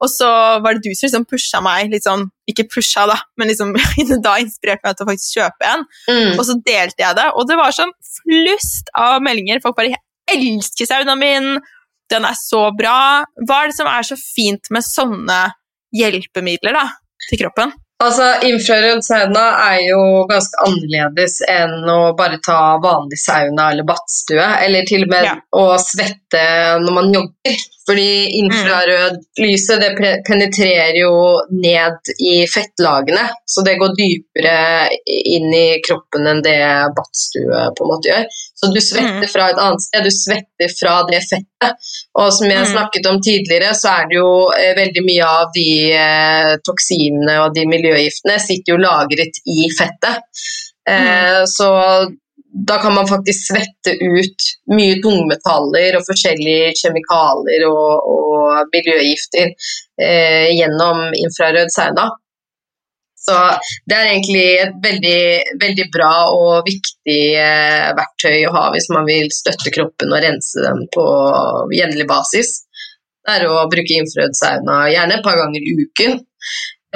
Og 0.00 0.08
så 0.08 0.28
var 0.64 0.76
det 0.76 0.84
du 0.84 0.94
som 0.94 1.08
liksom 1.08 1.26
pusha 1.28 1.60
meg 1.64 1.90
litt 1.92 2.06
sånn 2.06 2.22
Ikke 2.48 2.68
pusha, 2.70 3.04
da, 3.10 3.18
men 3.40 3.50
liksom 3.50 3.74
da 4.26 4.36
inspirerte 4.42 4.86
meg 4.86 4.96
til 4.96 5.06
å 5.06 5.10
faktisk 5.10 5.40
kjøpe 5.40 5.72
en. 5.72 5.84
Mm. 6.06 6.38
Og 6.38 6.44
så 6.46 6.56
delte 6.70 7.04
jeg 7.04 7.18
det, 7.18 7.26
og 7.34 7.50
det 7.50 7.58
var 7.60 7.74
sånn 7.74 7.92
flust 8.20 8.94
av 8.94 9.18
meldinger. 9.26 9.62
Folk 9.64 9.78
bare 9.80 9.92
'Jeg 9.92 10.38
elsker 10.38 10.86
saunaen 10.86 11.18
min! 11.18 11.52
Den 12.10 12.26
er 12.26 12.38
så 12.38 12.68
bra!' 12.76 13.24
Hva 13.46 13.60
er 13.60 13.70
det 13.70 13.78
som 13.78 13.90
er 13.90 14.06
så 14.06 14.18
fint 14.18 14.72
med 14.74 14.86
sånne 14.86 15.42
hjelpemidler 15.94 16.76
da, 16.76 16.88
til 17.28 17.44
kroppen? 17.44 17.72
Altså, 18.00 18.26
Infrarød 18.48 19.02
sauna 19.04 19.42
er 19.66 19.82
jo 19.90 20.00
ganske 20.28 20.62
annerledes 20.64 21.34
enn 21.52 21.84
å 21.92 22.14
bare 22.16 22.38
ta 22.40 22.78
vanlig 22.80 23.18
sauna 23.20 23.66
eller 23.74 23.84
badstue, 23.84 24.46
eller 24.64 24.86
til 24.88 25.04
og 25.04 25.12
med 25.12 25.26
ja. 25.28 25.34
å 25.52 25.64
svette 25.82 26.44
når 26.80 26.96
man 26.96 27.12
jogger. 27.12 27.66
Fordi 27.90 28.38
infrarødlyset 28.38 29.82
det 29.82 30.14
penetrerer 30.24 30.96
jo 31.00 31.12
ned 31.52 32.12
i 32.24 32.46
fettlagene, 32.48 33.26
så 33.44 33.64
det 33.66 33.76
går 33.80 33.96
dypere 33.98 34.56
inn 35.34 35.52
i 35.52 35.66
kroppen 35.84 36.28
enn 36.30 36.44
det 36.46 36.60
badstue 36.96 37.66
på 37.76 37.84
en 37.84 37.92
måte 37.92 38.12
gjør. 38.14 38.40
Så 38.60 38.68
du 38.74 38.80
svetter 38.84 39.22
mm. 39.24 39.28
fra 39.32 39.46
et 39.48 39.60
annet 39.64 39.80
sted, 39.80 40.04
du 40.04 40.12
svetter 40.12 40.72
fra 40.76 40.98
det 41.08 41.22
fettet. 41.24 41.92
Og 42.20 42.28
som 42.36 42.44
jeg 42.50 42.66
mm. 42.66 42.72
snakket 42.74 43.06
om 43.08 43.20
tidligere, 43.24 43.70
så 43.78 43.94
er 43.94 44.10
det 44.10 44.18
jo 44.18 44.32
eh, 44.52 44.72
veldig 44.76 45.04
mye 45.06 45.28
av 45.40 45.52
de 45.54 45.68
eh, 45.96 46.50
toksinene 46.68 47.38
og 47.46 47.54
de 47.56 47.64
miljøgiftene 47.70 48.36
sitter 48.42 48.74
jo 48.74 48.82
lagret 48.82 49.40
i 49.48 49.70
fettet. 49.78 50.44
Eh, 50.84 51.40
mm. 51.40 51.48
Så 51.48 51.70
da 52.68 52.76
kan 52.82 52.94
man 52.94 53.08
faktisk 53.08 53.46
svette 53.48 53.96
ut 53.96 54.46
mye 54.74 55.00
tungmetaller 55.00 55.96
og 55.96 56.04
forskjellige 56.08 56.72
kjemikalier 56.82 57.64
og, 57.68 58.08
og 58.12 58.72
miljøgifter 58.74 59.54
eh, 60.02 60.50
gjennom 60.58 61.06
infrarød 61.14 61.72
sauna. 61.72 62.10
Så 63.20 63.36
det 63.84 63.96
er 63.96 64.10
egentlig 64.14 64.46
et 64.62 64.76
veldig, 64.80 65.20
veldig 65.60 65.86
bra 65.92 66.12
og 66.32 66.64
viktig 66.68 67.20
eh, 67.36 67.90
verktøy 67.98 68.46
å 68.48 68.54
ha 68.56 68.64
hvis 68.72 68.88
man 68.94 69.04
vil 69.08 69.28
støtte 69.34 69.72
kroppen 69.74 70.14
og 70.14 70.24
rense 70.24 70.64
den 70.64 70.86
på 70.94 71.04
jevnlig 71.76 72.08
basis. 72.08 72.54
Det 73.20 73.36
er 73.36 73.44
å 73.50 73.68
bruke 73.68 73.98
infrarød 74.00 74.38
sauna 74.38 74.82
gjerne 74.88 75.18
et 75.18 75.26
par 75.26 75.36
ganger 75.36 75.60
i 75.60 75.74
uken. 75.82 76.16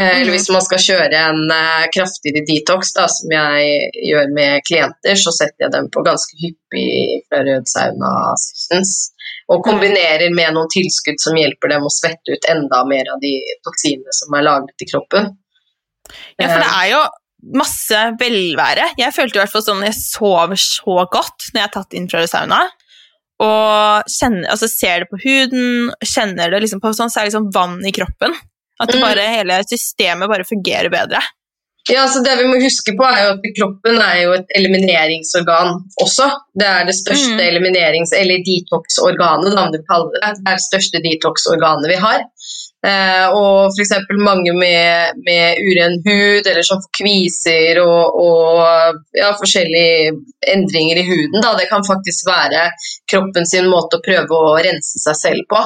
Eh, 0.01 0.21
eller 0.21 0.33
hvis 0.35 0.49
man 0.51 0.65
skal 0.65 0.81
kjøre 0.83 1.21
en 1.29 1.53
eh, 1.55 1.85
kraftigere 1.95 2.43
detox, 2.49 2.95
da, 2.97 3.05
som 3.13 3.31
jeg 3.31 3.93
gjør 4.09 4.33
med 4.35 4.65
klienter, 4.67 5.21
så 5.21 5.31
setter 5.37 5.67
jeg 5.67 5.75
dem 5.77 5.93
på 5.95 6.03
ganske 6.09 6.41
hyppig 6.41 6.89
infrarød 7.19 7.69
sauna 7.71 8.17
sessions. 8.43 8.97
Og 9.53 9.63
kombinerer 9.67 10.33
med 10.35 10.57
noen 10.57 10.73
tilskudd 10.73 11.21
som 11.21 11.37
hjelper 11.37 11.77
dem 11.77 11.85
å 11.85 11.93
svette 11.93 12.33
ut 12.33 12.49
enda 12.51 12.81
mer 12.89 13.13
av 13.13 13.21
de 13.23 13.37
toksinene 13.67 14.17
som 14.17 14.35
er 14.35 14.49
lagret 14.49 14.89
i 14.89 14.89
kroppen. 14.89 15.35
Ja, 16.41 16.49
for 16.49 16.61
det 16.61 16.71
er 16.71 16.89
jo 16.93 17.03
masse 17.61 18.01
velvære. 18.21 18.89
Jeg 19.01 19.15
følte 19.15 19.39
i 19.39 19.43
hvert 19.43 19.53
fall 19.53 19.67
sånn 19.67 19.85
jeg 19.85 19.97
sover 19.99 20.59
så 20.61 21.05
godt 21.13 21.51
når 21.53 21.61
jeg 21.61 21.67
har 21.67 21.75
tatt 21.77 21.99
infrarød 21.99 22.33
sauna. 22.33 22.63
Og 23.45 24.11
kjenner, 24.15 24.49
altså 24.53 24.71
ser 24.71 25.03
det 25.03 25.11
på 25.11 25.21
huden, 25.25 25.91
kjenner 26.07 26.53
det 26.55 26.63
liksom 26.65 26.83
på 26.83 26.95
sånn, 26.97 27.11
så 27.13 27.21
er 27.21 27.27
det 27.27 27.33
liksom 27.33 27.51
vann 27.55 27.81
i 27.85 27.93
kroppen. 27.95 28.37
At 28.81 28.91
det 28.91 29.01
mm. 29.01 29.09
hele 29.37 29.59
systemet 29.69 30.31
bare 30.31 30.47
fungerer 30.47 30.91
bedre. 30.93 31.23
Ja, 31.93 32.07
så 32.09 32.23
Det 32.25 32.33
vi 32.39 32.47
må 32.49 32.57
huske 32.63 32.95
på 32.97 33.05
er 33.05 33.19
jo 33.27 33.33
at 33.35 33.43
Kroppen 33.59 33.99
er 34.01 34.21
jo 34.23 34.31
et 34.39 34.55
elimineringsorgan 34.57 35.75
også. 36.01 36.31
Det 36.57 36.65
er 36.65 36.87
det 36.89 36.95
største 36.97 37.37
mm. 37.37 37.43
eliminerings- 37.45 38.15
eller 38.17 38.41
detox-organet, 38.47 39.53
det. 39.75 39.83
Det 39.85 40.31
er 40.33 40.39
det 40.49 40.65
største 40.65 41.03
detox-organet 41.05 41.91
vi 41.93 41.99
har. 42.01 42.25
Eh, 42.85 43.27
og 43.33 43.73
f.eks. 43.73 43.95
mange 44.21 44.53
med, 44.53 45.21
med 45.25 45.61
uren 45.65 45.95
hud 46.05 46.45
eller 46.45 46.65
som 46.67 46.83
får 46.83 46.91
kviser 46.99 47.81
og, 47.81 48.19
og 48.21 48.99
ja, 49.17 49.31
forskjellige 49.41 50.13
endringer 50.53 51.01
i 51.01 51.07
huden. 51.09 51.39
Da. 51.41 51.55
Det 51.57 51.71
kan 51.71 51.87
faktisk 51.87 52.29
være 52.29 52.67
kroppen 53.11 53.49
sin 53.49 53.71
måte 53.73 53.99
å 54.01 54.05
prøve 54.05 54.37
å 54.37 54.57
rense 54.59 55.01
seg 55.01 55.17
selv 55.21 55.49
på. 55.49 55.63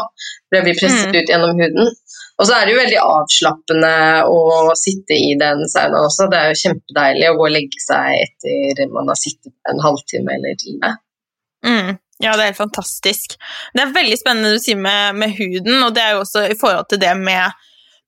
Det 0.54 0.62
blir 0.62 0.78
presset 0.78 1.11
mm. 1.11 1.18
ut 1.18 1.35
gjennom 1.35 1.59
huden. 1.59 1.90
Og 2.38 2.46
så 2.46 2.54
er 2.54 2.66
det 2.66 2.74
jo 2.74 2.83
veldig 2.85 2.98
avslappende 3.02 3.94
å 4.31 4.74
sitte 4.78 5.16
i 5.18 5.33
den 5.40 5.64
saunaen 5.66 6.04
også. 6.07 6.28
Det 6.31 6.38
er 6.38 6.52
jo 6.52 6.61
kjempedeilig 6.62 7.31
å 7.33 7.38
gå 7.40 7.48
og 7.48 7.54
legge 7.57 7.83
seg 7.83 8.14
etter 8.22 8.92
man 8.94 9.11
har 9.11 9.18
sittet 9.18 9.72
en 9.72 9.83
halvtime 9.83 10.37
eller 10.38 10.61
time. 10.62 10.92
Mm. 11.66 11.96
Ja, 12.18 12.35
det 12.35 12.42
er 12.42 12.50
helt 12.50 12.61
fantastisk. 12.61 13.37
Det 13.74 13.83
er 13.83 13.94
veldig 13.94 14.18
spennende 14.18 14.50
det 14.50 14.59
du 14.59 14.64
sier 14.64 14.78
med, 14.81 15.18
med, 15.20 15.37
huden, 15.38 15.83
og 15.87 15.94
det 15.94 16.02
er 16.02 16.16
jo 16.16 16.24
også 16.24 16.48
i 16.50 16.59
forhold 16.59 16.90
til 16.90 17.00
det 17.02 17.14
med, 17.20 17.54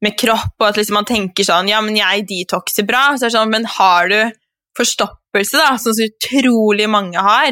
med 0.03 0.16
kropp, 0.18 0.55
og 0.59 0.68
at 0.70 0.81
liksom 0.81 0.99
man 0.99 1.09
tenker 1.09 1.46
sånn 1.46 1.70
Ja, 1.70 1.83
men 1.85 1.99
jeg 1.99 2.27
detoxer 2.31 2.88
bra, 2.88 3.11
så 3.20 3.31
sånn, 3.31 3.53
men 3.55 3.68
har 3.79 4.11
du 4.11 4.20
forstoppelse, 4.79 5.59
da, 5.61 5.77
som 5.79 5.94
som 5.94 6.11
utrolig 6.11 6.88
mange 6.90 7.18
har, 7.18 7.51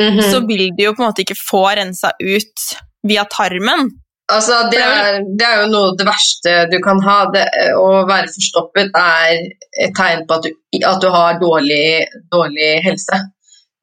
mm 0.00 0.10
-hmm. 0.10 0.30
så 0.32 0.46
vil 0.46 0.70
du 0.76 0.84
jo 0.84 0.94
på 0.94 1.02
en 1.02 1.08
måte 1.08 1.24
ikke 1.24 1.42
få 1.50 1.64
rensa 1.76 2.12
ut 2.20 2.68
via 3.08 3.24
tarmen. 3.24 3.90
Altså, 4.28 4.68
det 4.70 4.80
er, 4.80 5.22
det 5.38 5.46
er, 5.46 5.62
jo 5.62 5.68
noe 5.72 5.86
av 5.88 5.94
det 5.96 6.06
verste 6.06 6.50
du 6.68 6.78
kan 6.84 7.00
ha. 7.00 7.30
Det, 7.32 7.44
å 7.80 8.04
være 8.08 8.28
forstoppet 8.28 8.90
er 8.92 9.38
et 9.84 9.94
tegn 9.96 10.26
på 10.28 10.36
at 10.36 10.44
du, 10.44 10.50
at 10.84 11.00
du 11.00 11.08
har 11.08 11.38
dårlig, 11.40 12.04
dårlig 12.32 12.82
helse. 12.84 13.22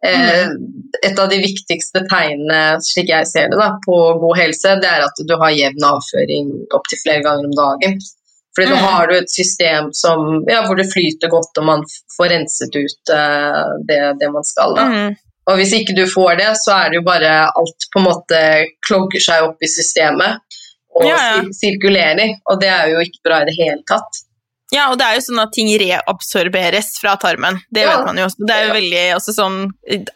Eh, 0.05 0.49
et 1.07 1.19
av 1.19 1.29
de 1.31 1.37
viktigste 1.41 2.03
tegnene 2.09 2.81
slik 2.83 3.09
jeg 3.09 3.27
ser 3.29 3.49
det 3.51 3.57
da, 3.59 3.71
på 3.85 3.95
god 4.21 4.37
helse, 4.37 4.75
det 4.81 4.89
er 4.89 5.05
at 5.05 5.21
du 5.27 5.33
har 5.41 5.55
jevn 5.55 5.87
avføring 5.87 6.51
opptil 6.75 7.01
flere 7.01 7.23
ganger 7.25 7.49
om 7.49 7.55
dagen. 7.57 7.97
Fordi 8.55 8.69
da 8.71 8.79
mm. 8.79 8.85
har 8.87 9.07
du 9.07 9.15
et 9.17 9.31
system 9.31 9.89
som, 9.91 10.43
ja, 10.47 10.61
hvor 10.67 10.79
det 10.79 10.87
flyter 10.91 11.31
godt 11.31 11.59
og 11.59 11.65
man 11.67 11.81
får 12.15 12.29
renset 12.31 12.77
ut 12.77 13.11
uh, 13.11 13.73
det, 13.87 13.99
det, 14.21 14.29
man 14.31 14.47
skal. 14.47 14.75
Da. 14.77 14.85
Mm. 14.87 15.17
Og 15.51 15.59
hvis 15.59 15.73
ikke 15.75 15.95
du 15.97 16.05
får 16.07 16.39
det, 16.39 16.53
så 16.61 16.77
er 16.77 16.91
det 16.91 17.01
jo 17.01 17.07
bare 17.07 17.33
alt 17.49 17.89
på 17.91 18.01
en 18.01 18.07
måte 18.07 18.39
klogger 18.87 19.25
seg 19.27 19.49
opp 19.49 19.59
i 19.65 19.69
systemet 19.69 20.39
og 20.95 21.09
ja, 21.09 21.17
ja. 21.19 21.41
sirkulerer, 21.51 22.37
og 22.47 22.61
det 22.61 22.71
er 22.71 22.93
jo 22.93 23.01
ikke 23.03 23.25
bra 23.27 23.41
i 23.43 23.49
det 23.49 23.57
hele 23.57 23.81
tatt. 23.89 24.23
Ja, 24.73 24.87
og 24.89 24.97
det 24.97 25.05
er 25.05 25.17
jo 25.19 25.23
sånn 25.27 25.41
at 25.43 25.51
ting 25.53 25.67
reabsorberes 25.77 26.95
fra 26.97 27.13
tarmen. 27.21 27.59
Det 27.69 27.83
ja. 27.83 27.91
vet 27.91 28.07
man 28.07 28.17
jo. 28.17 28.25
også. 28.25 28.45
Det 28.49 28.55
er 28.55 28.63
jo 28.65 28.71
veldig 28.73 29.03
også 29.13 29.33
sånn 29.35 29.57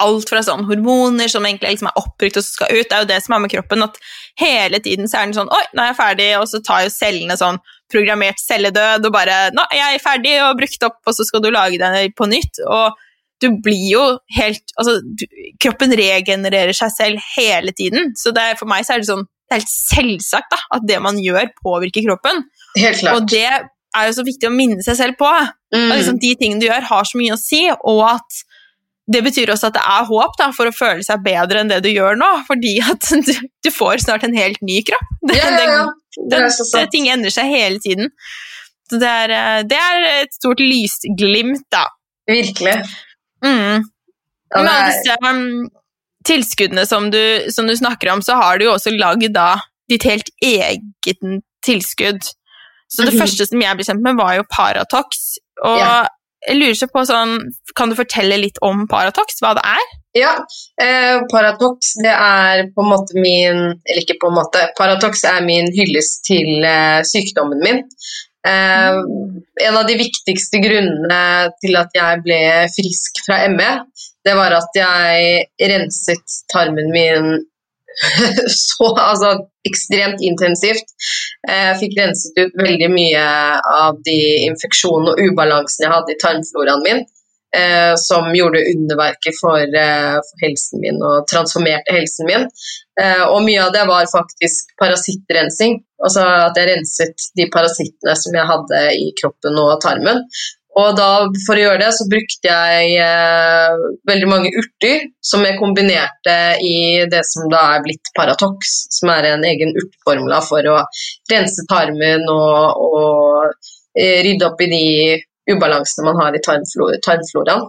Alt 0.02 0.32
fra 0.32 0.42
sånn 0.46 0.66
hormoner 0.66 1.30
som 1.30 1.46
egentlig 1.46 1.76
liksom 1.76 1.92
er 1.92 2.00
oppbrukt 2.02 2.40
og 2.40 2.46
som 2.46 2.56
skal 2.56 2.74
ut, 2.74 2.88
det 2.90 2.98
er 2.98 3.04
jo 3.04 3.10
det 3.12 3.20
som 3.26 3.36
er 3.38 3.44
med 3.44 3.54
kroppen. 3.54 3.86
At 3.86 4.00
hele 4.42 4.82
tiden 4.86 5.12
så 5.12 5.20
er 5.20 5.30
den 5.30 5.38
sånn 5.38 5.54
Oi, 5.54 5.62
nå 5.78 5.84
er 5.84 5.92
jeg 5.92 6.00
ferdig, 6.00 6.32
og 6.40 6.48
så 6.50 6.64
tar 6.66 6.88
jo 6.88 6.96
cellene 6.96 7.38
sånn 7.40 7.62
programmert 7.90 8.42
celledød 8.42 9.06
og 9.08 9.14
bare 9.14 9.38
'Nå 9.54 9.64
er 9.74 9.80
jeg 9.96 10.02
ferdig 10.04 10.36
og 10.46 10.58
brukt 10.60 10.84
opp', 10.86 11.02
og 11.10 11.16
så 11.18 11.26
skal 11.26 11.42
du 11.42 11.50
lage 11.54 11.80
den 11.82 12.14
på 12.18 12.28
nytt. 12.30 12.62
Og 12.66 12.98
du 13.42 13.50
blir 13.64 13.86
jo 13.94 14.04
helt 14.36 14.66
Altså, 14.78 15.00
du, 15.02 15.26
kroppen 15.62 15.94
regenererer 15.94 16.74
seg 16.74 16.94
selv 16.94 17.34
hele 17.38 17.72
tiden. 17.72 18.16
Så 18.18 18.34
det, 18.34 18.56
for 18.58 18.70
meg 18.70 18.86
så 18.86 18.98
er 18.98 19.04
det 19.04 19.14
sånn 19.14 19.28
det 19.50 19.58
er 19.58 19.64
helt 19.64 19.72
selvsagt 19.74 20.52
da, 20.54 20.58
at 20.78 20.84
det 20.86 21.00
man 21.02 21.18
gjør, 21.18 21.48
påvirker 21.58 22.04
kroppen. 22.06 22.44
Helt 22.78 23.00
klart. 23.02 23.16
Og 23.18 23.30
det 23.32 23.50
er 23.98 24.10
jo 24.10 24.20
så 24.20 24.26
viktig 24.28 24.50
å 24.50 24.54
minne 24.54 24.84
seg 24.86 24.98
selv 25.00 25.18
på. 25.20 25.30
Mm. 25.74 25.90
Liksom, 25.94 26.20
de 26.22 26.36
tingene 26.40 26.62
du 26.62 26.68
gjør, 26.68 26.86
har 26.90 27.08
så 27.08 27.20
mye 27.20 27.36
å 27.36 27.42
si, 27.42 27.64
og 27.70 28.04
at 28.10 28.44
det 29.10 29.24
betyr 29.26 29.50
også 29.50 29.72
at 29.72 29.78
det 29.80 29.86
er 29.90 30.06
håp 30.10 30.36
da, 30.38 30.50
for 30.54 30.70
å 30.70 30.76
føle 30.76 31.06
seg 31.06 31.24
bedre 31.26 31.64
enn 31.64 31.72
det 31.72 31.80
du 31.86 31.90
gjør 31.90 32.20
nå, 32.20 32.30
fordi 32.50 32.76
at 32.86 33.10
du, 33.28 33.34
du 33.66 33.72
får 33.74 34.04
snart 34.06 34.26
en 34.28 34.38
helt 34.38 34.62
ny 34.66 34.84
kropp. 34.86 35.16
Det, 35.26 35.40
Ja, 35.40 35.50
ja, 35.56 35.66
ja. 35.74 35.88
Det 36.30 36.40
er 36.40 36.50
så 36.52 36.66
sant. 36.68 36.92
ting 36.94 37.08
endrer 37.10 37.34
seg 37.34 37.52
hele 37.54 37.80
tiden. 37.82 38.10
Så 38.90 38.98
det 39.02 39.10
er, 39.10 39.34
eh, 39.34 39.60
det 39.70 39.78
er 39.78 40.08
et 40.24 40.34
stort 40.36 40.62
lysglimt, 40.62 41.66
da. 41.72 41.86
Virkelig. 42.30 42.80
Mm. 43.46 43.86
Ja, 44.50 44.58
Med 44.58 44.66
det 44.66 44.72
alle 44.74 44.88
disse 44.90 45.18
um, 45.24 45.70
tilskuddene 46.26 46.86
som 46.90 47.12
du, 47.14 47.22
som 47.54 47.70
du 47.70 47.76
snakker 47.78 48.12
om, 48.14 48.24
så 48.26 48.38
har 48.42 48.58
du 48.58 48.66
jo 48.68 48.74
også 48.74 48.94
lagd 48.98 49.38
ditt 49.90 50.06
helt 50.10 50.34
eget 50.44 51.22
tilskudd. 51.66 52.26
Så 52.90 53.06
det 53.06 53.14
Mhm. 53.14 53.22
første 53.22 53.46
som 53.48 53.62
jeg 53.62 53.78
ble 53.78 53.86
kjent 53.86 54.02
med, 54.02 54.18
var 54.18 54.36
jo 54.36 54.44
Paratox. 54.50 55.38
Og 55.64 55.78
jeg 56.48 56.56
lurer 56.58 56.76
seg 56.76 56.90
på 56.92 57.06
sånn 57.06 57.38
Kan 57.76 57.90
du 57.90 57.96
fortelle 57.96 58.38
litt 58.40 58.58
om 58.62 58.88
Paratox, 58.88 59.40
hva 59.42 59.54
det 59.56 59.64
er? 59.66 59.86
ja, 60.16 60.32
eh, 60.82 61.20
Paratox 61.32 61.92
det 62.02 62.10
er 62.16 62.64
på 62.74 62.82
en 62.82 62.90
måte 62.90 63.14
min 63.14 63.60
Eller 63.86 64.02
ikke 64.02 64.18
på 64.24 64.28
en 64.32 64.38
måte. 64.40 64.64
Paratox 64.78 65.24
er 65.26 65.42
min 65.46 65.68
hyllest 65.72 66.24
til 66.26 66.64
eh, 66.66 67.02
sykdommen 67.04 67.60
min. 67.62 67.84
Eh, 68.48 68.96
en 69.68 69.78
av 69.78 69.86
de 69.86 69.96
viktigste 70.00 70.62
grunnene 70.64 71.52
til 71.62 71.76
at 71.76 71.90
jeg 71.94 72.24
ble 72.24 72.40
frisk 72.74 73.22
fra 73.28 73.44
ME, 73.50 73.84
det 74.26 74.34
var 74.36 74.52
at 74.56 74.72
jeg 74.76 75.46
renset 75.60 76.40
tarmen 76.52 76.90
min 76.92 77.46
så 78.48 78.90
altså, 78.96 79.34
ekstremt 79.68 80.22
intensivt. 80.26 80.92
Jeg 81.48 81.78
fikk 81.82 81.96
renset 82.00 82.42
ut 82.42 82.60
veldig 82.60 82.90
mye 82.94 83.24
av 83.76 84.02
de 84.08 84.20
infeksjonene 84.48 85.16
og 85.16 85.32
ubalansene 85.32 85.88
jeg 85.88 85.96
hadde 85.96 86.14
i 86.16 86.20
tarmfloraen 86.24 86.86
min, 86.86 87.02
eh, 87.56 87.94
som 88.00 88.30
gjorde 88.36 88.64
underverker 88.74 89.36
for, 89.40 89.64
eh, 89.84 90.18
for 90.28 90.46
helsen 90.46 90.84
min 90.84 91.02
og 91.02 91.28
transformerte 91.32 91.96
helsen 91.96 92.30
min. 92.30 92.48
Eh, 93.02 93.26
og 93.26 93.44
mye 93.48 93.66
av 93.66 93.74
det 93.76 93.86
var 93.88 94.10
faktisk 94.12 94.76
parasittrensing, 94.82 95.80
altså 96.04 96.24
at 96.50 96.60
jeg 96.60 96.72
renset 96.74 97.30
de 97.40 97.50
parasittene 97.54 98.16
som 98.16 98.36
jeg 98.36 98.50
hadde 98.54 98.86
i 99.00 99.12
kroppen 99.22 99.60
og 99.60 99.80
tarmen. 99.84 100.26
Og 100.80 100.98
da, 100.98 101.08
for 101.46 101.58
å 101.58 101.64
gjøre 101.64 101.82
det, 101.82 101.90
så 101.98 102.06
brukte 102.12 102.52
jeg 102.52 102.92
eh, 103.04 103.80
veldig 104.10 104.30
mange 104.30 104.52
urter 104.62 105.08
som 105.26 105.44
jeg 105.46 105.58
kombinerte 105.60 106.36
i 106.64 106.76
det 107.12 107.24
som 107.28 107.50
da 107.52 107.64
er 107.76 107.84
blitt 107.86 108.12
Paratox, 108.18 108.76
som 109.00 109.12
er 109.16 109.32
en 109.32 109.48
egen 109.50 109.74
urteformula 109.74 110.40
for 110.46 110.70
å 110.70 110.78
rense 111.32 111.66
tarmen 111.72 112.28
og, 112.32 112.86
og 112.86 113.98
eh, 113.98 114.22
rydde 114.28 114.48
opp 114.48 114.64
i 114.64 114.70
de 114.72 114.86
ubalansene 115.50 116.06
man 116.06 116.22
har 116.22 116.38
i 116.38 116.44
tarmflor 116.46 117.00
tarmfloraen. 117.06 117.68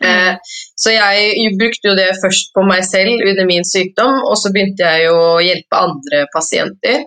Eh, 0.00 0.34
så 0.80 0.94
jeg 0.94 1.50
brukte 1.60 1.90
jo 1.90 1.96
det 1.98 2.08
først 2.22 2.54
på 2.56 2.64
meg 2.64 2.86
selv 2.88 3.20
under 3.20 3.48
min 3.48 3.66
sykdom, 3.68 4.22
og 4.24 4.36
så 4.40 4.52
begynte 4.52 4.86
jeg 4.86 5.12
å 5.12 5.40
hjelpe 5.44 5.82
andre 5.88 6.24
pasienter. 6.32 7.04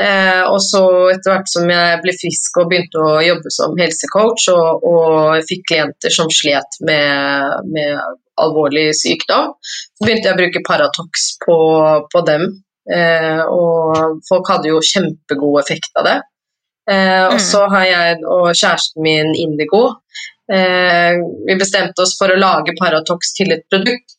Eh, 0.00 0.42
og 0.48 0.58
så 0.64 0.80
etter 1.12 1.34
hvert 1.34 1.50
som 1.52 1.68
jeg 1.68 1.98
ble 2.02 2.14
frisk 2.16 2.56
og 2.62 2.70
begynte 2.70 3.02
å 3.02 3.20
jobbe 3.22 3.52
som 3.52 3.76
helsecoach 3.78 4.48
og, 4.54 4.86
og 4.88 5.44
fikk 5.50 5.66
klienter 5.68 6.14
som 6.14 6.30
slet 6.32 6.80
med, 6.88 7.68
med 7.74 8.00
alvorlig 8.40 8.88
sykdom, 8.96 9.52
så 9.60 10.06
begynte 10.06 10.30
jeg 10.30 10.34
å 10.34 10.40
bruke 10.40 10.64
Paratox 10.66 11.26
på, 11.44 11.56
på 12.12 12.24
dem. 12.26 12.48
Eh, 12.90 13.42
og 13.46 14.22
folk 14.26 14.48
hadde 14.50 14.72
jo 14.72 14.80
kjempegod 14.82 15.60
effekt 15.60 15.92
av 16.00 16.08
det. 16.08 16.18
Eh, 16.90 17.26
og 17.28 17.36
Mm. 17.38 17.44
så 17.44 17.60
har 17.70 17.84
jeg 17.86 18.24
og 18.26 18.48
kjæresten 18.58 19.04
min 19.04 19.28
Indigo 19.38 19.84
eh, 20.50 21.14
Vi 21.46 21.54
bestemte 21.54 22.02
oss 22.02 22.16
for 22.18 22.32
å 22.32 22.40
lage 22.40 22.74
Paratox 22.80 23.30
til 23.36 23.52
et 23.54 23.62
produkt. 23.70 24.16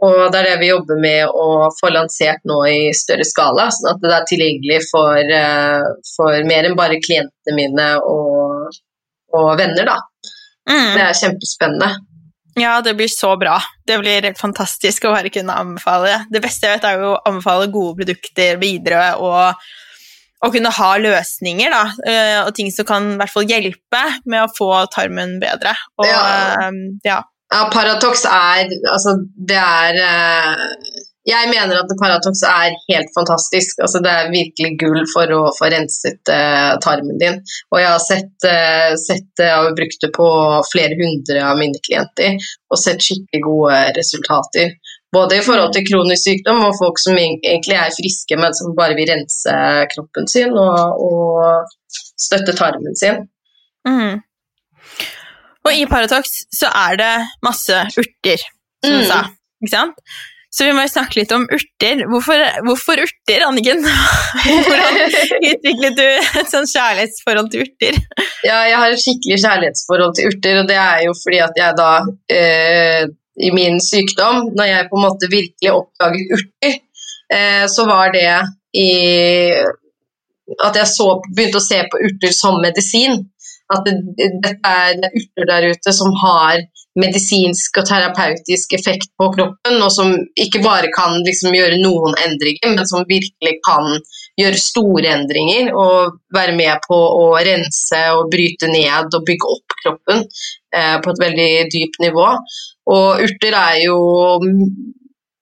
Og 0.00 0.32
det 0.32 0.38
er 0.40 0.46
det 0.48 0.60
vi 0.62 0.70
jobber 0.70 1.00
med 1.00 1.28
å 1.28 1.68
få 1.76 1.90
lansert 1.92 2.40
nå 2.48 2.60
i 2.70 2.92
større 2.96 3.26
skala, 3.28 3.66
sånn 3.74 3.90
at 3.92 4.04
det 4.04 4.12
er 4.16 4.28
tilgjengelig 4.30 4.78
for, 4.88 5.18
eh, 5.20 5.88
for 6.14 6.46
mer 6.48 6.68
enn 6.68 6.76
bare 6.78 7.00
klientene 7.04 7.56
mine 7.58 7.88
og, 8.08 8.78
og 9.36 9.50
venner. 9.60 9.90
Da. 9.90 9.98
Mm. 10.70 10.94
Det 10.96 11.02
er 11.04 11.18
kjempespennende. 11.20 11.90
Ja, 12.58 12.80
det 12.84 12.96
blir 12.98 13.08
så 13.12 13.34
bra. 13.40 13.58
Det 13.86 13.98
blir 14.00 14.24
helt 14.24 14.40
fantastisk 14.40 15.04
å 15.06 15.12
bare 15.14 15.30
kunne 15.32 15.54
anbefale. 15.56 16.24
Det 16.32 16.42
beste 16.42 16.66
jeg 16.66 16.78
vet, 16.78 16.88
er 16.88 17.04
jo 17.04 17.12
å 17.12 17.20
anbefale 17.28 17.68
gode 17.72 18.00
produkter 18.00 18.58
videre 18.60 19.12
og 19.20 19.60
å 20.40 20.48
kunne 20.52 20.72
ha 20.72 20.90
løsninger 20.96 21.72
da, 21.72 21.82
eh, 22.08 22.38
og 22.46 22.54
ting 22.56 22.70
som 22.72 22.86
kan 22.88 23.12
i 23.12 23.18
hvert 23.20 23.32
fall 23.34 23.48
hjelpe 23.48 24.00
med 24.24 24.46
å 24.46 24.52
få 24.56 24.70
tarmen 24.92 25.36
bedre. 25.42 25.74
Og 26.00 26.08
Ja. 26.08 26.22
eh, 26.56 26.80
ja. 27.04 27.20
Ja, 27.50 27.66
Paratox 27.74 28.24
er 28.30 28.68
Altså, 28.92 29.16
det 29.50 29.58
er 29.58 29.96
eh, 30.06 30.60
Jeg 31.28 31.50
mener 31.50 31.80
at 31.80 31.90
Paratox 32.00 32.44
er 32.46 32.76
helt 32.88 33.10
fantastisk. 33.16 33.82
Altså, 33.84 34.00
det 34.04 34.12
er 34.12 34.30
virkelig 34.32 34.70
gull 34.80 35.02
for 35.12 35.30
å 35.36 35.40
få 35.58 35.68
renset 35.70 36.32
uh, 36.32 36.78
tarmen 36.82 37.18
din. 37.20 37.36
Og 37.70 37.76
jeg 37.78 37.90
har 37.90 38.00
sett, 38.02 38.46
uh, 38.48 38.94
sett 38.98 39.42
uh, 39.44 39.68
brukt 39.76 40.00
det 40.00 40.10
på 40.16 40.30
flere 40.72 40.96
hundre 40.98 41.42
av 41.44 41.60
mine 41.60 41.78
klienter 41.86 42.40
og 42.72 42.80
sett 42.80 43.04
skikkelig 43.04 43.42
gode 43.44 43.82
resultater. 43.98 44.72
Både 45.12 45.38
i 45.38 45.44
forhold 45.44 45.76
til 45.76 45.86
kronisk 45.90 46.24
sykdom 46.24 46.64
og 46.64 46.80
folk 46.80 46.98
som 47.04 47.20
egentlig 47.20 47.76
er 47.76 47.94
friske, 47.94 48.40
men 48.40 48.56
som 48.56 48.74
bare 48.78 48.96
vil 48.98 49.12
rense 49.12 49.54
kroppen 49.92 50.30
sin 50.30 50.56
og, 50.56 51.04
og 51.04 51.94
støtte 52.16 52.56
tarmen 52.58 52.96
sin. 52.98 53.26
Mm. 53.86 54.22
Og 55.66 55.76
i 55.76 55.86
Paratox 55.90 56.30
så 56.56 56.70
er 56.72 56.96
det 57.00 57.12
masse 57.44 57.82
urter, 58.00 58.42
som 58.84 58.92
du 58.96 59.02
Mm. 59.02 59.08
sa. 59.10 59.22
Ikke 59.60 59.74
sant? 59.74 59.98
Så 60.50 60.64
vi 60.66 60.72
må 60.74 60.82
jo 60.82 60.90
snakke 60.90 61.14
litt 61.20 61.30
om 61.36 61.44
urter. 61.46 62.00
Hvorfor, 62.10 62.40
hvorfor 62.66 62.98
urter, 63.04 63.44
Anniken? 63.46 63.84
Hvordan 64.66 64.96
utviklet 65.46 65.94
du 66.00 66.02
et 66.40 66.50
sånn 66.50 66.66
kjærlighetsforhold 66.66 67.52
til 67.52 67.62
urter? 67.68 67.98
Ja, 68.42 68.64
jeg 68.66 68.80
har 68.80 68.90
et 68.90 69.02
skikkelig 69.04 69.38
kjærlighetsforhold 69.44 70.16
til 70.18 70.26
urter, 70.32 70.58
og 70.62 70.66
det 70.72 70.78
er 70.80 71.04
jo 71.06 71.12
fordi 71.20 71.38
at 71.44 71.60
jeg 71.60 71.76
da 71.78 71.90
eh, 72.34 73.04
i 73.46 73.52
min 73.54 73.78
sykdom, 73.84 74.48
når 74.58 74.72
jeg 74.72 74.88
på 74.90 74.98
en 74.98 75.04
måte 75.06 75.30
virkelig 75.30 75.70
oppdaget 75.76 76.34
urter, 76.40 76.74
eh, 77.36 77.64
så 77.70 77.86
var 77.86 78.10
det 78.16 78.26
i 78.74 78.88
at 80.66 80.74
jeg 80.80 80.88
så, 80.90 81.06
begynte 81.30 81.60
å 81.60 81.62
se 81.62 81.78
på 81.92 82.00
urter 82.08 82.32
som 82.34 82.58
medisin. 82.62 83.20
At 83.70 83.86
det, 83.86 83.94
er, 84.66 84.96
er 84.98 85.12
urter 85.14 85.46
der 85.46 85.68
ute 85.70 85.92
som 85.94 86.14
har 86.22 86.62
medisinsk 86.98 87.78
og 87.78 87.86
terapeutisk 87.86 88.74
effekt 88.74 89.12
på 89.18 89.28
kroppen, 89.36 89.76
og 89.78 89.92
som 89.94 90.14
ikke 90.34 90.62
bare 90.64 90.90
kan 90.94 91.20
liksom 91.26 91.54
gjøre 91.54 91.78
noen 91.82 92.16
endringer, 92.24 92.74
men 92.74 92.88
som 92.90 93.06
virkelig 93.08 93.60
kan 93.66 93.86
gjøre 94.40 94.62
store 94.62 95.12
endringer 95.14 95.70
og 95.76 96.16
være 96.34 96.56
med 96.58 96.82
på 96.86 96.96
å 96.96 97.26
rense 97.46 98.00
og 98.16 98.30
bryte 98.32 98.70
ned 98.72 99.14
og 99.14 99.26
bygge 99.28 99.52
opp 99.54 99.76
kroppen 99.82 100.24
eh, 100.24 100.96
på 101.02 101.12
et 101.12 101.22
veldig 101.26 101.50
dypt 101.74 102.02
nivå. 102.02 102.26
Og 102.90 103.22
urter 103.26 103.56
er 103.56 103.82
jo 103.84 104.00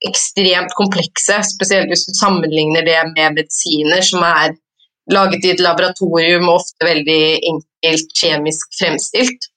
ekstremt 0.07 0.75
komplekse, 0.79 1.41
spesielt 1.47 1.91
hvis 1.91 2.07
du 2.07 2.13
sammenligner 2.15 2.85
det 2.87 3.01
med 3.17 3.39
medisiner 3.41 4.05
som 4.05 4.23
er 4.27 4.55
laget 5.15 5.45
i 5.45 5.55
et 5.55 5.63
laboratorium 5.65 6.49
og 6.49 6.61
ofte 6.63 6.89
veldig 6.89 7.23
enkelt 7.53 8.19
kjemisk 8.21 8.75
fremstilt. 8.81 9.53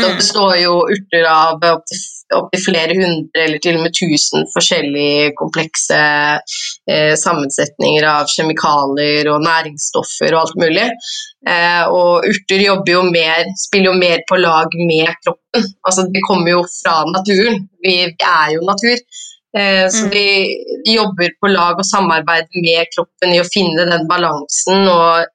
Så 0.00 0.08
Mm. 0.08 0.16
består 0.16 0.56
jo 0.56 0.76
urter 0.88 1.26
av 1.28 1.60
opptil 1.68 1.98
opp 2.32 2.54
flere 2.64 2.94
hundre 2.96 3.42
eller 3.44 3.60
til 3.60 3.76
og 3.76 3.82
med 3.84 3.92
tusen 3.92 4.46
forskjellige 4.54 5.32
komplekse 5.36 5.98
eh, 6.88 7.12
sammensetninger 7.20 8.06
av 8.08 8.30
kjemikalier 8.32 9.28
og 9.34 9.44
næringsstoffer 9.44 10.32
og 10.32 10.40
alt 10.40 10.56
mulig. 10.62 10.86
Eh, 11.48 11.84
og 11.92 12.24
urter 12.30 12.64
jobber 12.64 12.94
jo 12.94 13.02
mer, 13.10 13.44
spiller 13.66 13.92
jo 13.92 13.98
mer 14.00 14.24
på 14.28 14.40
lag 14.40 14.72
med 14.80 15.12
kroppen. 15.26 15.68
Altså, 15.84 16.06
de 16.08 16.24
kommer 16.24 16.54
jo 16.54 16.64
fra 16.78 17.02
naturen. 17.12 17.60
Vi, 17.84 17.98
vi 18.08 18.30
er 18.32 18.56
jo 18.56 18.64
natur. 18.64 19.04
Eh, 19.58 19.88
så 19.88 20.04
Mm. 20.06 20.10
de, 20.10 20.26
de 20.84 20.92
jobber 20.94 21.28
på 21.40 21.48
lag 21.52 21.76
og 21.76 21.84
samarbeider 21.84 22.62
med 22.64 22.86
kroppen 22.94 23.34
i 23.34 23.40
å 23.40 23.48
finne 23.52 23.84
den 23.84 24.06
balansen 24.08 24.88
og, 24.88 25.26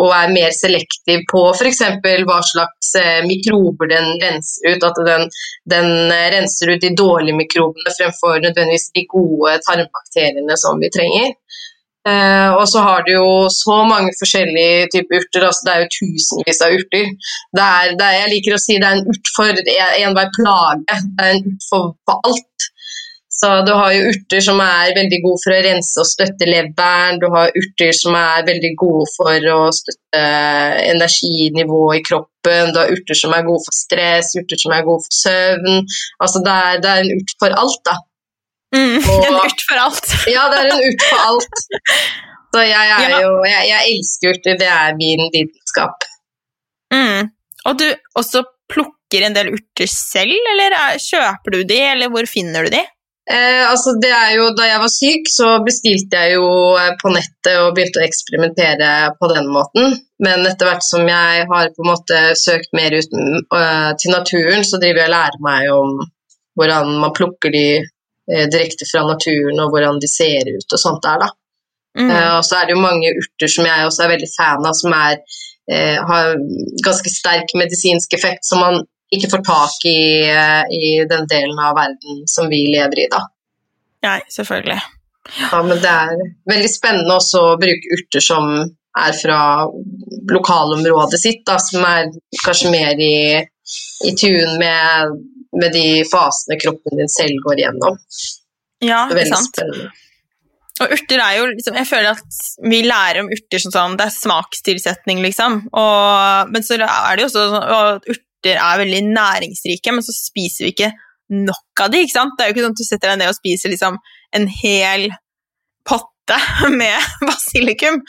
og 0.00 0.12
er 0.16 0.32
mer 0.32 0.50
selektiv 0.56 1.26
på 1.32 1.42
f.eks. 1.52 1.82
hva 2.24 2.40
slags 2.52 2.94
eh, 2.96 3.20
mikrober 3.28 3.92
den 3.92 4.16
renser 4.22 4.72
ut. 4.72 4.86
At 4.88 5.00
den, 5.04 5.28
den 5.68 5.90
eh, 6.08 6.30
renser 6.38 6.72
ut 6.72 6.80
de 6.80 6.94
dårlige 6.96 7.36
mikrobene 7.36 7.96
fremfor 7.98 8.40
nødvendigvis 8.40 8.92
de 8.96 9.04
gode 9.12 9.58
tarmbakteriene 9.68 10.56
som 10.56 10.80
vi 10.80 10.92
trenger. 10.96 11.34
Uh, 12.06 12.54
og 12.54 12.68
så 12.70 12.84
har 12.86 13.00
du 13.02 13.08
jo 13.16 13.30
så 13.50 13.80
mange 13.82 14.12
forskjellige 14.14 14.86
typer 14.94 15.18
urter. 15.18 15.46
altså 15.48 15.66
Det 15.66 15.72
er 15.72 15.80
jo 15.80 15.94
tusenvis 15.96 16.60
av 16.62 16.74
urter. 16.76 17.08
Det 17.58 17.64
er, 17.64 17.96
det 17.98 18.06
er, 18.06 18.18
jeg 18.20 18.30
liker 18.30 18.54
å 18.54 18.60
si 18.62 18.76
det 18.78 18.86
er 18.86 19.00
en 19.00 19.08
urt 19.10 19.30
for 19.34 19.50
enhver 19.50 20.30
plage. 20.36 21.00
Det 21.18 21.24
er 21.24 21.32
en 21.32 21.42
urt 21.50 21.66
for, 21.66 21.96
for 22.06 22.30
alt. 22.30 22.68
Så 23.36 23.48
du 23.66 23.72
har 23.76 23.90
jo 23.92 24.06
urter 24.08 24.40
som 24.40 24.60
er 24.64 24.94
veldig 24.96 25.18
gode 25.20 25.40
for 25.42 25.52
å 25.52 25.58
rense 25.66 26.00
og 26.00 26.08
støtte 26.08 26.46
leveren. 26.48 27.18
Du 27.20 27.26
har 27.34 27.52
urter 27.60 27.92
som 27.92 28.16
er 28.16 28.46
veldig 28.46 28.70
gode 28.80 29.04
for 29.12 29.48
å 29.52 29.58
støtte 29.76 30.22
energinivået 30.86 31.98
i 31.98 32.04
kroppen. 32.06 32.72
Du 32.72 32.80
har 32.80 32.94
urter 32.94 33.20
som 33.20 33.36
er 33.36 33.44
gode 33.44 33.60
for 33.66 33.76
stress, 33.76 34.32
urter 34.40 34.62
som 34.62 34.72
er 34.72 34.86
gode 34.88 35.04
for 35.04 35.18
søvn. 35.18 35.84
Altså 36.24 36.42
det 36.48 36.56
er, 36.62 36.80
det 36.80 36.94
er 36.94 37.04
en 37.04 37.12
urt 37.18 37.36
for 37.44 37.58
alt, 37.64 37.82
da. 37.90 37.98
Mm, 38.76 38.96
og, 39.10 39.28
en 39.28 39.38
urt 39.42 39.66
for 39.68 39.84
alt. 39.84 40.16
ja, 40.32 40.48
det 40.54 40.62
er 40.62 40.72
en 40.72 40.88
urt 40.88 41.06
for 41.10 41.28
alt. 41.28 41.62
Så 42.56 42.64
jeg, 42.64 42.96
er 42.96 43.16
jo, 43.20 43.36
jeg, 43.44 43.68
jeg, 43.68 43.92
elsker 43.92 44.32
urter. 44.32 44.60
Det 44.64 44.72
er 44.80 44.96
min 44.96 45.26
lidenskap. 45.28 46.08
Mm. 46.94 47.32
Og 47.68 47.80
du 47.84 47.88
også 48.16 48.46
plukker 48.72 49.28
en 49.28 49.36
del 49.36 49.52
urter 49.52 49.90
selv, 49.92 50.52
eller 50.56 50.80
kjøper 51.04 51.52
du 51.52 51.64
de, 51.68 51.82
eller 51.92 52.08
hvor 52.08 52.24
finner 52.30 52.64
du 52.64 52.72
de? 52.80 52.86
Eh, 53.30 53.70
altså 53.70 53.96
det 54.02 54.12
jo, 54.36 54.50
Da 54.54 54.68
jeg 54.68 54.82
var 54.82 54.92
syk, 54.92 55.30
så 55.30 55.46
bestilte 55.66 56.20
jeg 56.22 56.36
jo 56.36 56.46
eh, 56.78 56.92
på 57.00 57.10
nettet 57.10 57.56
og 57.58 57.72
begynte 57.74 57.98
å 57.98 58.06
eksperimentere 58.06 58.90
på 59.18 59.30
den 59.32 59.48
måten. 59.50 59.96
Men 60.22 60.46
etter 60.46 60.70
hvert 60.70 60.86
som 60.86 61.02
jeg 61.10 61.48
har 61.50 61.72
på 61.74 61.82
en 61.82 61.90
måte 61.90 62.20
søkt 62.38 62.70
mer 62.76 62.94
ut 62.96 63.10
uh, 63.52 63.90
til 64.00 64.14
naturen, 64.14 64.62
så 64.64 64.78
driver 64.80 65.02
jeg 65.02 65.10
og 65.10 65.12
lærer 65.12 65.42
meg 65.44 65.66
om 65.74 65.90
hvordan 66.56 66.94
man 67.02 67.12
plukker 67.18 67.52
de 67.52 67.66
uh, 67.82 68.46
direkte 68.48 68.88
fra 68.88 69.02
naturen, 69.04 69.60
og 69.60 69.74
hvordan 69.74 70.00
de 70.00 70.08
ser 70.08 70.48
ut 70.48 70.72
og 70.72 70.80
sånt 70.80 71.04
der, 71.04 71.26
da. 71.26 71.28
Mm. 72.00 72.08
Uh, 72.08 72.32
og 72.38 72.46
så 72.48 72.56
er 72.56 72.64
det 72.64 72.78
jo 72.78 72.86
mange 72.86 73.12
urter 73.12 73.52
som 73.52 73.68
jeg 73.68 73.90
også 73.90 74.06
er 74.06 74.14
veldig 74.14 74.30
fan 74.38 74.70
av, 74.70 74.78
som 74.78 74.96
er, 74.96 75.20
har 76.08 76.36
ganske 76.86 77.10
sterk 77.10 77.52
medisinsk 77.58 78.12
effekt, 78.14 78.46
som 78.46 78.60
man 78.62 78.84
ikke 79.14 79.30
får 79.30 79.42
tak 79.46 79.86
i, 79.86 80.00
eh, 80.28 80.62
i 80.74 80.86
den 81.08 81.26
delen 81.30 81.58
av 81.62 81.76
verden 81.78 82.24
som 82.30 82.48
vi 82.50 82.64
lever 82.72 83.04
i, 83.04 83.08
da. 83.12 83.22
Nei, 84.06 84.20
selvfølgelig. 84.32 84.80
Ja, 85.40 85.62
men 85.62 85.80
det 85.82 85.90
er 85.90 86.18
veldig 86.50 86.70
spennende 86.70 87.16
også 87.18 87.42
å 87.42 87.58
bruke 87.60 87.96
urter 87.96 88.22
som 88.22 88.50
er 88.96 89.16
fra 89.18 89.40
lokalområdet 90.32 91.20
sitt, 91.20 91.42
da, 91.46 91.58
som 91.60 91.84
er 91.84 92.10
kanskje 92.44 92.72
mer 92.72 93.02
i, 93.02 93.42
i 94.06 94.14
tune 94.16 94.56
med, 94.62 95.20
med, 95.58 95.70
de 95.74 96.02
fasene 96.08 96.58
kroppen 96.62 97.00
din 97.00 97.12
selv 97.12 97.42
går 97.44 97.62
igjennom. 97.62 97.98
Ja, 98.84 99.04
det 99.12 99.26
er 99.26 99.32
sant. 99.34 99.52
Spennende. 99.52 99.92
Og 100.76 100.92
urter 100.92 101.20
er 101.24 101.38
jo 101.38 101.44
liksom 101.48 101.76
Jeg 101.78 101.88
føler 101.88 102.18
at 102.18 102.40
vi 102.68 102.82
lærer 102.84 103.22
om 103.22 103.30
urter 103.32 103.62
som 103.62 103.72
sånn 103.72 103.94
Det 103.96 104.10
er 104.10 104.12
smakstilsetning, 104.12 105.22
liksom. 105.24 105.62
Og, 105.72 106.50
men 106.52 106.66
så 106.66 106.76
er 106.76 107.16
det 107.16 107.24
jo 107.24 107.28
også 107.30 107.44
sånn 107.48 107.62
at 107.64 108.10
urter 108.36 108.60
er 108.60 108.78
veldig 108.82 109.02
næringsrike, 109.08 109.92
men 109.92 110.02
så 110.02 110.14
spiser 110.14 110.66
vi 110.66 110.74
ikke 110.74 110.92
nok 111.28 111.82
av 111.82 111.90
de, 111.90 112.02
ikke 112.04 112.18
sant? 112.18 112.36
Det 112.36 112.44
er 112.44 112.50
jo 112.50 112.54
ikke 112.54 112.66
sånn 112.66 112.76
at 112.76 112.80
du 112.80 112.86
setter 112.86 113.10
deg 113.10 113.18
ned 113.20 113.32
og 113.32 113.38
spiser 113.38 113.72
liksom 113.72 113.98
en 114.36 114.46
hel 114.62 115.08
potte 115.86 116.38
med 116.80 117.10
basilikum. 117.26 118.00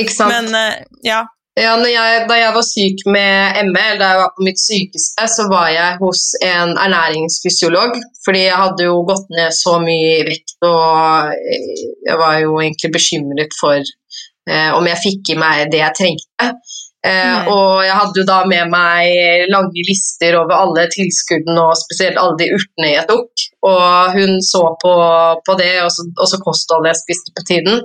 Ikke 0.00 0.14
sant? 0.14 0.34
Men 0.34 0.50
uh, 0.54 0.98
ja. 1.06 1.24
Ja, 1.54 1.76
jeg, 1.86 2.24
da 2.26 2.34
jeg 2.34 2.50
var 2.50 2.64
syk 2.66 3.04
med 3.06 3.60
ME, 3.68 3.78
eller 3.78 4.00
da 4.00 4.06
jeg 4.10 4.20
var 4.24 4.30
på 4.34 4.42
mitt 4.42 4.58
sykeste, 4.58 5.26
så 5.30 5.44
var 5.46 5.68
jeg 5.70 6.00
hos 6.00 6.22
en 6.42 6.72
ernæringsfysiolog. 6.82 7.94
Fordi 8.26 8.40
jeg 8.48 8.58
hadde 8.58 8.88
jo 8.88 8.96
gått 9.06 9.30
ned 9.30 9.54
så 9.54 9.76
mye 9.78 10.16
i 10.16 10.24
vekt, 10.26 10.56
og 10.66 11.30
jeg 12.08 12.18
var 12.18 12.40
jo 12.42 12.56
egentlig 12.58 12.90
bekymret 12.96 13.54
for 13.60 13.78
eh, 13.78 14.74
om 14.74 14.90
jeg 14.90 15.02
fikk 15.04 15.30
i 15.30 15.38
meg 15.38 15.70
det 15.70 15.78
jeg 15.84 15.98
trengte. 16.00 16.50
Eh, 17.04 17.48
og 17.52 17.82
jeg 17.84 17.96
hadde 17.98 18.20
jo 18.22 18.24
da 18.28 18.38
med 18.48 18.70
meg 18.72 19.44
lange 19.52 19.82
lister 19.84 20.38
over 20.38 20.56
alle 20.56 20.86
tilskuddene 20.92 21.66
og 21.66 21.76
spesielt 21.76 22.20
alle 22.20 22.38
de 22.40 22.48
urtene 22.56 22.92
jeg 22.94 23.04
tok. 23.10 23.44
Og 23.64 24.16
hun 24.16 24.38
så 24.44 24.62
på, 24.80 24.94
på 25.44 25.56
det, 25.60 25.72
og 25.84 25.92
så 26.28 26.40
kostholdet 26.44 26.92
jeg 26.92 27.02
spiste 27.02 27.34
på 27.36 27.44
tiden. 27.50 27.82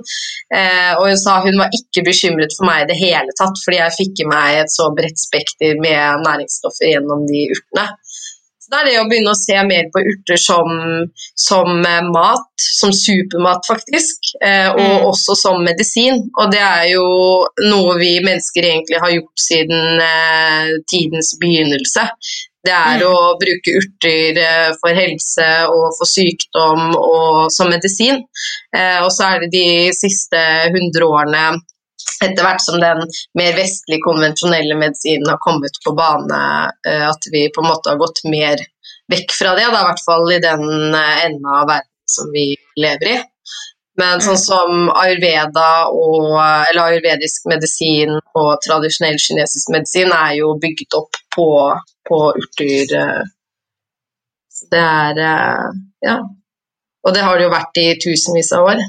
Eh, 0.52 0.92
og 0.96 1.06
hun 1.10 1.20
sa 1.20 1.38
hun 1.44 1.60
var 1.60 1.76
ikke 1.76 2.06
bekymret 2.08 2.56
for 2.56 2.68
meg 2.68 2.84
i 2.84 2.90
det 2.92 2.98
hele 3.00 3.36
tatt, 3.36 3.60
fordi 3.64 3.80
jeg 3.82 3.96
fikk 3.98 4.24
i 4.24 4.30
meg 4.32 4.62
et 4.62 4.72
så 4.72 4.88
bredt 4.96 5.20
spekter 5.20 5.76
med 5.84 6.24
næringsstoffer 6.24 6.94
gjennom 6.94 7.26
de 7.28 7.46
urtene. 7.52 7.86
Det 8.70 8.78
er 8.78 8.86
det 8.86 8.98
å 9.00 9.06
begynne 9.10 9.32
å 9.34 9.38
se 9.38 9.56
mer 9.66 9.88
på 9.90 10.02
urter 10.12 10.38
som, 10.38 10.68
som 11.34 11.70
eh, 11.86 12.04
mat, 12.14 12.66
som 12.78 12.92
supermat 12.94 13.66
faktisk, 13.66 14.30
eh, 14.46 14.68
og 14.70 14.92
mm. 15.00 15.06
også 15.08 15.34
som 15.40 15.64
medisin. 15.66 16.22
Og 16.38 16.52
det 16.54 16.60
er 16.62 16.84
jo 16.92 17.08
noe 17.66 17.96
vi 17.98 18.12
mennesker 18.22 18.68
egentlig 18.68 19.02
har 19.02 19.16
gjort 19.16 19.42
siden 19.42 20.04
eh, 20.04 20.70
tidens 20.92 21.34
begynnelse. 21.42 22.06
Det 22.62 22.76
er 22.76 23.00
mm. 23.00 23.08
å 23.08 23.34
bruke 23.40 23.74
urter 23.80 24.38
for 24.78 24.94
helse 24.94 25.48
og 25.72 25.86
for 25.96 26.06
sykdom 26.06 26.94
og 26.94 27.48
som 27.54 27.72
medisin. 27.72 28.22
Eh, 28.76 28.98
og 29.00 29.10
så 29.16 29.32
er 29.32 29.44
det 29.44 29.50
de 29.56 29.68
siste 29.96 30.46
hundre 30.76 31.08
årene 31.08 31.44
etter 32.24 32.44
hvert 32.44 32.62
som 32.64 32.80
den 32.82 33.02
mer 33.38 33.56
vestlige, 33.56 34.02
konvensjonelle 34.04 34.76
medisinen 34.78 35.30
har 35.30 35.40
kommet 35.42 35.80
på 35.84 35.94
bane, 35.96 36.42
eh, 36.88 37.06
at 37.08 37.30
vi 37.32 37.48
på 37.54 37.64
en 37.64 37.70
måte 37.70 37.92
har 37.92 38.00
gått 38.00 38.22
mer 38.30 38.62
vekk 39.10 39.34
fra 39.34 39.56
det, 39.58 39.66
da, 39.72 39.82
i 39.82 39.88
hvert 39.88 40.04
fall 40.04 40.32
i 40.32 40.40
den 40.42 40.64
eh, 40.94 41.26
enden 41.26 41.50
av 41.50 41.68
verden 41.68 41.90
som 42.10 42.32
vi 42.34 42.46
lever 42.80 43.12
i. 43.14 43.18
Men 44.00 44.22
sånn 44.24 44.38
mm. 44.38 44.42
som 44.42 44.90
ayurveda 44.96 45.70
og, 45.92 46.28
eller 46.40 46.82
ayurvedisk 46.86 47.48
medisin 47.50 48.14
og 48.38 48.50
tradisjonell 48.64 49.18
kinesisk 49.20 49.72
medisin 49.74 50.14
er 50.14 50.36
jo 50.38 50.54
bygget 50.62 50.96
opp 50.96 51.18
på, 51.36 51.48
på 52.08 52.20
urter. 52.30 52.94
Eh, 53.02 53.24
det 54.70 54.84
er 54.84 55.24
Ja. 56.06 56.20
Og 57.00 57.14
det 57.16 57.22
har 57.24 57.38
det 57.38 57.46
jo 57.46 57.52
vært 57.52 57.78
i 57.80 57.86
tusenvis 58.00 58.50
av 58.52 58.66
år. 58.74 58.80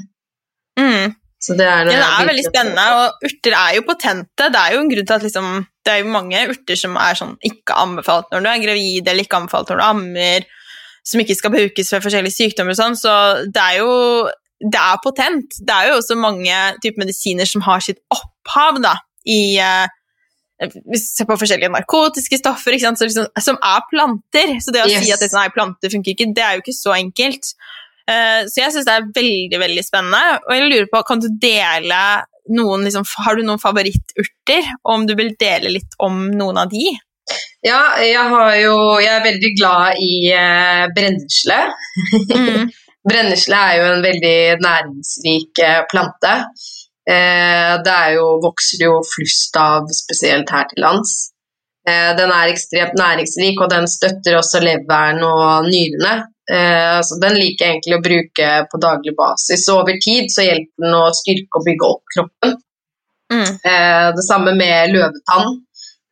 Mm. 0.80 1.14
Så 1.42 1.56
det 1.58 1.66
er, 1.66 1.88
ja, 1.90 1.98
det 1.98 2.02
er 2.06 2.28
veldig 2.28 2.44
spennende, 2.46 2.82
og 2.94 3.24
urter 3.26 3.54
er 3.58 3.76
jo 3.76 3.84
potente. 3.86 4.46
Det 4.54 4.60
er 4.60 4.76
jo 4.76 4.82
en 4.82 4.90
grunn 4.92 5.06
til 5.08 5.16
at 5.16 5.24
liksom, 5.26 5.48
det 5.82 5.92
er 5.92 6.02
jo 6.04 6.12
mange 6.14 6.42
urter 6.52 6.78
som 6.78 6.94
er 7.02 7.18
sånn 7.18 7.32
ikke 7.48 7.78
anbefalt 7.82 8.28
når 8.30 8.44
du 8.44 8.50
er 8.52 8.60
gravid, 8.62 9.08
eller 9.10 9.26
ikke 9.26 9.40
anbefalt 9.40 9.72
når 9.72 9.80
du 9.80 9.86
ammer, 9.88 10.46
som 11.02 11.22
ikke 11.22 11.34
skal 11.34 11.54
brukes 11.54 11.90
for 11.90 12.04
forskjellige 12.04 12.36
sykdommer 12.36 12.76
og 12.76 12.78
sånn, 12.78 12.98
så 13.00 13.14
det 13.50 13.64
er 13.64 13.80
jo 13.80 13.96
det 14.62 14.78
er 14.78 15.00
potent. 15.02 15.58
Det 15.58 15.74
er 15.74 15.90
jo 15.90 15.96
også 15.98 16.14
mange 16.22 16.60
typer 16.84 17.02
medisiner 17.02 17.48
som 17.50 17.64
har 17.66 17.82
sitt 17.82 17.98
opphav 18.14 18.78
da, 18.84 18.94
i 19.26 19.58
uh, 19.58 19.90
hvis 20.62 20.84
vi 20.92 20.98
ser 21.00 21.26
på 21.26 21.36
forskjellige 21.40 21.72
narkotiske 21.72 22.38
stoffer 22.38 22.76
liksom, 22.76 22.94
som 22.94 23.58
er 23.58 23.86
planter. 23.90 24.54
Så 24.62 24.74
det 24.74 24.84
å 24.84 24.90
yes. 24.90 25.02
si 25.02 25.10
at 25.14 25.22
det 25.24 25.32
er 25.34 25.54
planter 25.54 25.90
funker 25.90 26.14
ikke, 26.14 26.30
det 26.36 26.44
er 26.44 26.56
jo 26.56 26.62
ikke 26.62 26.76
så 26.76 26.94
enkelt. 26.94 27.54
Eh, 28.10 28.42
så 28.50 28.64
jeg 28.64 28.74
syns 28.74 28.88
det 28.88 28.98
er 28.98 29.08
veldig 29.14 29.62
veldig 29.62 29.86
spennende. 29.86 30.42
Og 30.46 30.54
jeg 30.56 30.68
lurer 30.68 30.90
på, 30.92 31.04
kan 31.08 31.22
du 31.22 31.30
dele 31.42 32.02
noen 32.50 32.82
liksom, 32.82 33.06
Har 33.24 33.38
du 33.38 33.44
noen 33.46 33.62
favoritturter? 33.62 34.68
Og 34.82 34.94
om 34.96 35.06
du 35.06 35.14
vil 35.18 35.34
dele 35.38 35.76
litt 35.76 35.98
om 36.02 36.24
noen 36.34 36.58
av 36.64 36.72
de? 36.72 36.90
Ja, 37.62 37.80
jeg, 38.02 38.18
jo, 38.62 38.76
jeg 38.98 39.12
er 39.14 39.26
veldig 39.26 39.50
glad 39.58 40.00
i 40.02 40.14
eh, 40.34 40.86
brennesle. 40.96 41.58
Mm. 42.34 42.72
brennesle 43.08 43.58
er 43.58 43.76
jo 43.78 43.90
en 43.92 44.02
veldig 44.04 44.38
næringsrik 44.64 45.62
eh, 45.62 45.82
plante. 45.92 46.32
Eh, 47.06 47.76
det 47.86 48.00
jo, 48.16 48.26
vokser 48.42 48.82
jo 48.88 48.96
flust 49.06 49.58
av, 49.58 49.86
spesielt 49.94 50.50
her 50.54 50.66
til 50.70 50.82
lands. 50.86 51.14
den 51.82 52.30
er 52.30 52.50
ekstremt 52.50 52.94
næringsrik, 52.94 53.56
og 53.58 53.70
den 53.72 53.88
støtter 53.90 54.36
også 54.38 54.60
leveren 54.62 55.18
og 55.26 55.66
nyrene. 55.66 56.12
Eh, 56.52 56.98
så 57.06 57.18
den 57.22 57.38
liker 57.38 57.64
jeg 57.64 57.76
egentlig 57.76 57.96
å 57.96 58.04
bruke 58.04 58.50
på 58.68 58.80
daglig 58.82 59.14
basis. 59.16 59.64
Og 59.72 59.82
over 59.82 59.98
tid 60.04 60.28
så 60.34 60.44
hjelper 60.44 60.84
den 60.84 60.96
å 60.98 61.04
styrke 61.16 61.60
og 61.60 61.66
bygge 61.68 61.88
opp 61.88 62.14
kroppen. 62.16 62.56
Mm. 63.32 63.52
Eh, 63.72 64.08
det 64.18 64.24
samme 64.26 64.54
med 64.58 64.92
løvetann. 64.92 65.60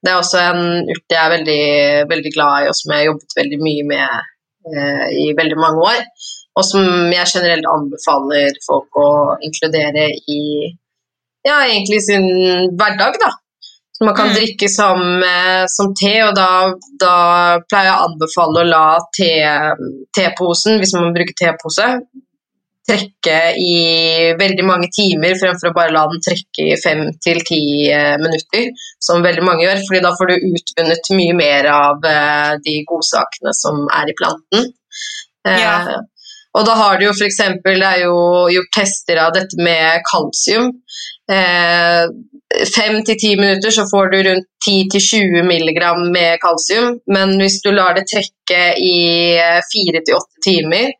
Det 0.00 0.12
er 0.12 0.16
også 0.16 0.40
en 0.40 0.62
urt 0.88 1.12
jeg 1.12 1.20
er 1.20 1.32
veldig, 1.34 1.64
veldig 2.08 2.30
glad 2.32 2.64
i, 2.64 2.68
og 2.70 2.76
som 2.78 2.92
jeg 2.94 3.02
har 3.02 3.10
jobbet 3.10 3.34
veldig 3.36 3.58
mye 3.60 3.88
med 3.90 4.30
eh, 4.72 5.08
i 5.26 5.26
veldig 5.36 5.58
mange 5.60 5.84
år. 5.90 6.00
Og 6.56 6.64
som 6.66 6.86
jeg 7.12 7.32
generelt 7.34 7.68
anbefaler 7.68 8.56
folk 8.64 8.96
å 8.96 9.10
inkludere 9.44 10.08
i 10.24 10.40
ja, 11.44 11.60
egentlig 11.66 12.00
sin 12.04 12.26
hverdag, 12.80 13.20
da 13.20 13.30
man 14.04 14.16
kan 14.16 14.30
mm. 14.30 14.34
drikke 14.34 14.68
som, 14.68 15.00
eh, 15.22 15.64
som, 15.68 15.92
te. 15.96 16.14
Og 16.24 16.34
da, 16.36 16.48
da, 17.02 17.14
pleier 17.68 17.90
jeg 17.90 17.96
å 17.96 18.08
anbefale 18.08 18.62
å 18.62 18.68
la 18.68 18.86
te, 19.16 19.30
teposen, 20.16 20.80
hvis 20.80 20.94
man 20.96 21.14
bruker 21.16 21.36
tepose, 21.36 21.88
trekke 22.90 23.36
i 23.60 23.74
veldig 24.40 24.64
mange 24.66 24.88
timer 24.94 25.36
fremfor 25.38 25.70
å 25.70 25.76
bare 25.76 25.94
la 25.94 26.06
den 26.10 26.22
trekke 26.24 26.70
i 26.72 26.78
fem 26.80 27.04
til 27.22 27.42
ti 27.46 27.62
eh, 27.92 28.16
minutter, 28.22 28.70
som 29.02 29.24
veldig 29.24 29.44
mange 29.46 29.66
gjør. 29.66 29.82
fordi 29.88 30.04
da 30.06 30.14
får 30.16 30.30
du 30.30 30.48
utvunnet 30.50 31.12
mye 31.18 31.36
mer 31.38 31.70
av 31.74 32.08
eh, 32.08 32.54
de 32.64 32.80
godsakene 32.88 33.54
som 33.56 33.84
er 34.00 34.10
i 34.10 34.16
planten. 34.18 34.72
Ja. 35.44 36.00
Og 36.58 36.66
da 36.66 36.74
har 36.74 36.98
du 36.98 37.06
jo 37.06 37.12
f.eks. 37.14 37.38
Det 37.62 37.76
er 37.78 38.02
jo 38.02 38.16
gjort 38.50 38.72
tester 38.74 39.20
av 39.22 39.34
dette 39.36 39.58
med 39.62 40.02
kalsium. 40.08 40.72
Eh, 41.30 42.04
Fem 42.74 42.96
til 43.06 43.14
ti 43.14 43.28
minutter 43.38 43.70
så 43.70 43.84
får 43.86 44.08
du 44.10 44.16
rundt 44.26 44.46
10-20 44.66 45.44
milligram 45.46 46.00
med 46.10 46.40
kalsium, 46.42 46.96
men 47.06 47.36
hvis 47.38 47.60
du 47.62 47.68
lar 47.70 47.94
det 47.94 48.08
trekke 48.10 48.62
i 48.74 48.96
fire 49.70 50.00
til 50.02 50.16
åtte 50.18 50.42
timer, 50.42 50.90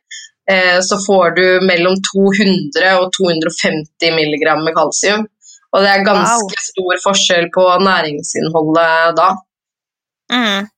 eh, 0.47 0.79
så 0.87 1.01
får 1.03 1.35
du 1.41 1.43
mellom 1.67 1.99
200 2.13 2.93
og 3.01 3.11
250 3.19 4.15
milligram 4.15 4.63
med 4.63 4.77
kalsium. 4.79 5.27
Og 5.75 5.83
det 5.83 5.91
er 5.91 6.07
ganske 6.07 6.47
Wow. 6.47 6.65
stor 6.71 7.03
forskjell 7.09 7.51
på 7.55 7.67
næringsinnholdet 7.83 9.17
da. 9.19 9.29
Mm. 10.31 10.69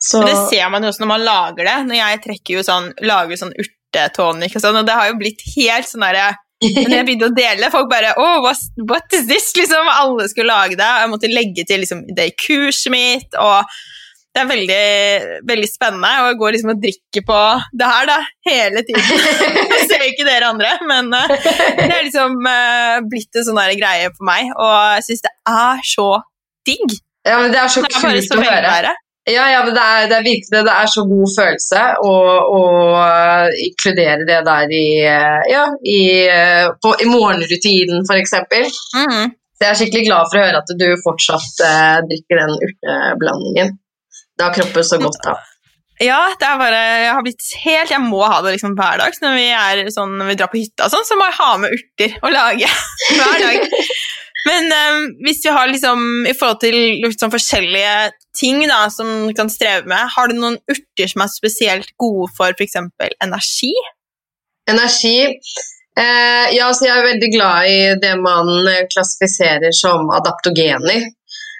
Så, 0.00 0.18
Men 0.20 0.28
det 0.28 0.38
ser 0.52 0.68
man 0.68 0.82
jo 0.84 0.92
også 0.92 1.00
når 1.00 1.12
man 1.14 1.24
lager 1.24 1.64
det. 1.64 1.76
Når 1.88 1.96
jeg 1.96 2.22
trekker 2.28 2.54
jo 2.58 2.62
sånn, 2.66 2.92
lager 3.00 3.40
sånn 3.40 3.56
urtetonic 3.56 4.56
og 4.56 4.62
sånn, 4.64 4.76
og 4.82 4.86
det 4.88 4.96
har 5.00 5.08
jo 5.08 5.16
blitt 5.20 5.40
helt 5.56 5.88
sånn 5.88 6.04
derre 6.04 6.34
Men 6.62 6.94
jeg 6.94 7.06
begynte 7.08 7.28
å 7.28 7.34
dele, 7.34 7.72
folk 7.72 7.90
bare 7.90 8.14
oh, 8.20 8.38
what, 8.44 8.60
what 8.88 9.16
is 9.16 9.26
this? 9.28 9.50
Liksom, 9.58 9.90
alle 9.90 10.28
skulle 10.30 10.52
lage 10.52 10.78
det. 10.78 10.86
og 10.86 11.02
Jeg 11.02 11.12
måtte 11.12 11.32
legge 11.32 11.66
til 11.68 11.82
liksom, 11.82 12.06
det 12.14 12.30
i 12.30 12.38
kurset 12.46 12.94
mitt. 12.94 13.36
og 13.40 13.66
det 14.34 14.42
er 14.42 14.48
veldig, 14.50 14.86
veldig 15.46 15.66
spennende, 15.70 16.08
og 16.20 16.28
jeg 16.32 16.38
går 16.40 16.54
liksom 16.56 16.70
og 16.72 16.78
drikker 16.82 17.22
på 17.28 17.40
det 17.78 17.90
her 17.90 18.08
da, 18.08 18.16
hele 18.48 18.80
tiden. 18.88 19.04
Jeg 19.76 19.84
ser 19.92 20.02
ikke 20.08 20.26
dere 20.26 20.48
andre, 20.50 20.72
men 20.90 21.12
eh, 21.14 21.34
det 21.78 21.84
er 21.86 22.02
liksom 22.08 22.40
uh, 22.42 22.96
blitt 23.06 23.38
en 23.38 23.46
sånn 23.46 23.60
greie 23.78 24.10
for 24.16 24.26
meg, 24.26 24.50
og 24.58 24.74
jeg 24.96 25.06
syns 25.06 25.22
det 25.28 25.32
er 25.52 25.86
så 25.86 26.08
digg. 26.66 26.96
ja, 27.22 27.38
men 27.38 27.54
det 27.54 27.62
er 27.62 27.70
så 27.70 27.84
Det 27.86 27.92
er 27.92 28.02
kult 28.02 28.34
å 28.34 28.42
høre. 28.42 28.92
Ja, 29.24 29.44
ja, 29.48 29.62
det 29.64 29.72
er, 29.80 30.08
det 30.10 30.16
er 30.18 30.26
virkelig 30.26 30.50
det. 30.52 30.72
Er 30.72 30.90
så 30.92 31.04
god 31.08 31.30
følelse 31.32 31.84
å, 32.04 32.10
å 32.58 32.64
uh, 32.98 33.46
inkludere 33.64 34.26
det 34.28 34.42
der 34.44 34.74
i, 34.76 34.88
uh, 35.08 35.40
ja, 35.48 35.62
i, 35.80 36.02
uh, 36.28 36.74
på, 36.76 36.92
i 37.00 37.08
morgenrutinen, 37.08 38.04
f.eks. 38.04 38.36
Mhm. 38.98 39.32
Så 39.54 39.62
jeg 39.64 39.70
er 39.70 39.78
skikkelig 39.80 40.06
glad 40.10 40.28
for 40.28 40.40
å 40.40 40.44
høre 40.44 40.60
at 40.60 40.70
du 40.76 40.86
fortsatt 41.04 41.60
eh, 41.62 41.98
drikker 42.10 42.40
den 42.40 42.56
urteblandingen. 42.66 43.68
Det 44.34 44.42
har 44.48 44.56
kroppen 44.56 44.86
så 44.86 44.98
godt 44.98 45.28
av. 45.30 45.44
Ja, 46.02 46.18
det 46.40 46.46
er 46.48 46.56
bare 46.58 46.78
Jeg 47.04 47.10
har 47.14 47.22
blitt 47.22 47.44
helt 47.62 47.92
Jeg 47.94 48.02
må 48.02 48.18
ha 48.26 48.40
det 48.42 48.56
liksom 48.56 48.72
hver 48.74 48.98
dag. 48.98 49.14
Så 49.14 49.22
når 49.22 49.36
vi, 49.38 49.44
er 49.54 49.90
sånn, 49.94 50.16
når 50.18 50.32
vi 50.32 50.36
drar 50.40 50.50
på 50.50 50.58
hytta 50.58 50.88
og 50.88 50.94
sånn, 50.96 51.06
så 51.06 51.18
må 51.20 51.28
jeg 51.28 51.38
ha 51.38 51.50
med 51.62 51.76
urter 51.76 52.16
å 52.18 52.32
lage 52.34 52.70
hver 53.20 53.44
dag. 53.44 53.78
Men 54.44 54.72
eh, 54.76 55.00
hvis 55.24 55.40
vi 55.44 55.52
har 55.56 55.70
liksom 55.70 56.26
i 56.28 56.34
forhold 56.36 56.60
til 56.64 56.76
liksom 57.04 57.32
forskjellige 57.32 58.12
ting 58.36 58.60
da, 58.68 58.84
som 58.92 59.28
vi 59.28 59.34
kan 59.36 59.50
streve 59.52 59.88
med, 59.88 60.10
har 60.16 60.28
du 60.28 60.36
noen 60.36 60.58
urter 60.70 61.10
som 61.10 61.24
er 61.24 61.32
spesielt 61.32 61.94
gode 62.00 62.28
for 62.36 62.52
f.eks. 62.52 62.76
energi? 63.24 63.72
Energi 64.70 65.18
eh, 65.24 66.46
Ja, 66.56 66.70
så 66.72 66.88
jeg 66.88 66.94
er 66.96 67.08
veldig 67.10 67.30
glad 67.34 67.68
i 67.72 67.78
det 68.02 68.14
man 68.20 68.52
eh, 68.68 68.86
klassifiserer 68.92 69.72
som 69.76 70.10
adaptogener. 70.12 71.04
Eh, 71.04 71.12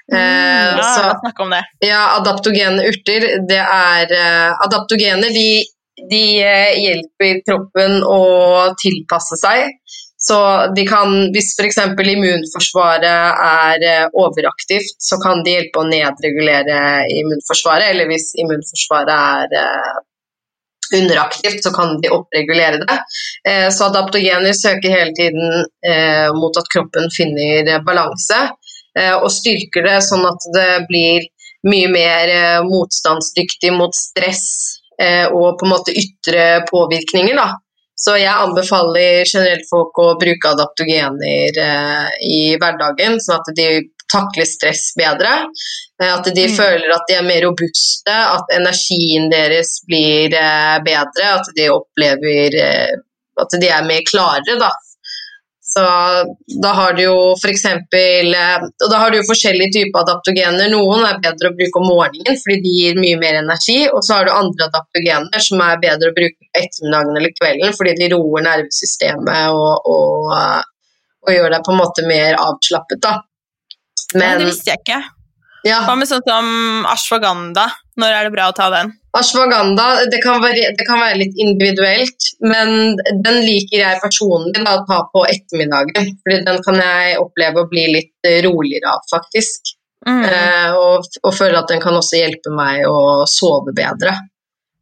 Mm, 0.05 0.77
ja, 0.77 0.83
så 0.83 1.19
snakk 1.19 1.39
om 1.41 1.49
det. 1.49 1.63
Ja, 1.81 2.01
adaptogene 2.19 2.83
urter, 2.91 3.23
det 3.49 3.61
er 3.61 4.11
eh, 4.13 4.51
Adaptogener, 4.67 5.31
de, 5.33 5.63
de 6.11 6.21
eh, 6.45 6.75
hjelper 6.83 7.39
kroppen 7.47 8.03
å 8.05 8.19
tilpasse 8.81 9.39
seg. 9.41 9.73
Så 10.27 10.37
de 10.75 10.87
kan, 10.89 11.11
hvis 11.33 11.51
f.eks. 11.53 11.77
immunforsvaret 12.13 13.05
er 13.45 13.83
eh, 13.85 14.05
overaktivt, 14.17 14.95
så 14.97 15.19
kan 15.21 15.43
de 15.45 15.53
hjelpe 15.53 15.83
å 15.83 15.85
nedregulere 15.85 16.77
immunforsvaret. 17.13 17.91
Eller 17.91 18.09
hvis 18.09 18.31
immunforsvaret 18.41 19.11
er 19.13 19.53
eh, 19.61 19.91
underaktivt, 20.97 21.59
så 21.61 21.69
kan 21.75 21.99
de 22.01 22.09
oppregulere 22.15 22.79
det. 22.81 22.95
Eh, 23.51 23.67
så 23.75 23.91
adaptogener 23.91 24.57
søker 24.57 24.95
hele 24.95 25.13
tiden 25.17 25.67
mot 26.39 26.57
at 26.57 26.69
kroppen 26.73 27.11
finner 27.13 27.69
balanse, 27.85 28.39
og 28.95 29.27
styrker 29.33 29.83
det 29.85 29.97
sånn 30.05 30.23
at 30.25 30.45
det 30.55 30.69
blir 30.89 31.25
mye 31.67 31.89
mer 31.91 32.31
motstandsdyktig 32.65 33.73
mot 33.75 33.93
stress 33.97 34.47
og 35.35 35.59
på 35.59 35.67
en 35.67 35.73
måte 35.73 35.93
ytre 35.99 36.45
påvirkninger. 36.69 37.37
Da. 37.37 37.59
Så 37.95 38.17
jeg 38.19 38.27
anbefaler 38.33 39.23
generelt 39.23 39.67
folk 39.69 39.95
å 40.03 40.09
bruke 40.19 40.49
adaptogener 40.51 41.59
eh, 41.63 42.07
i 42.27 42.39
hverdagen, 42.59 43.19
sånn 43.23 43.39
at 43.39 43.53
de 43.55 43.67
takler 44.11 44.45
stress 44.47 44.89
bedre. 44.99 45.31
Eh, 46.01 46.11
At 46.11 46.27
de 46.35 46.43
Mm. 46.47 46.55
føler 46.57 46.91
at 46.93 47.07
de 47.07 47.15
er 47.15 47.23
mer 47.23 47.41
robuste, 47.47 48.11
at 48.11 48.51
energien 48.51 49.29
deres 49.31 49.79
blir 49.87 50.33
eh, 50.35 50.77
bedre, 50.83 51.29
at 51.39 51.47
de 51.55 51.69
opplever 51.71 52.59
eh, 52.59 52.95
at 53.41 53.55
de 53.59 53.67
er 53.67 53.83
mer 53.87 54.03
klare, 54.07 54.59
da. 54.59 54.69
Så 55.75 55.83
da 56.63 56.69
har 56.71 56.93
du 56.95 57.01
jo 57.03 57.15
f.eks. 57.35 57.65
Og 57.67 58.85
da 58.91 58.99
har 59.01 59.11
du 59.11 59.17
jo 59.17 59.25
forskjellige 59.27 59.73
typer 59.75 60.05
adaptogener. 60.05 60.69
Noen 60.71 61.03
er 61.03 61.17
bedre 61.23 61.51
å 61.51 61.55
bruke 61.57 61.81
om 61.81 61.89
morgenen 61.89 62.39
fordi 62.39 62.61
de 62.63 62.75
gir 62.77 63.01
mye 63.01 63.17
mer 63.19 63.41
energi, 63.41 63.81
og 63.89 63.99
så 64.07 64.21
har 64.21 64.29
du 64.29 64.31
andre 64.31 64.69
adaptogener 64.69 65.43
som 65.43 65.63
er 65.65 65.81
bedre 65.83 66.13
å 66.13 66.15
bruke 66.15 66.39
på 66.39 66.61
ettermiddagen 66.61 67.19
eller 67.19 67.35
kvelden 67.35 67.75
fordi 67.75 67.95
de 67.99 68.09
roer 68.15 68.45
nervesystemet 68.47 69.51
og, 69.51 69.91
og, 69.91 70.31
eh, 70.37 70.63
og 71.27 71.35
gjør 71.35 71.51
deg 71.57 71.67
på 71.67 71.75
en 71.75 71.81
måte 71.81 72.07
mer 72.07 72.39
avslappet, 72.39 73.03
da. 73.03 73.17
Men, 74.15 74.29
ja, 74.29 74.39
det 74.39 74.47
visste 74.47 74.71
jeg 74.71 74.79
ikke. 74.85 75.01
ja, 75.67 75.81
Hva 75.83 75.97
med 75.99 76.07
sånn 76.07 76.23
som 76.23 76.47
ashwagandha? 76.87 77.67
Når 77.99 78.15
er 78.15 78.29
det 78.29 78.35
bra 78.37 78.47
å 78.51 78.55
ta 78.55 78.71
den? 78.71 78.95
Ashwagandha 79.19 80.05
det 80.11 80.19
kan, 80.23 80.41
være, 80.43 80.73
det 80.77 80.85
kan 80.87 80.99
være 81.01 81.19
litt 81.21 81.39
individuelt, 81.41 82.27
men 82.43 82.97
den 83.25 83.39
liker 83.45 83.79
jeg 83.81 84.01
personlig 84.03 84.59
da, 84.59 84.77
å 84.79 84.85
ta 84.89 85.01
på 85.13 85.23
ettermiddagen. 85.29 86.11
fordi 86.23 86.41
den 86.47 86.61
kan 86.65 86.81
jeg 86.81 87.17
oppleve 87.21 87.63
å 87.63 87.71
bli 87.71 87.87
litt 87.95 88.29
eh, 88.29 88.41
roligere 88.45 88.95
av, 88.95 89.05
faktisk. 89.11 89.75
Mm. 90.05 90.21
Eh, 90.27 90.75
og, 90.77 91.07
og 91.23 91.33
føler 91.33 91.61
at 91.61 91.71
den 91.71 91.81
kan 91.81 91.97
også 91.97 92.19
hjelpe 92.19 92.53
meg 92.53 92.83
å 92.89 93.25
sove 93.29 93.73
bedre. 93.75 94.17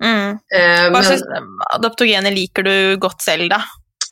Mm. 0.04 0.42
Eh, 0.52 0.90
Hva 0.92 1.06
slags 1.06 1.24
adaptogener 1.78 2.34
liker 2.36 2.66
du 2.68 2.76
godt 3.02 3.24
selv, 3.24 3.48
da? 3.54 3.62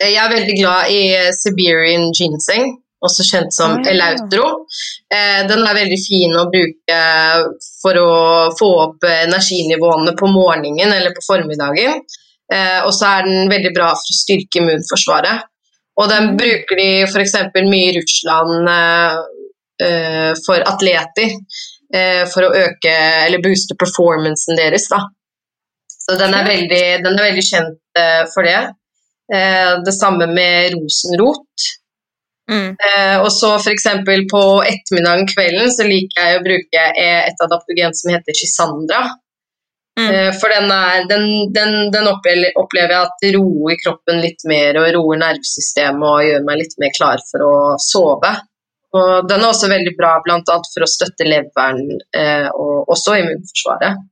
jeg 0.01 0.17
er 0.17 0.31
veldig 0.31 0.55
glad 0.57 0.93
i 0.93 1.01
eh, 1.13 1.31
Siberian 1.35 2.09
ginseng, 2.15 2.75
også 3.01 3.23
kjent 3.25 3.53
som 3.53 3.71
Ah. 3.79 3.89
Elautro. 3.89 4.47
Eh, 5.11 5.47
den 5.49 5.63
er 5.67 5.73
veldig 5.77 5.99
fin 6.07 6.35
å 6.37 6.45
bruke 6.53 6.97
for 7.81 7.97
å 7.97 8.11
få 8.59 8.69
opp 8.85 9.03
energinivåene 9.09 10.13
på 10.19 10.29
morgenen 10.31 10.93
eller 10.93 11.11
på 11.15 11.23
formiddagen. 11.25 12.01
Eh, 12.53 12.79
og 12.85 12.91
så 12.93 13.07
er 13.19 13.23
den 13.29 13.49
veldig 13.49 13.73
bra 13.73 13.89
for 13.95 14.11
å 14.13 14.17
styrke 14.19 14.61
immunforsvaret. 14.61 15.43
Og 15.97 16.09
den 16.09 16.29
Mm. 16.31 16.37
bruker 16.37 16.75
de 16.77 16.89
f.eks. 17.03 17.33
mye 17.67 17.91
i 17.91 17.97
Russland 17.97 18.69
eh, 18.69 20.33
for 20.45 20.61
atleter. 20.61 21.37
for 22.31 22.41
å 22.47 22.53
øke 22.55 22.91
eller 23.25 23.41
booste 23.43 23.75
performancen 23.75 24.55
deres. 24.55 24.87
Da. 24.87 24.99
Så 25.89 26.15
den 26.17 26.33
er 26.33 26.45
veldig, 26.45 27.03
den 27.03 27.19
er 27.19 27.25
veldig 27.33 27.43
kjent 27.43 28.31
for 28.33 28.43
det. 28.43 28.69
Det 29.83 29.93
samme 29.93 30.25
med 30.31 30.71
rosenrot. 30.71 31.65
Mm. 32.51 32.75
Eh, 32.75 33.17
og 33.21 33.31
så 33.31 33.55
f.eks. 33.55 33.87
på 34.31 34.43
ettermiddagen 34.67 35.27
kvelden 35.29 35.71
så 35.71 35.87
liker 35.87 36.19
jeg 36.19 36.39
å 36.39 36.45
bruke 36.45 36.85
eh, 36.99 37.21
et 37.29 37.43
adaptogen 37.45 37.95
som 37.95 38.11
heter 38.11 38.35
Chisandra. 38.35 39.05
Mm. 39.99 40.09
Eh, 40.11 40.29
for 40.39 40.51
den, 40.51 40.71
er, 40.71 41.07
den, 41.07 41.25
den, 41.55 41.91
den 41.91 42.07
opplever 42.11 42.95
jeg 42.95 43.01
at 43.01 43.25
roer 43.35 43.79
kroppen 43.83 44.21
litt 44.23 44.43
mer 44.47 44.79
og 44.81 44.91
roer 44.97 45.23
nervesystemet 45.23 46.07
og 46.07 46.23
gjør 46.27 46.47
meg 46.47 46.61
litt 46.63 46.77
mer 46.83 46.95
klar 46.97 47.23
for 47.31 47.47
å 47.47 47.55
sove. 47.81 48.35
Og 48.91 49.27
den 49.29 49.39
er 49.39 49.47
også 49.47 49.71
veldig 49.71 49.95
bra 49.95 50.17
bl.a. 50.23 50.41
for 50.43 50.83
å 50.83 50.89
støtte 50.89 51.27
leveren 51.27 51.85
eh, 52.17 52.47
og 52.51 52.91
også 52.91 53.15
immunforsvaret. 53.21 54.07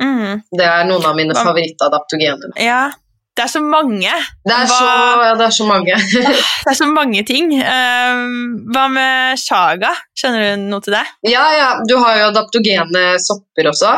Mm. 0.00 0.40
Det 0.48 0.64
er 0.66 0.86
noen 0.88 1.04
av 1.06 1.16
mine 1.16 1.36
favorittadaptogener. 1.36 2.56
Ja, 2.58 2.86
det 3.34 3.42
er 3.44 3.50
så 3.50 3.60
mange. 3.66 4.12
Det 4.46 4.54
er, 4.54 4.66
Hva- 4.70 4.78
så, 4.78 5.34
det 5.40 5.46
er 5.48 5.54
så 5.56 5.64
mange. 5.66 5.94
Det 6.64 6.70
er 6.72 6.76
så 6.78 6.86
mange 6.86 7.22
ting. 7.26 7.50
Ehm, 7.58 8.34
hva 8.72 8.84
med 8.94 9.40
shaga? 9.42 9.90
Skjønner 10.16 10.44
du 10.54 10.66
noe 10.70 10.84
til 10.86 10.94
det? 10.94 11.04
Ja, 11.32 11.44
ja, 11.58 11.70
du 11.88 11.96
har 11.98 12.20
jo 12.20 12.28
adaptogene 12.30 13.02
sopper 13.20 13.68
også, 13.72 13.90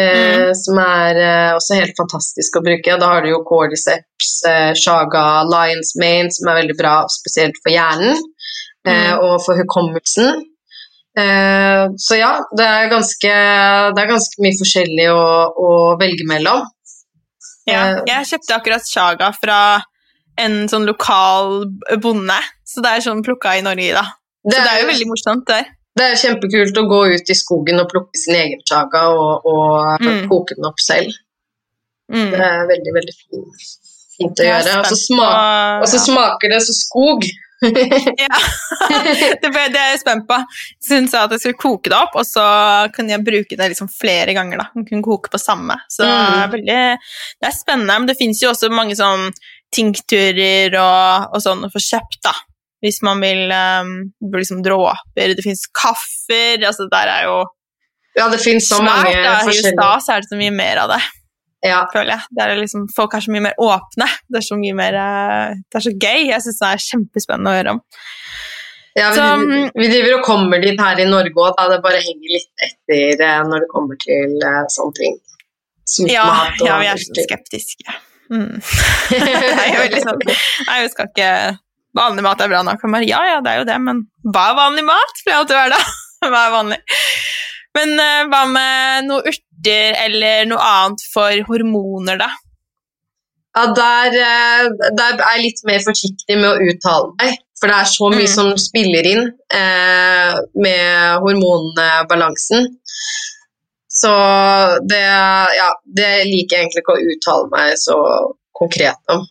eh, 0.00 0.48
som 0.56 0.80
er 0.82 1.20
eh, 1.20 1.50
også 1.58 1.76
helt 1.82 1.94
fantastisk 2.00 2.56
å 2.58 2.64
bruke. 2.64 2.96
Da 2.98 3.10
har 3.12 3.22
du 3.26 3.28
jo 3.34 3.42
cordyceps, 3.48 4.32
eh, 4.48 4.72
shaga, 4.80 5.26
lion's 5.52 5.92
mane, 6.00 6.32
som 6.32 6.48
er 6.50 6.62
veldig 6.62 6.78
bra 6.80 6.94
spesielt 7.12 7.60
for 7.62 7.74
hjernen 7.76 8.16
eh, 8.16 9.12
Mm. 9.12 9.20
og 9.22 9.36
for 9.44 9.54
hukommelsen. 9.60 10.40
Eh, 11.18 11.84
så 12.00 12.16
ja, 12.16 12.32
det 12.56 12.64
er 12.66 12.88
ganske, 12.90 13.32
det 13.94 14.00
er 14.02 14.08
ganske 14.10 14.40
mye 14.42 14.56
forskjellig 14.58 15.10
å, 15.12 15.22
å 15.54 15.68
velge 16.00 16.24
mellom. 16.26 16.64
Ja. 17.66 17.82
Eh. 17.98 18.02
Jeg 18.08 18.26
kjøpte 18.32 18.56
akkurat 18.56 18.88
chaga 18.90 19.32
fra 19.36 19.58
en 20.40 20.66
sånn 20.68 20.86
lokal 20.88 21.66
bonde, 22.02 22.38
så 22.64 22.82
det 22.82 22.90
er 22.96 23.04
sånn 23.04 23.22
plukka 23.22 23.56
i 23.58 23.62
Norge, 23.64 23.92
da. 23.94 24.06
Det 24.42 24.56
Så 24.56 24.62
det 24.64 24.70
er 24.70 24.76
er, 24.76 24.80
jo 24.82 24.90
veldig 24.90 25.08
morsomt 25.12 25.44
der. 25.46 25.66
det 25.96 26.06
er 26.08 26.16
kjempekult 26.16 26.78
å 26.80 26.86
gå 26.88 27.00
ut 27.14 27.30
i 27.30 27.36
skogen 27.36 27.78
og 27.82 27.90
plukke 27.92 28.16
sin 28.18 28.34
egen 28.34 28.62
chaga 28.66 29.04
og, 29.12 29.44
og 29.46 30.00
Mm. 30.02 30.28
koke 30.30 30.56
den 30.56 30.64
opp 30.66 30.80
selv. 30.80 31.12
Mm. 32.10 32.30
Det 32.32 32.40
er 32.40 32.66
veldig, 32.72 32.92
veldig 32.98 33.14
fint. 33.20 33.68
fint 34.16 34.40
å 34.40 34.42
er 34.42 34.48
gjøre. 34.48 34.78
Og 34.80 34.86
så 34.86 34.96
så 35.92 35.96
ja. 36.00 36.04
smaker 36.08 36.48
det 36.50 36.62
så 36.66 36.74
skog. 36.74 37.22
Ja, 37.62 38.38
det, 39.42 39.48
ble, 39.52 39.62
det 39.72 39.78
er 39.80 39.90
jeg 39.92 40.00
spent 40.02 40.26
på. 40.28 40.38
Så 40.82 40.98
hun 40.98 41.08
sa 41.10 41.24
at 41.26 41.34
jeg 41.36 41.42
skulle 41.44 41.60
koke 41.62 41.90
det 41.92 41.96
opp, 41.98 42.16
og 42.18 42.26
så 42.26 42.44
kunne 42.96 43.14
jeg 43.14 43.24
bruke 43.26 43.58
det 43.58 43.68
liksom 43.72 43.88
flere 43.92 44.34
ganger. 44.36 44.62
da. 44.64 44.66
Hun 44.74 44.86
kunne 44.88 45.04
koke 45.06 45.30
på 45.32 45.40
samme. 45.40 45.76
Så 45.92 46.02
det, 46.04 46.10
er 46.12 46.46
Mm. 46.46 46.52
veldig, 46.56 46.80
det 47.42 47.48
er 47.48 47.54
spennende. 47.56 47.98
Men 48.02 48.06
det 48.10 48.18
fins 48.18 48.42
jo 48.42 48.50
også 48.50 48.70
mange 48.74 48.96
sånn 48.98 49.28
tinkturer 49.72 50.74
og, 50.80 51.30
og 51.36 51.42
sånn 51.44 51.64
å 51.66 51.70
få 51.72 51.80
kjøpt, 51.82 52.20
da. 52.26 52.34
Hvis 52.82 52.98
man 53.06 53.20
vil 53.22 53.46
um, 53.54 53.90
liksom 54.34 54.62
dråper. 54.66 55.36
Det 55.38 55.44
fins 55.46 55.62
kaffer. 55.70 56.58
altså 56.66 56.88
Der 56.90 57.06
er 57.12 57.28
jo 57.28 57.36
Ja, 58.18 58.26
det 58.28 58.40
finnes 58.42 58.66
så 58.68 58.80
mange 58.82 59.12
forskjellige 59.46 60.00
så 60.02 60.16
er 60.16 60.24
det 60.24 60.28
så 60.32 60.36
mye 60.40 60.52
mer 60.52 60.82
av 60.82 60.90
det, 60.90 60.98
ja. 61.66 61.82
føler 61.92 62.14
jeg. 62.14 62.28
Det 62.34 62.44
er 62.44 62.60
liksom, 62.60 62.86
folk 62.94 63.14
er 63.16 63.24
så 63.24 63.32
mye 63.34 63.44
mer 63.48 63.58
åpne. 63.62 64.08
Det 64.28 64.40
er 64.40 64.46
så 64.46 64.58
mye 64.58 64.76
mer 64.78 64.98
eh, 64.98 65.60
Det 65.66 65.80
er 65.80 65.86
så 65.86 65.94
gøy. 65.94 66.20
Jeg 66.28 66.44
syns 66.44 66.60
det 66.62 66.70
er 66.70 66.84
kjempespennende 66.86 67.52
å 67.52 67.58
høre 67.58 67.74
om. 67.76 67.82
Ja, 68.92 69.08
vi, 69.08 69.16
Så, 69.16 69.24
driver, 69.24 69.68
vi 69.80 69.88
driver 69.88 70.14
og 70.18 70.24
kommer 70.26 70.60
dit 70.60 70.80
her 70.80 71.00
i 71.00 71.08
Norge 71.08 71.32
òg, 71.32 71.54
da 71.56 71.68
det 71.70 71.78
bare 71.84 72.00
henger 72.04 72.34
litt 72.36 72.66
etter 72.66 73.22
eh, 73.24 73.42
når 73.48 73.64
det 73.64 73.70
kommer 73.72 74.00
til 74.02 74.34
eh, 74.36 74.64
sånne 74.74 74.98
ting. 74.98 75.20
Ja, 76.08 76.26
ja, 76.62 76.78
vi 76.80 76.88
er 76.92 77.00
så 77.00 77.24
skeptiske. 77.24 77.94
Mm. 78.32 78.60
Jeg 79.12 79.64
er 79.66 79.74
jo 79.76 79.88
liksom 79.92 80.20
Nei, 80.24 80.76
vi 80.86 80.92
skal 80.92 81.08
ikke 81.10 81.30
Vanlig 81.92 82.22
mat 82.24 82.40
er 82.40 82.48
bra 82.48 82.62
nok. 82.64 82.84
Bare, 82.88 83.04
ja, 83.04 83.18
ja, 83.28 83.40
det 83.44 83.50
er 83.52 83.58
jo 83.60 83.66
det, 83.68 83.74
men 83.84 84.06
hva 84.24 84.46
er 84.48 84.54
vanlig 84.56 84.84
mat? 84.88 85.18
Det. 85.26 85.34
Hva 86.22 86.38
er 86.46 86.54
vanlig? 86.54 86.78
Men 87.76 87.92
uh, 87.98 88.22
hva 88.30 88.40
med 88.48 89.08
noe 89.08 89.32
urter 89.62 89.94
eller 90.04 90.46
noe 90.46 90.58
annet 90.58 91.00
for 91.12 91.30
hormoner, 91.48 92.18
da? 92.18 92.28
Ja, 93.54 93.66
der, 93.76 94.06
eh, 94.16 94.68
der 94.96 95.12
er 95.20 95.36
jeg 95.36 95.42
litt 95.44 95.60
mer 95.64 95.80
forsiktig 95.84 96.38
med 96.40 96.48
å 96.48 96.70
uttale 96.70 97.10
meg, 97.20 97.38
for 97.60 97.68
det 97.68 97.76
er 97.76 97.84
så 97.84 98.08
mye 98.10 98.28
Mm. 98.28 98.34
som 98.34 98.56
spiller 98.56 99.04
inn 99.04 99.32
eh, 99.52 100.34
med 100.56 101.18
hormonbalansen. 101.20 102.66
Så 103.88 104.08
det, 104.88 105.02
ja, 105.56 105.68
det 105.84 106.24
liker 106.24 106.56
jeg 106.56 106.64
egentlig 106.64 106.80
ikke 106.82 106.96
å 106.96 107.10
uttale 107.12 107.48
meg 107.52 107.74
så 107.76 107.96
konkret 108.56 108.96
om. 109.08 109.26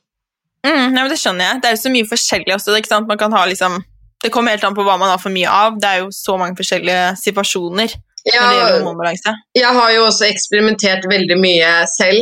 Mm, 0.64 0.94
men 0.94 1.10
Det 1.10 1.18
skjønner 1.18 1.46
jeg. 1.48 1.62
Det 1.62 1.68
er 1.68 1.76
jo 1.76 1.82
så 1.82 1.90
mye 1.90 2.06
forskjellig 2.06 2.54
også. 2.54 2.78
Ikke 2.78 2.88
sant? 2.88 3.08
Man 3.08 3.18
kan 3.18 3.32
ha 3.34 3.46
liksom, 3.46 3.84
det 4.22 4.30
kommer 4.32 4.52
helt 4.52 4.64
an 4.64 4.76
på 4.76 4.84
hva 4.86 5.00
man 5.00 5.10
har 5.10 5.18
for 5.18 5.32
mye 5.34 5.50
av. 5.50 5.80
Det 5.82 5.90
er 5.90 5.98
jo 6.04 6.12
så 6.14 6.38
mange 6.38 6.56
forskjellige 6.56 7.18
situasjoner 7.18 7.90
når 8.26 8.32
det 8.32 8.36
gjelder 8.38 8.72
Ja, 8.72 8.78
hormonbalanse. 8.78 9.34
jeg 9.58 9.72
har 9.80 9.92
jo 9.96 10.06
også 10.10 10.28
eksperimentert 10.30 11.08
veldig 11.10 11.38
mye 11.42 11.72
selv. 11.98 12.22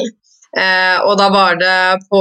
Eh, 0.58 0.97
og 1.06 1.18
da 1.20 1.28
var 1.30 1.60
det 1.62 1.80
på 2.10 2.20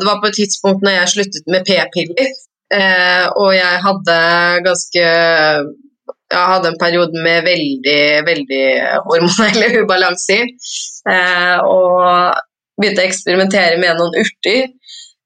Det 0.00 0.04
var 0.04 0.18
på 0.20 0.28
et 0.28 0.34
tidspunkt 0.42 0.82
når 0.84 0.92
jeg 0.98 1.08
sluttet 1.14 1.46
med 1.54 1.64
p-piller. 1.68 2.32
Eh, 2.72 3.26
og 3.36 3.54
jeg 3.56 3.80
hadde 3.86 4.16
ganske 4.66 5.04
Jeg 6.32 6.46
hadde 6.52 6.68
en 6.72 6.78
periode 6.80 7.22
med 7.24 7.44
veldig, 7.44 8.02
veldig 8.28 8.64
hormonelle 9.06 9.66
ubalanser. 9.82 10.46
Eh, 11.12 11.58
og 11.64 12.36
begynte 12.80 13.04
å 13.04 13.08
eksperimentere 13.10 13.76
med 13.80 13.98
noen 14.00 14.14
urter. 14.22 14.70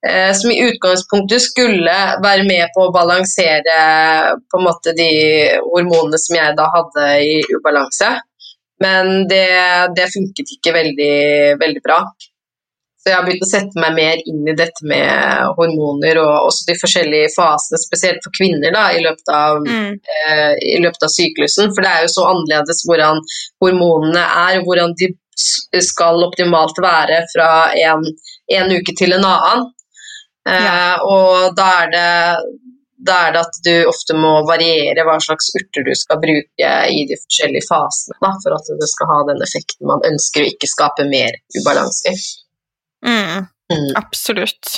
Eh, 0.04 0.32
som 0.36 0.50
i 0.52 0.60
utgangspunktet 0.68 1.40
skulle 1.42 1.94
være 2.22 2.44
med 2.46 2.68
på 2.74 2.84
å 2.84 2.92
balansere 2.94 3.78
på 4.44 4.60
en 4.60 4.66
måte 4.68 4.92
de 4.98 5.08
hormonene 5.64 6.20
som 6.20 6.36
jeg 6.36 6.54
da 6.58 6.68
hadde 6.74 7.06
i 7.24 7.36
ubalanse. 7.56 8.12
Men 8.84 9.24
det, 9.30 9.46
det 9.96 10.10
funket 10.12 10.52
ikke 10.58 10.74
veldig, 10.76 11.14
veldig 11.62 11.82
bra. 11.82 12.02
Så 13.00 13.12
jeg 13.12 13.16
har 13.16 13.24
begynt 13.24 13.44
å 13.46 13.48
sette 13.48 13.78
meg 13.80 13.94
mer 13.96 14.20
inn 14.28 14.42
i 14.50 14.54
dette 14.58 14.82
med 14.90 15.54
hormoner 15.56 16.18
og 16.18 16.48
også 16.50 16.66
de 16.68 16.74
forskjellige 16.80 17.28
fasene, 17.36 17.78
spesielt 17.78 18.18
for 18.24 18.34
kvinner 18.34 18.74
da, 18.74 18.88
i 18.92 19.00
løpet 19.04 19.30
av, 19.32 19.60
Mm. 19.62 19.92
eh, 19.94 20.54
i 20.74 20.80
løpet 20.82 21.06
av 21.06 21.12
syklusen. 21.14 21.70
For 21.72 21.86
det 21.86 21.92
er 21.92 22.02
jo 22.02 22.12
så 22.16 22.26
annerledes 22.32 22.82
hvordan 22.84 23.22
hormonene 23.62 24.24
er, 24.26 24.60
hvordan 24.66 24.92
de 24.98 25.12
skal 25.80 26.24
optimalt 26.26 26.78
være 26.82 27.22
fra 27.32 27.48
en, 27.78 28.04
en 28.58 28.76
uke 28.76 28.94
til 28.98 29.12
en 29.16 29.24
annen. 29.24 29.66
Eh, 30.46 30.64
Ja. 30.64 31.02
Og 31.02 31.56
da 31.56 31.68
er 31.82 31.92
det 31.92 32.06
da 33.06 33.16
er 33.26 33.34
det 33.34 33.42
at 33.44 33.58
du 33.64 33.74
ofte 33.90 34.14
må 34.16 34.30
variere 34.48 35.04
hva 35.06 35.18
slags 35.22 35.50
urter 35.58 35.84
du 35.84 35.92
skal 35.94 36.18
bruke 36.22 36.70
i 36.90 37.02
de 37.08 37.18
forskjellige 37.20 37.66
fasene 37.68 38.16
da, 38.24 38.30
for 38.42 38.56
at 38.56 38.70
det 38.80 38.88
skal 38.90 39.10
ha 39.10 39.18
den 39.28 39.42
effekten 39.44 39.90
man 39.90 40.04
ønsker, 40.08 40.42
og 40.46 40.54
ikke 40.54 40.70
skape 40.70 41.04
mer 41.10 41.36
ubalanse. 41.58 42.14
Mm. 43.04 43.46
Mm. 43.66 43.90
Absolutt. 43.98 44.76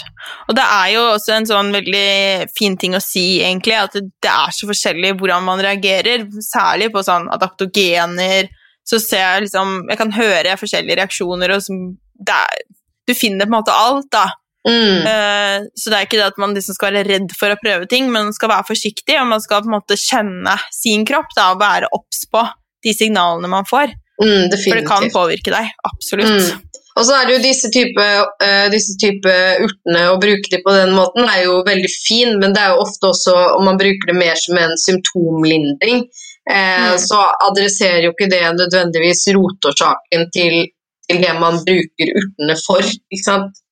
Og 0.49 0.57
det 0.57 0.65
er 0.65 0.89
jo 0.95 1.03
også 1.13 1.35
en 1.37 1.49
sånn 1.49 1.71
veldig 1.77 2.49
fin 2.57 2.77
ting 2.81 2.97
å 2.97 3.03
si, 3.05 3.43
egentlig, 3.45 3.77
at 3.77 3.97
det 4.01 4.33
er 4.33 4.55
så 4.57 4.69
forskjellig 4.71 5.15
hvordan 5.21 5.45
man 5.45 5.61
reagerer, 5.65 6.25
særlig 6.45 6.89
på 6.95 7.05
sånn 7.05 7.29
adaptogener. 7.35 8.49
Så 8.89 8.97
ser 9.05 9.21
jeg 9.21 9.45
liksom 9.45 9.83
Jeg 9.91 9.99
kan 10.01 10.13
høre 10.17 10.57
forskjellige 10.57 10.97
reaksjoner, 11.03 11.53
og 11.53 11.63
som 11.63 11.83
er, 12.25 12.63
Du 13.07 13.13
finner 13.15 13.45
på 13.45 13.53
en 13.53 13.59
måte 13.61 13.73
alt, 13.77 14.09
da. 14.13 14.27
Mm. 14.67 15.07
Eh, 15.07 15.67
så 15.79 15.91
det 15.91 15.99
er 15.99 16.09
ikke 16.09 16.19
det 16.19 16.31
at 16.33 16.41
man 16.43 16.55
liksom 16.57 16.77
skal 16.77 16.93
være 16.93 17.07
redd 17.09 17.35
for 17.39 17.55
å 17.55 17.61
prøve 17.61 17.87
ting, 17.89 18.09
men 18.11 18.29
man 18.29 18.37
skal 18.37 18.51
være 18.53 18.69
forsiktig, 18.69 19.17
og 19.21 19.31
man 19.31 19.41
skal 19.45 19.63
på 19.63 19.71
en 19.71 19.77
måte 19.79 19.97
kjenne 20.01 20.57
sin 20.75 21.07
kropp 21.09 21.31
da, 21.37 21.53
og 21.55 21.63
være 21.63 21.91
obs 21.95 22.27
på 22.33 22.43
de 22.85 22.95
signalene 22.95 23.51
man 23.51 23.69
får. 23.69 23.95
Mm, 24.19 24.51
For 24.51 24.75
det 24.75 24.87
kan 24.87 25.07
påvirke 25.15 25.53
deg. 25.55 25.71
Absolutt. 25.87 26.27
Mm. 26.27 26.65
Og 26.99 27.05
så 27.07 27.15
er 27.15 27.29
det 27.29 27.37
jo 27.37 27.43
disse 27.45 27.69
type, 27.71 28.05
uh, 28.43 28.67
disse 28.75 28.97
type 28.99 29.35
urtene, 29.63 30.01
å 30.11 30.17
bruke 30.19 30.51
de 30.51 30.59
på 30.65 30.73
den 30.75 30.91
måten 30.97 31.29
er 31.31 31.45
jo 31.45 31.61
veldig 31.67 31.91
fin, 31.95 32.33
men 32.43 32.57
det 32.57 32.65
er 32.65 32.73
jo 32.75 32.83
ofte 32.83 33.13
også 33.13 33.35
om 33.55 33.69
man 33.71 33.79
bruker 33.79 34.11
det 34.11 34.17
mer 34.19 34.35
som 34.43 34.59
en 34.59 34.75
symptomlindring, 34.83 36.03
eh, 36.51 36.89
Mm. 36.89 36.99
så 36.99 37.21
adresserer 37.47 38.03
jo 38.09 38.11
ikke 38.17 38.31
det 38.33 38.43
nødvendigvis 38.59 39.29
rotårsaken 39.37 40.27
til, 40.35 40.67
til 41.09 41.23
det 41.25 41.35
man 41.41 41.61
bruker 41.65 42.11
urtene 42.21 42.57
for. 42.61 42.89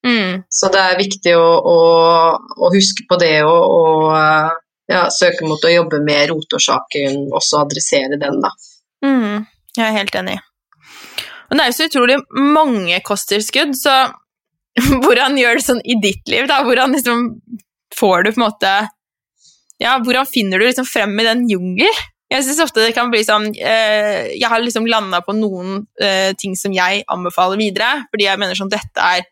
Mm. 0.07 0.43
Så 0.49 0.70
det 0.72 0.82
er 0.82 1.01
viktig 1.01 1.34
å, 1.37 1.49
å, 1.61 1.78
å 2.37 2.70
huske 2.74 3.07
på 3.09 3.18
det 3.20 3.34
og, 3.45 3.76
og 3.76 4.14
eh, 4.16 4.57
ja, 4.93 5.07
søke 5.12 5.47
mot 5.49 5.62
å 5.64 5.72
jobbe 5.72 6.01
med 6.05 6.30
rotårsaken, 6.30 7.26
også 7.34 7.64
adressere 7.64 8.18
den, 8.20 8.41
da. 8.43 8.53
Mm, 9.05 9.47
jeg 9.76 9.84
er 9.84 9.97
helt 9.99 10.18
enig. 10.18 10.37
Og 11.47 11.59
det 11.59 11.62
er 11.62 11.70
jo 11.70 11.76
så 11.76 11.89
utrolig 11.91 12.18
mange 12.55 13.01
kosttilskudd, 13.07 13.76
så 13.78 13.97
hvordan 15.05 15.39
gjør 15.41 15.59
det 15.59 15.66
sånn 15.66 15.82
i 15.84 15.99
ditt 16.03 16.26
liv, 16.32 16.49
da? 16.51 16.62
Hvordan 16.66 16.97
liksom 16.97 17.26
får 17.97 18.26
du 18.26 18.32
på 18.32 18.41
en 18.41 18.49
måte 18.49 18.74
Ja, 19.80 19.99
hvordan 20.01 20.28
finner 20.28 20.61
du 20.61 20.66
liksom 20.66 20.87
frem 20.89 21.12
i 21.20 21.26
den 21.26 21.45
jungel? 21.51 21.99
Jeg 22.33 22.43
syns 22.43 22.64
ofte 22.64 22.83
det 22.83 22.95
kan 22.97 23.11
bli 23.12 23.20
sånn 23.22 23.53
eh, 23.55 24.33
Jeg 24.35 24.51
har 24.51 24.59
liksom 24.59 24.89
landa 24.91 25.20
på 25.22 25.35
noen 25.37 25.85
eh, 26.03 26.33
ting 26.39 26.57
som 26.59 26.74
jeg 26.74 27.05
anbefaler 27.12 27.61
videre, 27.61 28.07
fordi 28.11 28.27
jeg 28.27 28.43
mener 28.43 28.59
sånn 28.59 28.72
dette 28.72 29.03
er 29.14 29.27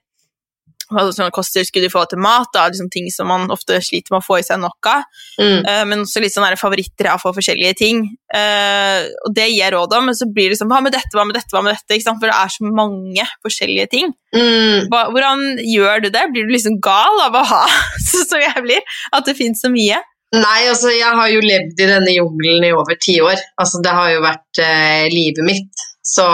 altså 0.92 1.14
sånn 1.16 1.32
kosttilskudd 1.34 1.86
i 1.86 1.90
forhold 1.90 2.12
til 2.12 2.20
mat, 2.22 2.50
da, 2.54 2.66
liksom 2.68 2.90
ting 2.92 3.08
som 3.12 3.28
man 3.30 3.48
ofte 3.52 3.78
sliter 3.84 4.12
med 4.12 4.20
å 4.20 4.26
få 4.26 4.38
i 4.40 4.44
seg 4.46 4.60
nok 4.62 4.90
av. 4.90 5.04
Mm. 5.40 5.58
Eh, 5.64 5.82
men 5.90 6.04
også 6.04 6.22
litt 6.22 6.34
sånn 6.34 6.46
favoritter 6.60 7.08
av 7.12 7.22
for 7.22 7.36
forskjellige 7.36 7.78
ting. 7.80 8.04
Eh, 8.34 9.08
og 9.24 9.34
det 9.36 9.48
gir 9.48 9.62
jeg 9.62 9.74
råd 9.74 9.96
om, 9.98 10.08
men 10.10 10.18
så 10.18 10.28
blir 10.30 10.52
det 10.52 10.60
sånn 10.60 10.70
Hva 10.70 10.82
med 10.84 10.94
dette, 10.94 11.12
hva 11.16 11.26
med 11.26 11.38
dette, 11.38 11.50
hva 11.54 11.64
med 11.64 11.74
dette? 11.74 12.00
For 12.04 12.28
det 12.28 12.36
er 12.36 12.52
så 12.52 12.68
mange 12.68 13.28
forskjellige 13.44 13.90
ting. 13.96 14.14
Mm. 14.36 14.90
Hva, 14.92 15.06
hvordan 15.14 15.44
gjør 15.62 16.04
du 16.04 16.10
det? 16.14 16.26
Blir 16.34 16.48
du 16.48 16.54
liksom 16.54 16.80
gal 16.84 17.22
av 17.26 17.38
å 17.38 17.46
ha 17.54 17.62
sånn 18.10 18.28
som 18.34 18.44
jeg 18.44 18.66
blir? 18.66 18.98
At 19.16 19.28
det 19.28 19.38
fins 19.40 19.64
så 19.64 19.72
mye? 19.72 20.02
Nei, 20.34 20.60
altså 20.70 20.90
jeg 20.90 21.14
har 21.18 21.28
jo 21.30 21.40
levd 21.44 21.80
i 21.80 21.88
denne 21.88 22.12
jungelen 22.14 22.64
i 22.66 22.72
over 22.74 22.96
ti 23.00 23.18
år. 23.22 23.40
Altså 23.60 23.80
det 23.84 23.92
har 23.94 24.12
jo 24.14 24.22
vært 24.24 24.62
eh, 24.64 25.06
livet 25.12 25.44
mitt. 25.46 25.84
Så 26.04 26.24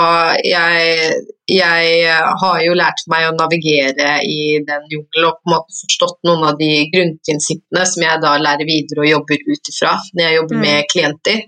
jeg, 0.43 1.11
jeg 1.47 2.15
har 2.43 2.63
jo 2.65 2.73
lært 2.75 3.05
meg 3.13 3.29
å 3.29 3.35
navigere 3.37 4.17
i 4.27 4.59
den 4.67 4.89
jungelen 4.91 5.29
og 5.29 5.37
på 5.39 5.47
en 5.47 5.55
måte 5.55 5.77
forstått 5.85 6.19
noen 6.27 6.43
av 6.49 6.57
de 6.59 6.71
grunnprinsippene 6.91 7.85
som 7.87 8.03
jeg 8.03 8.23
da 8.25 8.33
lærer 8.43 8.67
videre 8.67 9.05
og 9.05 9.13
jobber 9.13 9.45
ut 9.47 9.71
ifra 9.71 9.93
når 10.17 10.25
jeg 10.27 10.39
jobber 10.41 10.59
Mm. 10.59 10.65
med 10.67 10.91
klienter. 10.91 11.45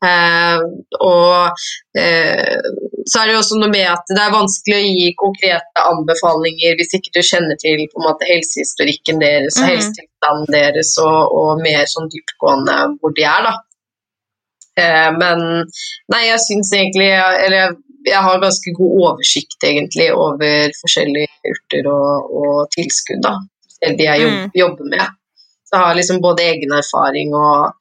Eh, 0.00 0.60
og 1.04 1.58
eh, 2.00 2.60
så 3.04 3.20
er 3.20 3.26
det 3.28 3.34
jo 3.34 3.40
også 3.42 3.58
noe 3.60 3.68
med 3.68 3.84
at 3.90 4.08
det 4.08 4.22
er 4.22 4.32
vanskelig 4.32 4.76
å 4.78 4.86
gi 4.86 5.08
konkrete 5.20 5.82
anbefalinger 5.90 6.78
hvis 6.78 6.94
ikke 6.96 7.12
du 7.18 7.20
kjenner 7.20 7.58
til 7.60 7.82
på 7.92 8.00
en 8.00 8.06
måte 8.08 8.28
helsehistorikken 8.30 9.20
deres 9.20 9.58
og 9.60 9.66
Mhm. 9.66 9.70
helsetilstanden 9.74 10.54
deres 10.56 10.94
og, 11.04 11.34
og 11.42 11.60
mer 11.60 11.84
sånn 11.92 12.08
dyptgående 12.14 12.78
hvor 13.00 13.12
de 13.18 13.26
er, 13.28 13.44
da. 13.50 13.52
Eh, 14.80 15.10
men 15.20 15.38
nei, 16.14 16.22
jeg 16.30 16.40
syns 16.46 16.72
egentlig 16.72 17.10
Eller 17.12 17.74
jeg, 18.06 18.16
har 18.24 18.40
ganske 18.40 18.72
god 18.78 18.92
oversikt 19.04 19.64
egentlig 19.68 20.06
over 20.16 20.70
forskjellige 20.80 21.28
urter 21.52 21.88
og, 21.92 22.30
og 22.40 22.70
tilskudd, 22.72 23.20
da. 23.26 23.34
De 23.84 24.04
jeg 24.06 24.22
jobb, 24.24 24.38
Mm. 24.46 24.50
jobber 24.56 24.88
med. 24.96 25.06
Så 25.68 25.76
jeg 25.76 25.84
har 25.84 25.94
liksom 25.98 26.20
både 26.24 26.46
egen 26.54 26.72
erfaring 26.72 27.34
og, 27.36 27.74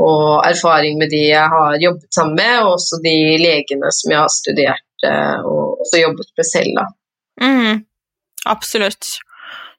og 0.00 0.46
erfaring 0.48 0.98
med 1.00 1.12
de 1.12 1.24
jeg 1.28 1.48
har 1.52 1.76
jobbet 1.82 2.14
sammen 2.14 2.38
med, 2.40 2.54
og 2.64 2.76
også 2.76 3.00
de 3.04 3.16
legene 3.42 3.92
som 3.94 4.14
jeg 4.14 4.22
har 4.22 4.32
studert 4.32 5.06
eh, 5.06 5.36
og 5.44 5.84
også 5.84 6.02
jobbet 6.04 6.32
med 6.40 6.48
selv. 6.48 6.80
Mm, 7.40 7.84
absolutt. 8.54 9.14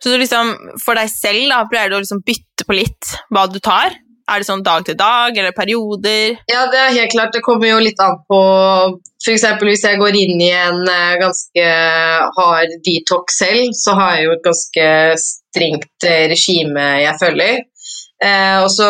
Så 0.01 0.17
liksom, 0.17 0.55
for 0.82 0.97
deg 0.97 1.11
selv 1.13 1.49
da, 1.51 1.63
pleier 1.69 1.91
du 1.91 1.99
å 1.99 2.01
liksom 2.01 2.24
bytte 2.26 2.65
på 2.65 2.78
litt 2.78 3.13
hva 3.34 3.45
du 3.49 3.59
tar? 3.61 3.99
Er 4.32 4.39
det 4.39 4.47
sånn 4.47 4.63
dag 4.63 4.86
til 4.88 4.95
dag, 4.95 5.36
eller 5.36 5.53
perioder? 5.55 6.38
Ja, 6.47 6.63
det 6.72 6.80
er 6.80 6.93
helt 6.95 7.11
klart. 7.11 7.34
Det 7.36 7.43
kommer 7.43 7.67
jo 7.67 7.82
litt 7.84 7.99
an 7.99 8.22
på 8.30 8.39
F.eks. 9.22 9.43
hvis 9.59 9.84
jeg 9.86 9.99
går 9.99 10.17
inn 10.17 10.39
i 10.39 10.51
en 10.55 10.86
eh, 10.88 11.17
ganske 11.19 11.65
hard 12.38 12.78
detox 12.86 13.41
selv, 13.41 13.76
så 13.78 13.97
har 13.97 14.15
jeg 14.15 14.30
jo 14.30 14.36
et 14.38 14.45
ganske 14.45 14.88
strengt 15.26 16.07
eh, 16.07 16.30
regime 16.32 16.86
jeg 17.03 17.19
følger. 17.22 17.59
Eh, 18.22 18.67
så, 18.69 18.88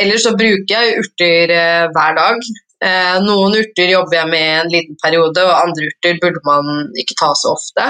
ellers 0.00 0.26
så 0.26 0.34
bruker 0.34 0.74
jeg 0.74 1.00
urter 1.02 1.54
eh, 1.54 1.86
hver 1.94 2.18
dag. 2.18 2.52
Eh, 2.82 3.16
noen 3.22 3.54
urter 3.60 3.92
jobber 3.92 4.18
jeg 4.18 4.30
med 4.32 4.48
en 4.56 4.72
liten 4.72 4.98
periode, 5.02 5.44
og 5.46 5.54
andre 5.54 5.88
urter 5.90 6.18
burde 6.22 6.42
man 6.48 6.88
ikke 6.98 7.18
ta 7.20 7.30
så 7.38 7.54
ofte. 7.54 7.88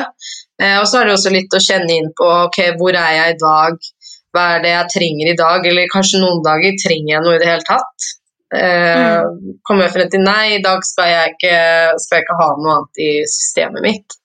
Eh, 0.61 0.77
og 0.79 0.87
så 0.89 1.01
er 1.01 1.09
det 1.09 1.17
også 1.17 1.33
litt 1.33 1.57
å 1.57 1.63
kjenne 1.65 1.97
inn 1.97 2.11
på 2.19 2.29
ok, 2.47 2.61
hvor 2.81 2.97
er 2.99 3.17
jeg 3.17 3.37
i 3.37 3.41
dag, 3.41 3.93
hva 4.33 4.49
er 4.55 4.65
det 4.65 4.75
jeg 4.75 4.93
trenger 4.97 5.33
i 5.33 5.39
dag, 5.39 5.69
eller 5.71 5.93
kanskje 5.93 6.21
noen 6.21 6.43
dager 6.45 6.77
trenger 6.85 7.15
jeg 7.15 7.25
noe 7.25 7.39
i 7.39 7.41
det 7.41 7.49
hele 7.49 7.69
tatt. 7.69 8.11
Eh, 8.53 9.17
mm. 9.25 9.59
Kommer 9.65 9.87
jeg 9.87 9.95
frem 9.97 10.13
til 10.13 10.25
nei, 10.27 10.57
i 10.59 10.65
dag 10.65 10.85
skal 10.85 11.09
jeg, 11.09 11.37
ikke, 11.37 11.57
skal 12.05 12.19
jeg 12.19 12.27
ikke 12.27 12.41
ha 12.43 12.49
noe 12.59 12.77
annet 12.77 13.05
i 13.07 13.13
systemet 13.33 13.87
mitt. 13.89 14.19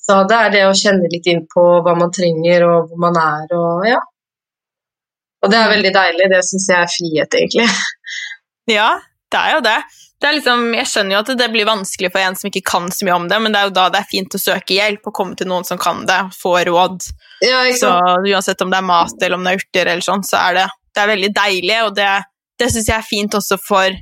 Så 0.00 0.24
det 0.26 0.38
er 0.42 0.54
det 0.54 0.62
å 0.66 0.74
kjenne 0.74 1.10
litt 1.12 1.28
inn 1.30 1.44
på 1.46 1.62
hva 1.84 1.94
man 1.94 2.10
trenger 2.14 2.66
og 2.66 2.90
hvor 2.90 3.02
man 3.06 3.18
er 3.22 3.52
og 3.54 3.84
ja. 3.86 4.00
Og 5.40 5.52
det 5.52 5.56
er 5.56 5.72
veldig 5.72 5.92
deilig. 5.94 6.28
Det 6.32 6.42
syns 6.46 6.68
jeg 6.70 6.78
er 6.80 6.92
frihet, 6.98 7.40
egentlig. 7.42 7.70
Ja, 8.70 9.00
det 9.32 9.38
er 9.40 9.54
jo 9.56 9.62
det. 9.64 9.78
det 10.22 10.28
er 10.28 10.34
liksom, 10.36 10.60
jeg 10.76 10.86
skjønner 10.86 11.14
jo 11.16 11.20
at 11.24 11.30
det 11.40 11.46
blir 11.50 11.66
vanskelig 11.66 12.10
for 12.12 12.22
en 12.22 12.36
som 12.38 12.46
ikke 12.46 12.60
kan 12.70 12.84
så 12.94 13.06
mye 13.06 13.16
om 13.16 13.24
det, 13.30 13.38
men 13.42 13.50
det 13.50 13.58
er 13.58 13.66
jo 13.66 13.72
da 13.74 13.86
det 13.90 14.02
er 14.02 14.06
fint 14.06 14.36
å 14.36 14.38
søke 14.38 14.76
hjelp 14.76 15.08
og 15.10 15.14
komme 15.16 15.34
til 15.34 15.48
noen 15.50 15.66
som 15.66 15.80
kan 15.80 16.04
det, 16.06 16.18
få 16.36 16.52
råd. 16.68 17.08
Ja, 17.42 17.64
så 17.80 17.96
uansett 18.20 18.62
om 18.62 18.70
det 18.70 18.78
er 18.78 18.86
mat 18.86 19.16
eller 19.16 19.40
om 19.40 19.48
det 19.48 19.56
er 19.56 19.64
urter, 19.64 19.90
eller 19.90 20.06
sånn, 20.06 20.22
så 20.28 20.38
er 20.44 20.60
det, 20.60 20.68
det 20.94 21.02
er 21.02 21.10
veldig 21.10 21.32
deilig, 21.40 21.80
og 21.88 21.98
det, 21.98 22.12
det 22.62 22.70
syns 22.70 22.92
jeg 22.92 22.98
er 23.00 23.08
fint 23.08 23.38
også 23.40 23.58
for 23.64 23.98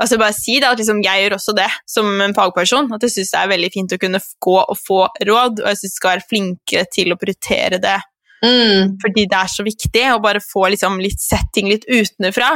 altså 0.00 0.18
bare 0.20 0.36
si 0.36 0.58
det, 0.60 0.68
at 0.68 0.80
liksom 0.80 1.00
jeg 1.04 1.22
gjør 1.24 1.36
også 1.38 1.54
det 1.56 1.68
som 1.88 2.08
en 2.20 2.34
fagperson. 2.36 2.90
At 2.94 3.06
jeg 3.06 3.14
syns 3.14 3.32
det 3.32 3.40
er 3.40 3.52
veldig 3.54 3.70
fint 3.74 3.94
å 3.96 4.00
kunne 4.00 4.20
gå 4.48 4.58
og 4.60 4.76
få 4.80 5.00
råd, 5.28 5.62
og 5.62 5.70
jeg 5.70 5.80
syns 5.80 5.94
vi 5.94 5.96
skal 5.96 6.14
være 6.14 6.28
flinkere 6.32 6.90
til 6.92 7.14
å 7.14 7.18
prioritere 7.20 7.80
det. 7.82 7.96
Mm. 8.44 8.96
Fordi 9.02 9.26
det 9.30 9.38
er 9.38 9.52
så 9.52 9.64
viktig 9.66 10.06
å 10.12 10.22
bare 10.24 10.42
få 10.44 10.66
liksom 10.74 10.98
litt 11.02 11.22
setting 11.22 11.70
litt 11.72 11.86
utenfra. 11.88 12.50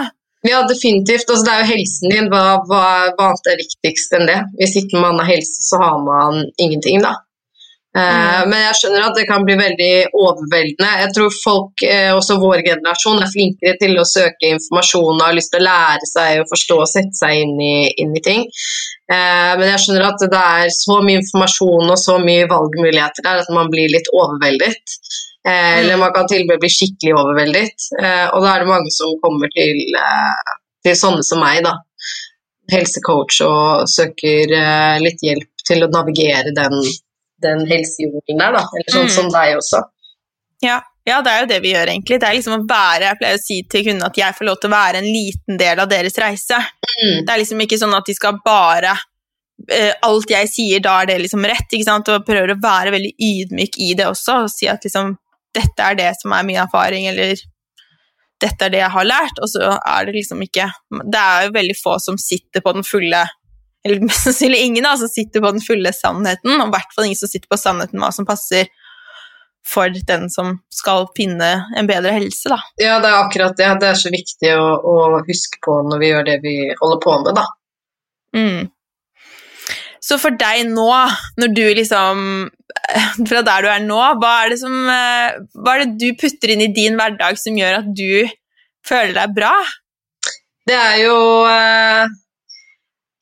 Ja, 0.46 0.62
definitivt. 0.68 1.28
Altså, 1.28 1.44
det 1.44 1.54
er 1.54 1.64
jo 1.64 1.72
helsen 1.74 2.12
din. 2.12 2.28
Hva, 2.32 2.44
hva, 2.68 2.84
hva, 3.16 3.30
annet 3.30 3.50
er 3.52 3.60
viktigst 3.60 4.14
enn 4.16 4.28
det? 4.30 4.38
Hvis 4.60 4.78
ikke 4.80 5.02
man 5.02 5.20
har 5.20 5.28
helse, 5.34 5.66
så 5.66 5.80
har 5.82 5.98
man 6.04 6.46
ingenting, 6.56 7.02
da. 7.04 7.18
Eh, 7.98 8.02
mm. 8.06 8.48
Men 8.48 8.60
jeg 8.68 8.76
skjønner 8.78 9.04
at 9.08 9.16
det 9.18 9.26
kan 9.28 9.44
bli 9.44 9.56
veldig 9.58 9.94
overveldende. 10.14 10.90
Jeg 11.02 11.14
tror 11.16 11.32
folk, 11.34 11.84
eh, 11.84 12.12
også 12.14 12.38
vår 12.40 12.62
generasjon, 12.68 13.20
er 13.20 13.32
flinkere 13.32 13.74
til 13.82 13.98
å 13.98 14.06
søke 14.06 14.52
informasjon 14.54 15.18
og 15.18 15.26
har 15.26 15.36
lyst 15.36 15.52
til 15.52 15.60
å 15.60 15.66
lære 15.66 16.10
seg 16.12 16.40
å 16.40 16.48
forstå 16.52 16.78
og 16.78 16.88
sette 16.88 17.18
seg 17.18 17.42
inn 17.42 17.56
i, 17.60 17.74
inn 18.00 18.14
i 18.16 18.22
ting. 18.24 18.46
Eh, 19.10 19.52
men 19.58 19.66
jeg 19.72 19.82
skjønner 19.84 20.06
at 20.06 20.22
det 20.22 20.44
er 20.62 20.70
så 20.76 21.00
mye 21.02 21.18
informasjon 21.20 21.90
og 21.90 21.98
så 21.98 22.20
mye 22.22 22.46
valgmuligheter 22.52 23.26
der 23.26 23.42
at 23.42 23.50
man 23.52 23.72
blir 23.74 23.90
litt 23.90 24.08
overveldet. 24.14 24.96
Eh, 25.48 25.78
eller 25.78 25.96
man 25.96 26.12
kan 26.12 26.28
til 26.28 26.44
og 26.44 26.50
med 26.50 26.60
bli 26.60 26.70
skikkelig 26.72 27.14
overveldet. 27.16 27.86
Eh, 28.00 28.26
og 28.34 28.42
da 28.44 28.52
er 28.52 28.64
det 28.64 28.70
mange 28.70 28.92
som 28.92 29.14
kommer 29.22 29.48
til, 29.54 29.78
eh, 29.96 30.56
til 30.84 30.98
sånne 30.98 31.24
som 31.24 31.40
meg, 31.40 31.62
da. 31.64 31.78
Helsecoach 32.70 33.40
og 33.46 33.88
søker 33.90 34.52
litt 35.02 35.24
hjelp 35.26 35.64
til 35.66 35.82
å 35.82 35.90
navigere 35.90 36.52
den, 36.54 36.76
den 37.42 37.64
helsejungelen 37.66 38.38
der, 38.38 38.58
da. 38.58 38.62
Eller 38.76 38.94
sånn 38.94 39.08
mm. 39.08 39.14
som 39.16 39.30
deg 39.32 39.56
også. 39.56 39.80
Ja. 40.62 40.76
ja, 41.08 41.18
det 41.24 41.32
er 41.32 41.40
jo 41.40 41.48
det 41.50 41.58
vi 41.64 41.72
gjør, 41.72 41.90
egentlig. 41.90 42.20
Det 42.20 42.28
er 42.28 42.36
liksom 42.36 42.58
å 42.58 42.66
være 42.68 43.08
Jeg 43.08 43.18
pleier 43.18 43.38
å 43.38 43.42
si 43.42 43.56
til 43.64 43.86
kundene 43.88 44.10
at 44.12 44.20
jeg 44.20 44.36
får 44.36 44.46
lov 44.46 44.60
til 44.60 44.70
å 44.70 44.76
være 44.76 45.00
en 45.00 45.08
liten 45.08 45.58
del 45.58 45.82
av 45.82 45.88
deres 45.90 46.20
reise. 46.20 46.60
Mm. 47.00 47.24
Det 47.24 47.32
er 47.32 47.40
liksom 47.42 47.64
ikke 47.64 47.80
sånn 47.80 47.96
at 47.96 48.06
de 48.06 48.16
skal 48.18 48.38
bare 48.44 48.94
alt 50.06 50.30
jeg 50.32 50.48
sier, 50.48 50.80
da 50.80 50.94
er 51.02 51.10
det 51.10 51.18
liksom 51.24 51.42
rett. 51.44 51.66
ikke 51.68 51.88
sant? 51.88 52.12
Og 52.12 52.28
prøver 52.28 52.54
å 52.54 52.60
være 52.62 52.94
veldig 52.94 53.10
ydmyk 53.18 53.80
i 53.82 53.90
det 53.98 54.06
også, 54.08 54.44
og 54.44 54.52
si 54.52 54.70
at 54.70 54.86
liksom 54.86 55.10
dette 55.56 55.86
er 55.86 55.98
det 55.98 56.10
som 56.20 56.34
er 56.36 56.46
min 56.46 56.60
erfaring, 56.62 57.08
eller 57.10 57.38
dette 58.40 58.66
er 58.66 58.72
det 58.72 58.80
jeg 58.80 58.94
har 58.94 59.08
lært, 59.08 59.40
og 59.42 59.50
så 59.52 59.74
er 59.76 60.06
det 60.08 60.16
liksom 60.16 60.40
ikke 60.44 60.70
Det 60.88 61.20
er 61.20 61.46
jo 61.46 61.56
veldig 61.58 61.76
få 61.76 61.98
som 62.00 62.16
sitter 62.20 62.62
på 62.64 62.72
den 62.72 62.86
fulle 62.86 63.20
Eller 63.84 64.00
mest 64.08 64.24
sannsynlig 64.24 64.62
ingen 64.64 64.86
da, 64.88 64.94
som 64.96 65.10
sitter 65.12 65.44
på 65.44 65.52
den 65.52 65.64
fulle 65.64 65.92
sannheten, 65.96 66.56
og 66.56 66.68
i 66.68 66.74
hvert 66.76 66.94
fall 66.94 67.08
ingen 67.08 67.20
som 67.20 67.32
sitter 67.32 67.50
på 67.50 67.60
sannheten 67.60 68.00
hva 68.00 68.12
som 68.16 68.28
passer 68.28 68.70
for 69.66 69.92
den 70.08 70.30
som 70.32 70.54
skal 70.72 71.04
finne 71.16 71.50
en 71.76 71.88
bedre 71.88 72.14
helse, 72.16 72.48
da. 72.48 72.56
Ja, 72.80 72.94
det 73.02 73.10
er 73.10 73.18
akkurat 73.20 73.58
det. 73.58 73.68
Det 73.82 73.90
er 73.90 73.98
så 74.00 74.10
viktig 74.12 74.54
å, 74.56 74.68
å 74.80 74.94
huske 75.26 75.60
på 75.66 75.74
når 75.86 76.00
vi 76.00 76.08
gjør 76.08 76.24
det 76.26 76.36
vi 76.42 76.54
holder 76.80 77.00
på 77.04 77.16
med, 77.20 77.36
da. 77.36 77.44
Mm. 78.36 78.70
Så 80.00 80.16
for 80.20 80.36
deg 80.40 80.64
nå, 80.70 80.88
når 81.40 81.52
du 81.56 81.64
liksom 81.76 82.22
Fra 83.28 83.42
der 83.46 83.64
du 83.64 83.68
er 83.70 83.84
nå, 83.84 84.00
hva 84.20 84.32
er, 84.44 84.54
det 84.54 84.60
som, 84.62 84.74
eh, 84.88 85.36
hva 85.60 85.76
er 85.76 85.84
det 85.84 86.00
du 86.00 86.18
putter 86.18 86.54
inn 86.54 86.64
i 86.64 86.72
din 86.74 86.96
hverdag 86.98 87.38
som 87.38 87.58
gjør 87.58 87.82
at 87.82 87.92
du 87.96 88.24
føler 88.86 89.14
deg 89.18 89.36
bra? 89.36 89.52
Det 90.66 90.76
er 90.76 90.96
jo 91.04 91.16
eh, 91.50 92.16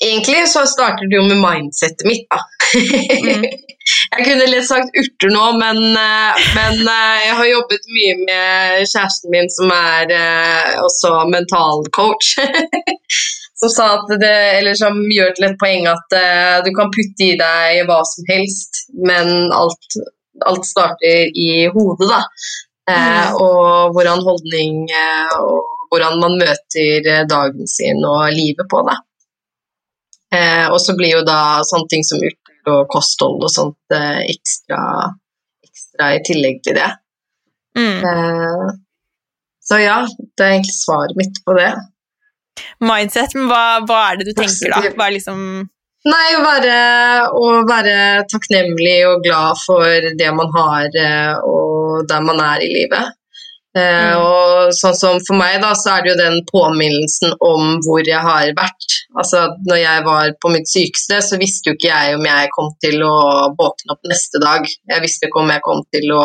Egentlig 0.05 0.45
så 0.53 0.62
starter 0.70 1.09
det 1.11 1.16
jo 1.18 1.24
med 1.26 1.41
mindsettet 1.43 2.07
mitt, 2.07 2.29
da. 2.31 2.39
Mm. 2.79 3.47
jeg 4.14 4.26
kunne 4.29 4.47
lett 4.47 4.68
sagt 4.68 4.95
urter 4.95 5.33
nå, 5.35 5.49
men, 5.59 5.81
uh, 5.99 6.39
men 6.55 6.85
jeg 6.87 7.33
har 7.41 7.49
jobbet 7.49 7.89
mye 7.97 8.12
med 8.20 8.85
kjæresten 8.85 9.35
min, 9.35 9.51
som 9.51 9.72
er 9.74 10.14
også 10.85 11.16
mentalcoach. 11.33 12.31
som 13.67 14.19
det, 14.21 14.59
eller 14.59 14.75
som 14.79 15.01
gjør 15.11 15.35
til 15.35 15.49
et 15.49 15.59
poeng 15.59 15.89
at 15.91 16.15
uh, 16.15 16.59
du 16.63 16.71
kan 16.77 16.93
putte 16.95 17.27
i 17.27 17.35
deg 17.41 17.83
hva 17.89 17.99
som 18.07 18.29
helst, 18.31 18.85
men 18.95 19.51
alt, 19.55 19.99
alt 20.47 20.69
starter 20.69 21.35
i 21.35 21.67
hodet, 21.75 22.07
da. 22.07 22.23
Uh, 22.89 22.95
mm. 22.95 23.41
Og 23.43 23.97
hvordan 23.97 24.23
holdning 24.25 24.87
uh, 24.87 25.35
og 25.43 25.91
hvordan 25.91 26.21
man 26.23 26.39
møter 26.39 27.11
dagen 27.29 27.69
sin 27.71 28.05
og 28.05 28.29
livet 28.37 28.67
på 28.69 28.83
det. 28.85 28.97
og 30.69 30.77
så 30.85 30.93
blir 30.93 31.15
jo 31.15 31.23
da 31.25 31.65
sånne 31.65 31.89
ting 31.89 32.03
som 32.05 32.21
urter 32.21 32.69
og 32.69 32.91
kosthold 32.93 33.47
og 33.47 33.49
sånt 33.49 33.95
ekstra, 33.97 34.81
ekstra, 35.65 36.11
i 36.13 36.21
tillegg 36.29 36.61
til 36.67 36.77
det. 36.77 36.91
Mm. 37.79 38.05
så 39.65 39.81
ja, 39.81 39.97
det 40.37 40.45
er 40.45 40.53
egentlig 40.59 40.77
svaret 40.77 41.17
mitt 41.17 41.41
på 41.49 41.57
det 41.57 41.71
mindset, 42.85 43.35
men 43.39 43.51
hva, 43.51 43.65
hva, 43.89 44.05
er 44.11 44.21
det 44.21 44.31
du 44.31 44.37
tenker 44.39 44.75
da? 44.75 44.83
Hva 44.95 45.09
er 45.09 45.19
liksom 45.19 45.43
Nei, 46.09 46.29
være, 46.41 46.75
å 47.35 47.47
være, 47.67 47.95
takknemlig 48.31 49.01
og 49.09 49.25
glad 49.25 49.59
for 49.65 50.11
det 50.17 50.29
man 50.33 50.53
har 50.55 50.95
eh, 50.95 51.41
og 51.43 52.07
der 52.09 52.23
man 52.25 52.39
er 52.41 52.63
i 52.63 52.69
livet. 52.71 53.19
Eh, 53.77 54.15
mm. 54.15 54.23
Og 54.23 54.71
sånn 54.77 54.97
som 54.97 55.19
For 55.27 55.37
meg 55.37 55.59
da, 55.63 55.75
så 55.77 55.97
er 55.97 56.05
det 56.05 56.13
jo 56.13 56.21
den 56.21 56.39
påminnelsen 56.49 57.35
om 57.45 57.79
hvor 57.85 58.01
jeg 58.07 58.21
har 58.25 58.53
vært. 58.57 58.87
Altså, 59.19 59.45
når 59.69 59.83
jeg 59.83 60.05
var 60.07 60.33
på 60.43 60.53
mitt 60.55 60.71
sykeste, 60.71 61.21
så 61.25 61.41
visste 61.41 61.71
jo 61.71 61.77
ikke 61.77 61.91
jeg 61.91 62.17
om 62.17 62.25
jeg 62.29 62.53
kom 62.55 62.71
til 62.85 63.03
å 63.05 63.17
våkne 63.59 63.97
opp 63.97 64.09
neste 64.09 64.41
dag. 64.43 64.65
Jeg 64.65 65.05
visste 65.05 65.29
ikke 65.29 65.43
om 65.43 65.53
jeg 65.53 65.65
kom 65.67 65.83
til 65.95 66.15
å 66.17 66.25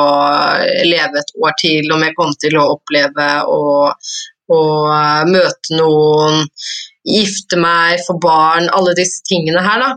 leve 0.88 1.24
et 1.24 1.36
år 1.42 1.58
til, 1.62 1.92
om 1.96 2.06
jeg 2.08 2.18
kom 2.20 2.38
til 2.46 2.60
å 2.60 2.70
oppleve 2.78 3.30
å 3.50 3.64
og 4.52 4.88
uh, 4.90 5.24
møte 5.30 5.78
noen, 5.78 6.44
gifte 7.04 7.60
meg, 7.60 8.02
få 8.08 8.16
barn, 8.24 8.70
alle 8.72 8.96
disse 8.98 9.24
tingene 9.28 9.64
her, 9.64 9.84
da. 9.84 9.92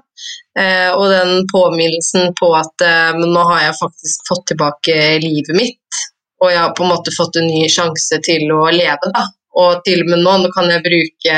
Uh, 0.57 0.91
og 0.97 1.07
den 1.13 1.33
påminnelsen 1.51 2.33
på 2.39 2.51
at 2.57 2.87
uh, 2.87 3.19
nå 3.21 3.47
har 3.51 3.67
jeg 3.67 3.81
faktisk 3.81 4.31
fått 4.31 4.47
tilbake 4.53 5.01
livet 5.25 5.57
mitt, 5.59 6.05
og 6.43 6.53
jeg 6.53 6.63
har 6.63 6.77
på 6.77 6.85
en 6.85 6.93
måte 6.95 7.15
fått 7.17 7.41
en 7.41 7.49
ny 7.49 7.67
sjanse 7.73 8.21
til 8.25 8.51
å 8.55 8.67
leve, 8.75 9.13
da. 9.13 9.27
Og 9.57 9.81
til 9.87 10.03
og 10.05 10.13
med 10.13 10.21
nå, 10.21 10.33
nå 10.43 10.53
kan 10.53 10.69
jeg 10.69 10.85
bruke 10.85 11.37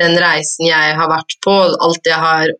den 0.00 0.14
reisen 0.16 0.70
jeg 0.70 0.94
har 0.96 1.10
vært 1.10 1.34
på, 1.44 1.52
alt 1.84 2.08
jeg 2.08 2.16
har 2.16 2.52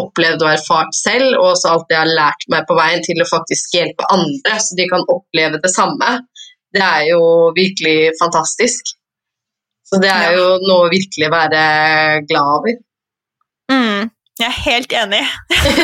opplevd 0.00 0.40
og 0.40 0.48
erfart 0.54 0.94
selv, 0.96 1.34
og 1.36 1.50
også 1.50 1.74
alt 1.74 1.92
jeg 1.92 2.00
har 2.00 2.14
lært 2.16 2.46
meg 2.50 2.64
på 2.66 2.76
veien 2.78 3.04
til 3.04 3.20
å 3.20 3.28
faktisk 3.28 3.76
hjelpe 3.76 4.08
andre, 4.10 4.56
så 4.64 4.78
de 4.78 4.86
kan 4.88 5.04
oppleve 5.12 5.60
det 5.60 5.70
samme. 5.74 6.14
Det 6.74 6.84
er 6.84 7.10
jo 7.10 7.20
virkelig 7.56 8.14
fantastisk. 8.20 8.96
Så 9.88 10.00
det 10.02 10.10
er 10.12 10.36
jo 10.36 10.46
noe 10.66 10.86
å 10.86 10.92
virkelig 10.92 11.30
være 11.32 11.60
glad 12.28 12.54
over. 12.58 12.80
Mm, 13.72 14.10
jeg 14.40 14.48
er 14.48 14.58
helt 14.66 14.96
enig. 15.02 15.22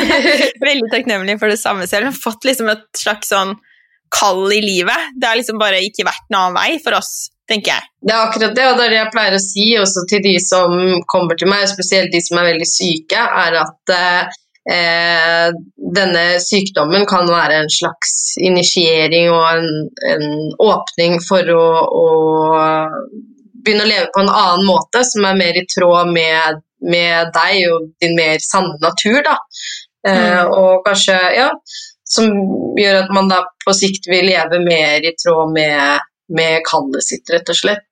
Veldig 0.67 0.91
takknemlig 0.93 1.39
for 1.41 1.51
det 1.51 1.61
samme 1.61 1.87
selv. 1.89 2.07
Jeg 2.07 2.13
har 2.13 2.21
fått 2.27 2.45
liksom 2.47 2.69
et 2.73 2.85
slags 2.97 3.33
sånn 3.33 3.55
kall 4.13 4.45
i 4.53 4.61
livet. 4.61 5.11
Det 5.17 5.29
har 5.29 5.39
liksom 5.39 5.59
bare 5.61 5.81
ikke 5.85 6.05
vært 6.07 6.29
noen 6.29 6.51
annen 6.51 6.59
vei 6.59 6.77
for 6.83 6.97
oss, 6.99 7.29
tenker 7.49 7.73
jeg. 7.73 7.89
Det 8.05 8.13
er 8.13 8.23
akkurat 8.29 8.55
det, 8.57 8.69
og 8.69 8.79
det 8.79 8.87
er 8.87 8.93
det 8.93 9.01
jeg 9.01 9.13
pleier 9.15 9.37
å 9.37 9.43
si 9.43 9.67
også 9.81 10.05
til 10.11 10.25
de 10.25 10.35
som 10.43 10.75
kommer 11.11 11.39
til 11.39 11.51
meg, 11.51 11.67
spesielt 11.71 12.13
de 12.13 12.21
som 12.23 12.39
er 12.39 12.51
veldig 12.51 12.69
syke, 12.69 13.25
er 13.45 13.59
at 13.63 13.95
eh, 13.97 15.55
denne 15.97 16.25
sykdommen 16.41 17.05
kan 17.09 17.29
være 17.29 17.63
en 17.63 17.71
slags 17.71 18.35
initiering 18.41 19.29
og 19.33 19.45
en, 19.51 19.69
en 20.13 20.27
åpning 20.63 21.19
for 21.25 21.51
å, 21.53 21.65
å, 21.85 22.07
begynne 23.65 23.83
å 23.85 23.89
leve 23.89 24.11
på 24.13 24.21
en 24.23 24.29
annen 24.31 24.65
måte, 24.67 25.01
som 25.07 25.25
er 25.25 25.35
mer 25.39 25.57
i 25.59 25.65
tråd 25.71 26.11
med, 26.13 26.61
med 26.85 27.31
deg 27.35 27.65
og 27.73 27.89
din 28.01 28.15
mer 28.17 28.37
sanne 28.43 28.77
natur. 28.81 29.21
Da. 29.25 29.37
Eh, 30.07 30.13
Mm. 30.45 30.51
og 30.53 30.83
kanskje, 30.85 31.15
ja, 31.35 31.49
som 32.05 32.29
gjør 32.77 33.03
at 33.03 33.09
man 33.11 33.27
da 33.31 33.39
på 33.65 33.73
sikt 33.73 34.05
vil 34.07 34.27
leve 34.29 34.59
mer 34.63 35.01
i 35.01 35.15
tråd 35.17 35.51
med, 35.55 35.99
med 36.29 36.61
kallet 36.69 37.01
sitt, 37.03 37.29
rett 37.33 37.49
og 37.49 37.55
slett. 37.57 37.87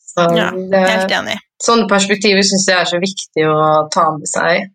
Så 0.00 0.24
Ja, 0.36 0.48
Helt 0.50 1.10
enig. 1.12 1.36
sånne 1.62 1.88
perspektiver 1.90 2.40
syns 2.42 2.66
jeg 2.68 2.78
er 2.80 2.88
så 2.88 2.98
viktig 3.02 3.44
å 3.44 3.88
ta 3.92 4.10
med 4.16 4.26
seg. 4.28 4.70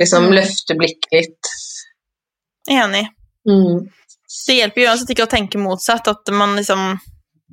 Liksom 0.00 0.24
Mm. 0.26 0.32
løfte 0.34 0.74
blikket 0.76 1.12
litt. 1.12 1.52
Enig. 2.68 3.06
Mm. 3.46 3.88
Det 4.46 4.56
hjelper 4.56 4.80
jo 4.82 4.88
uansett 4.88 5.10
ikke 5.10 5.26
å 5.26 5.30
tenke 5.30 5.58
motsatt. 5.58 6.08
At 6.08 6.26
man 6.32 6.56
liksom 6.56 6.98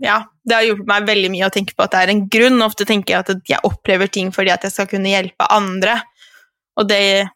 Ja, 0.04 0.22
det 0.48 0.56
har 0.56 0.66
hjulpet 0.66 0.88
meg 0.90 1.08
veldig 1.10 1.30
mye 1.34 1.50
å 1.50 1.54
tenke 1.54 1.76
på 1.76 1.86
at 1.86 1.94
det 1.94 2.04
er 2.04 2.14
en 2.14 2.24
grunn. 2.32 2.62
Ofte 2.66 2.88
tenker 2.88 3.16
jeg 3.16 3.26
at 3.26 3.52
jeg 3.52 3.68
opplever 3.68 4.12
ting 4.12 4.32
fordi 4.36 4.54
at 4.54 4.66
jeg 4.66 4.76
skal 4.76 4.88
kunne 4.92 5.12
hjelpe 5.12 5.48
andre. 5.52 5.98
Og 6.80 6.88
det, 6.90 7.28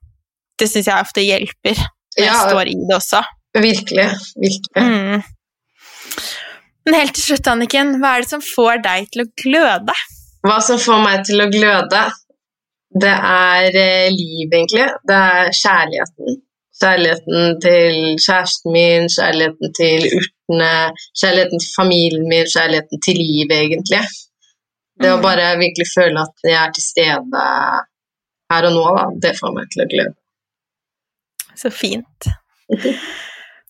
det 0.60 0.70
syns 0.72 0.88
jeg 0.88 1.08
ofte 1.08 1.26
hjelper 1.26 1.78
når 1.78 2.26
jeg 2.28 2.42
står 2.48 2.72
i 2.72 2.76
det 2.80 2.98
også. 2.98 3.24
virkelig. 3.58 4.08
Virkelig. 4.40 4.84
Mm. 4.84 5.24
Men 6.86 7.00
helt 7.00 7.16
til 7.16 7.24
slutt, 7.30 7.48
Anniken, 7.48 7.96
hva 8.02 8.16
er 8.16 8.26
det 8.26 8.32
som 8.32 8.44
får 8.44 8.84
deg 8.84 9.08
til 9.14 9.24
å 9.24 9.30
gløde? 9.44 9.96
Hva 10.44 10.58
som 10.64 10.80
får 10.82 11.04
meg 11.04 11.24
til 11.28 11.44
å 11.44 11.48
gløde, 11.52 12.02
det 13.04 13.14
er 13.14 13.78
eh, 13.80 14.10
liv, 14.12 14.50
egentlig. 14.52 14.90
Det 15.08 15.20
er 15.20 15.54
kjærligheten. 15.56 16.42
Kjærligheten 16.84 17.62
til 17.64 17.96
kjæresten 18.26 18.74
min, 18.76 19.08
kjærligheten 19.16 19.74
til 19.80 20.08
urtene, 20.20 20.72
kjærligheten 21.22 21.64
til 21.64 21.72
familien 21.80 22.26
min, 22.28 22.50
kjærligheten 22.56 23.02
til 23.06 23.20
livet, 23.24 23.56
egentlig. 23.64 24.02
Det 25.02 25.10
å 25.10 25.18
Mm. 25.18 25.24
bare 25.24 25.46
virkelig 25.58 25.88
føle 25.98 26.20
at 26.22 26.36
jeg 26.44 26.60
er 26.66 26.72
til 26.76 26.86
stede 26.92 27.46
her 28.52 28.68
og 28.70 28.74
nå, 28.78 28.86
da, 28.98 29.06
det 29.24 29.38
får 29.40 29.54
meg 29.56 29.72
til 29.72 29.86
å 29.86 29.90
gløde. 29.94 30.16
Så 31.56 31.70
fint. 31.70 32.30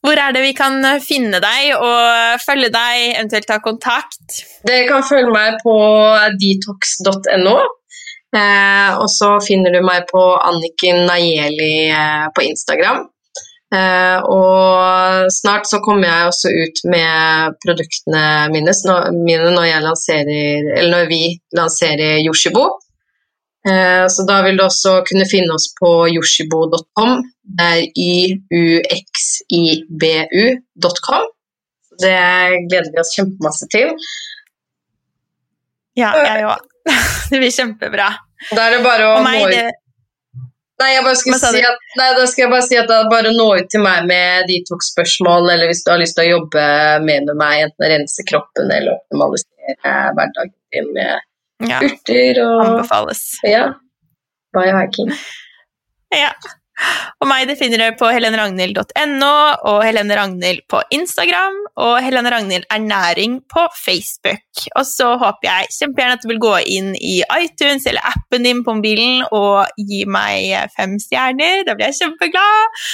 Hvor 0.04 0.20
er 0.20 0.34
det 0.36 0.42
vi 0.44 0.52
kan 0.56 0.84
finne 1.00 1.40
deg 1.40 1.78
og 1.78 2.42
følge 2.44 2.70
deg, 2.74 2.96
eventuelt 3.16 3.48
ta 3.48 3.60
kontakt? 3.64 4.42
Dere 4.68 4.88
kan 4.90 5.06
følge 5.08 5.32
meg 5.32 5.62
på 5.64 5.76
detox.no. 6.42 7.56
Eh, 8.34 8.92
og 8.98 9.10
så 9.14 9.36
finner 9.46 9.76
du 9.76 9.82
meg 9.86 10.08
på 10.10 10.22
Anniken 10.42 11.04
Nayeli 11.08 11.90
eh, 11.94 12.26
på 12.34 12.42
Instagram. 12.48 13.04
Eh, 13.74 14.20
og 14.30 15.26
snart 15.34 15.66
så 15.70 15.80
kommer 15.86 16.08
jeg 16.08 16.28
også 16.30 16.50
ut 16.54 16.78
med 16.94 17.56
produktene 17.66 18.24
mine, 18.54 18.74
mine 19.18 19.50
når, 19.56 19.66
lanserer, 19.86 20.86
når 20.90 21.04
vi 21.10 21.22
lanserer 21.58 22.22
Yoshibo. 22.26 22.66
Eh, 23.68 24.06
så 24.14 24.22
da 24.28 24.36
vil 24.46 24.58
du 24.60 24.64
også 24.66 24.92
kunne 25.08 25.28
finne 25.30 25.54
oss 25.56 25.68
på 25.80 25.90
yoshibo.com. 26.18 27.12
Det 27.58 27.68
er 27.70 27.82
yuxibu.com. 28.58 31.24
Det 32.04 32.20
gleder 32.70 32.90
vi 32.92 33.02
oss 33.02 33.16
kjempemasse 33.16 33.66
til. 33.74 33.88
Ja, 35.98 36.10
jeg 36.18 36.46
òg. 36.50 36.62
Det 37.32 37.40
blir 37.40 37.54
kjempebra. 37.54 38.10
Da 38.52 38.68
er 38.68 38.78
det 38.78 38.84
bare 38.84 39.08
å 39.14 39.24
meg, 39.24 39.40
nå 39.40 39.50
ut 39.54 39.80
Nei, 40.82 40.90
jeg 40.96 41.04
bare 41.06 41.16
skal 41.16 41.38
si 41.40 41.62
at, 41.64 41.84
nei, 42.00 42.08
da 42.18 42.24
skal 42.28 42.44
jeg 42.44 42.52
bare 42.52 42.66
si 42.66 42.78
at 42.80 42.90
er 42.92 43.06
bare 43.12 43.32
nå 43.32 43.46
ut 43.56 43.70
til 43.72 43.84
meg 43.86 44.08
med 44.10 44.50
detox-spørsmål, 44.50 45.52
eller 45.54 45.70
hvis 45.70 45.84
du 45.86 45.92
har 45.94 46.02
lyst 46.02 46.18
til 46.18 46.26
å 46.26 46.40
jobbe 46.40 46.64
med 47.06 47.30
meg, 47.40 47.68
enten 47.68 47.88
rense 47.94 48.26
kroppen 48.28 48.74
eller 48.74 48.98
optimalisere 48.98 49.94
hverdagen 50.18 50.56
din 50.74 50.90
med 50.98 51.70
ja, 51.70 51.80
urter 51.86 52.42
og 52.44 52.66
anbefales. 52.66 53.22
Ja. 53.48 53.68
Biohacking. 54.58 55.14
Ja. 56.14 56.34
Og 57.22 57.30
meg 57.30 57.48
det 57.48 57.56
finner 57.60 57.80
du 57.80 57.98
på 58.00 58.10
heleneragnhild.no 58.12 59.32
og 59.70 59.80
Helene 59.86 60.18
Ragnhild 60.18 60.66
på 60.72 60.82
Instagram 60.96 61.60
og 61.84 61.96
Helene 62.04 62.32
Ragnhild 62.34 62.68
Ernæring 62.74 63.40
på 63.52 63.66
Facebook. 63.78 64.66
Og 64.76 64.86
så 64.88 65.14
håper 65.22 65.50
jeg 65.50 65.72
kjempegjerne 65.78 66.18
at 66.18 66.26
du 66.26 66.30
vil 66.34 66.44
gå 66.44 66.54
inn 66.76 66.92
i 67.00 67.16
iTunes 67.40 67.88
eller 67.90 68.06
appen 68.12 68.46
din 68.48 68.62
på 68.66 68.76
mobilen 68.78 69.24
og 69.32 69.72
gi 69.80 70.04
meg 70.10 70.70
fem 70.76 71.00
stjerner. 71.02 71.64
Da 71.68 71.78
blir 71.78 71.92
jeg 71.92 72.02
kjempeglad. 72.04 72.86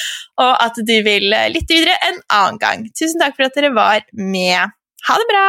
Og 0.45 0.53
at 0.67 0.79
du 0.79 0.95
vil 1.09 1.29
lytte 1.55 1.75
videre 1.75 1.99
en 2.09 2.23
annen 2.29 2.61
gang. 2.61 2.89
Tusen 2.93 3.21
takk 3.23 3.37
for 3.37 3.49
at 3.49 3.57
dere 3.57 3.73
var 3.75 4.05
med. 4.13 4.75
Ha 5.09 5.21
det 5.21 5.29
bra! 5.33 5.47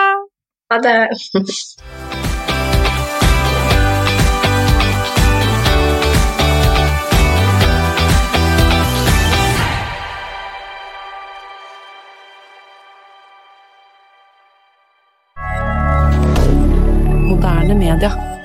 Ha 0.70 0.84
det. 0.86 1.00
Moderne 17.70 17.78
media. 17.78 18.39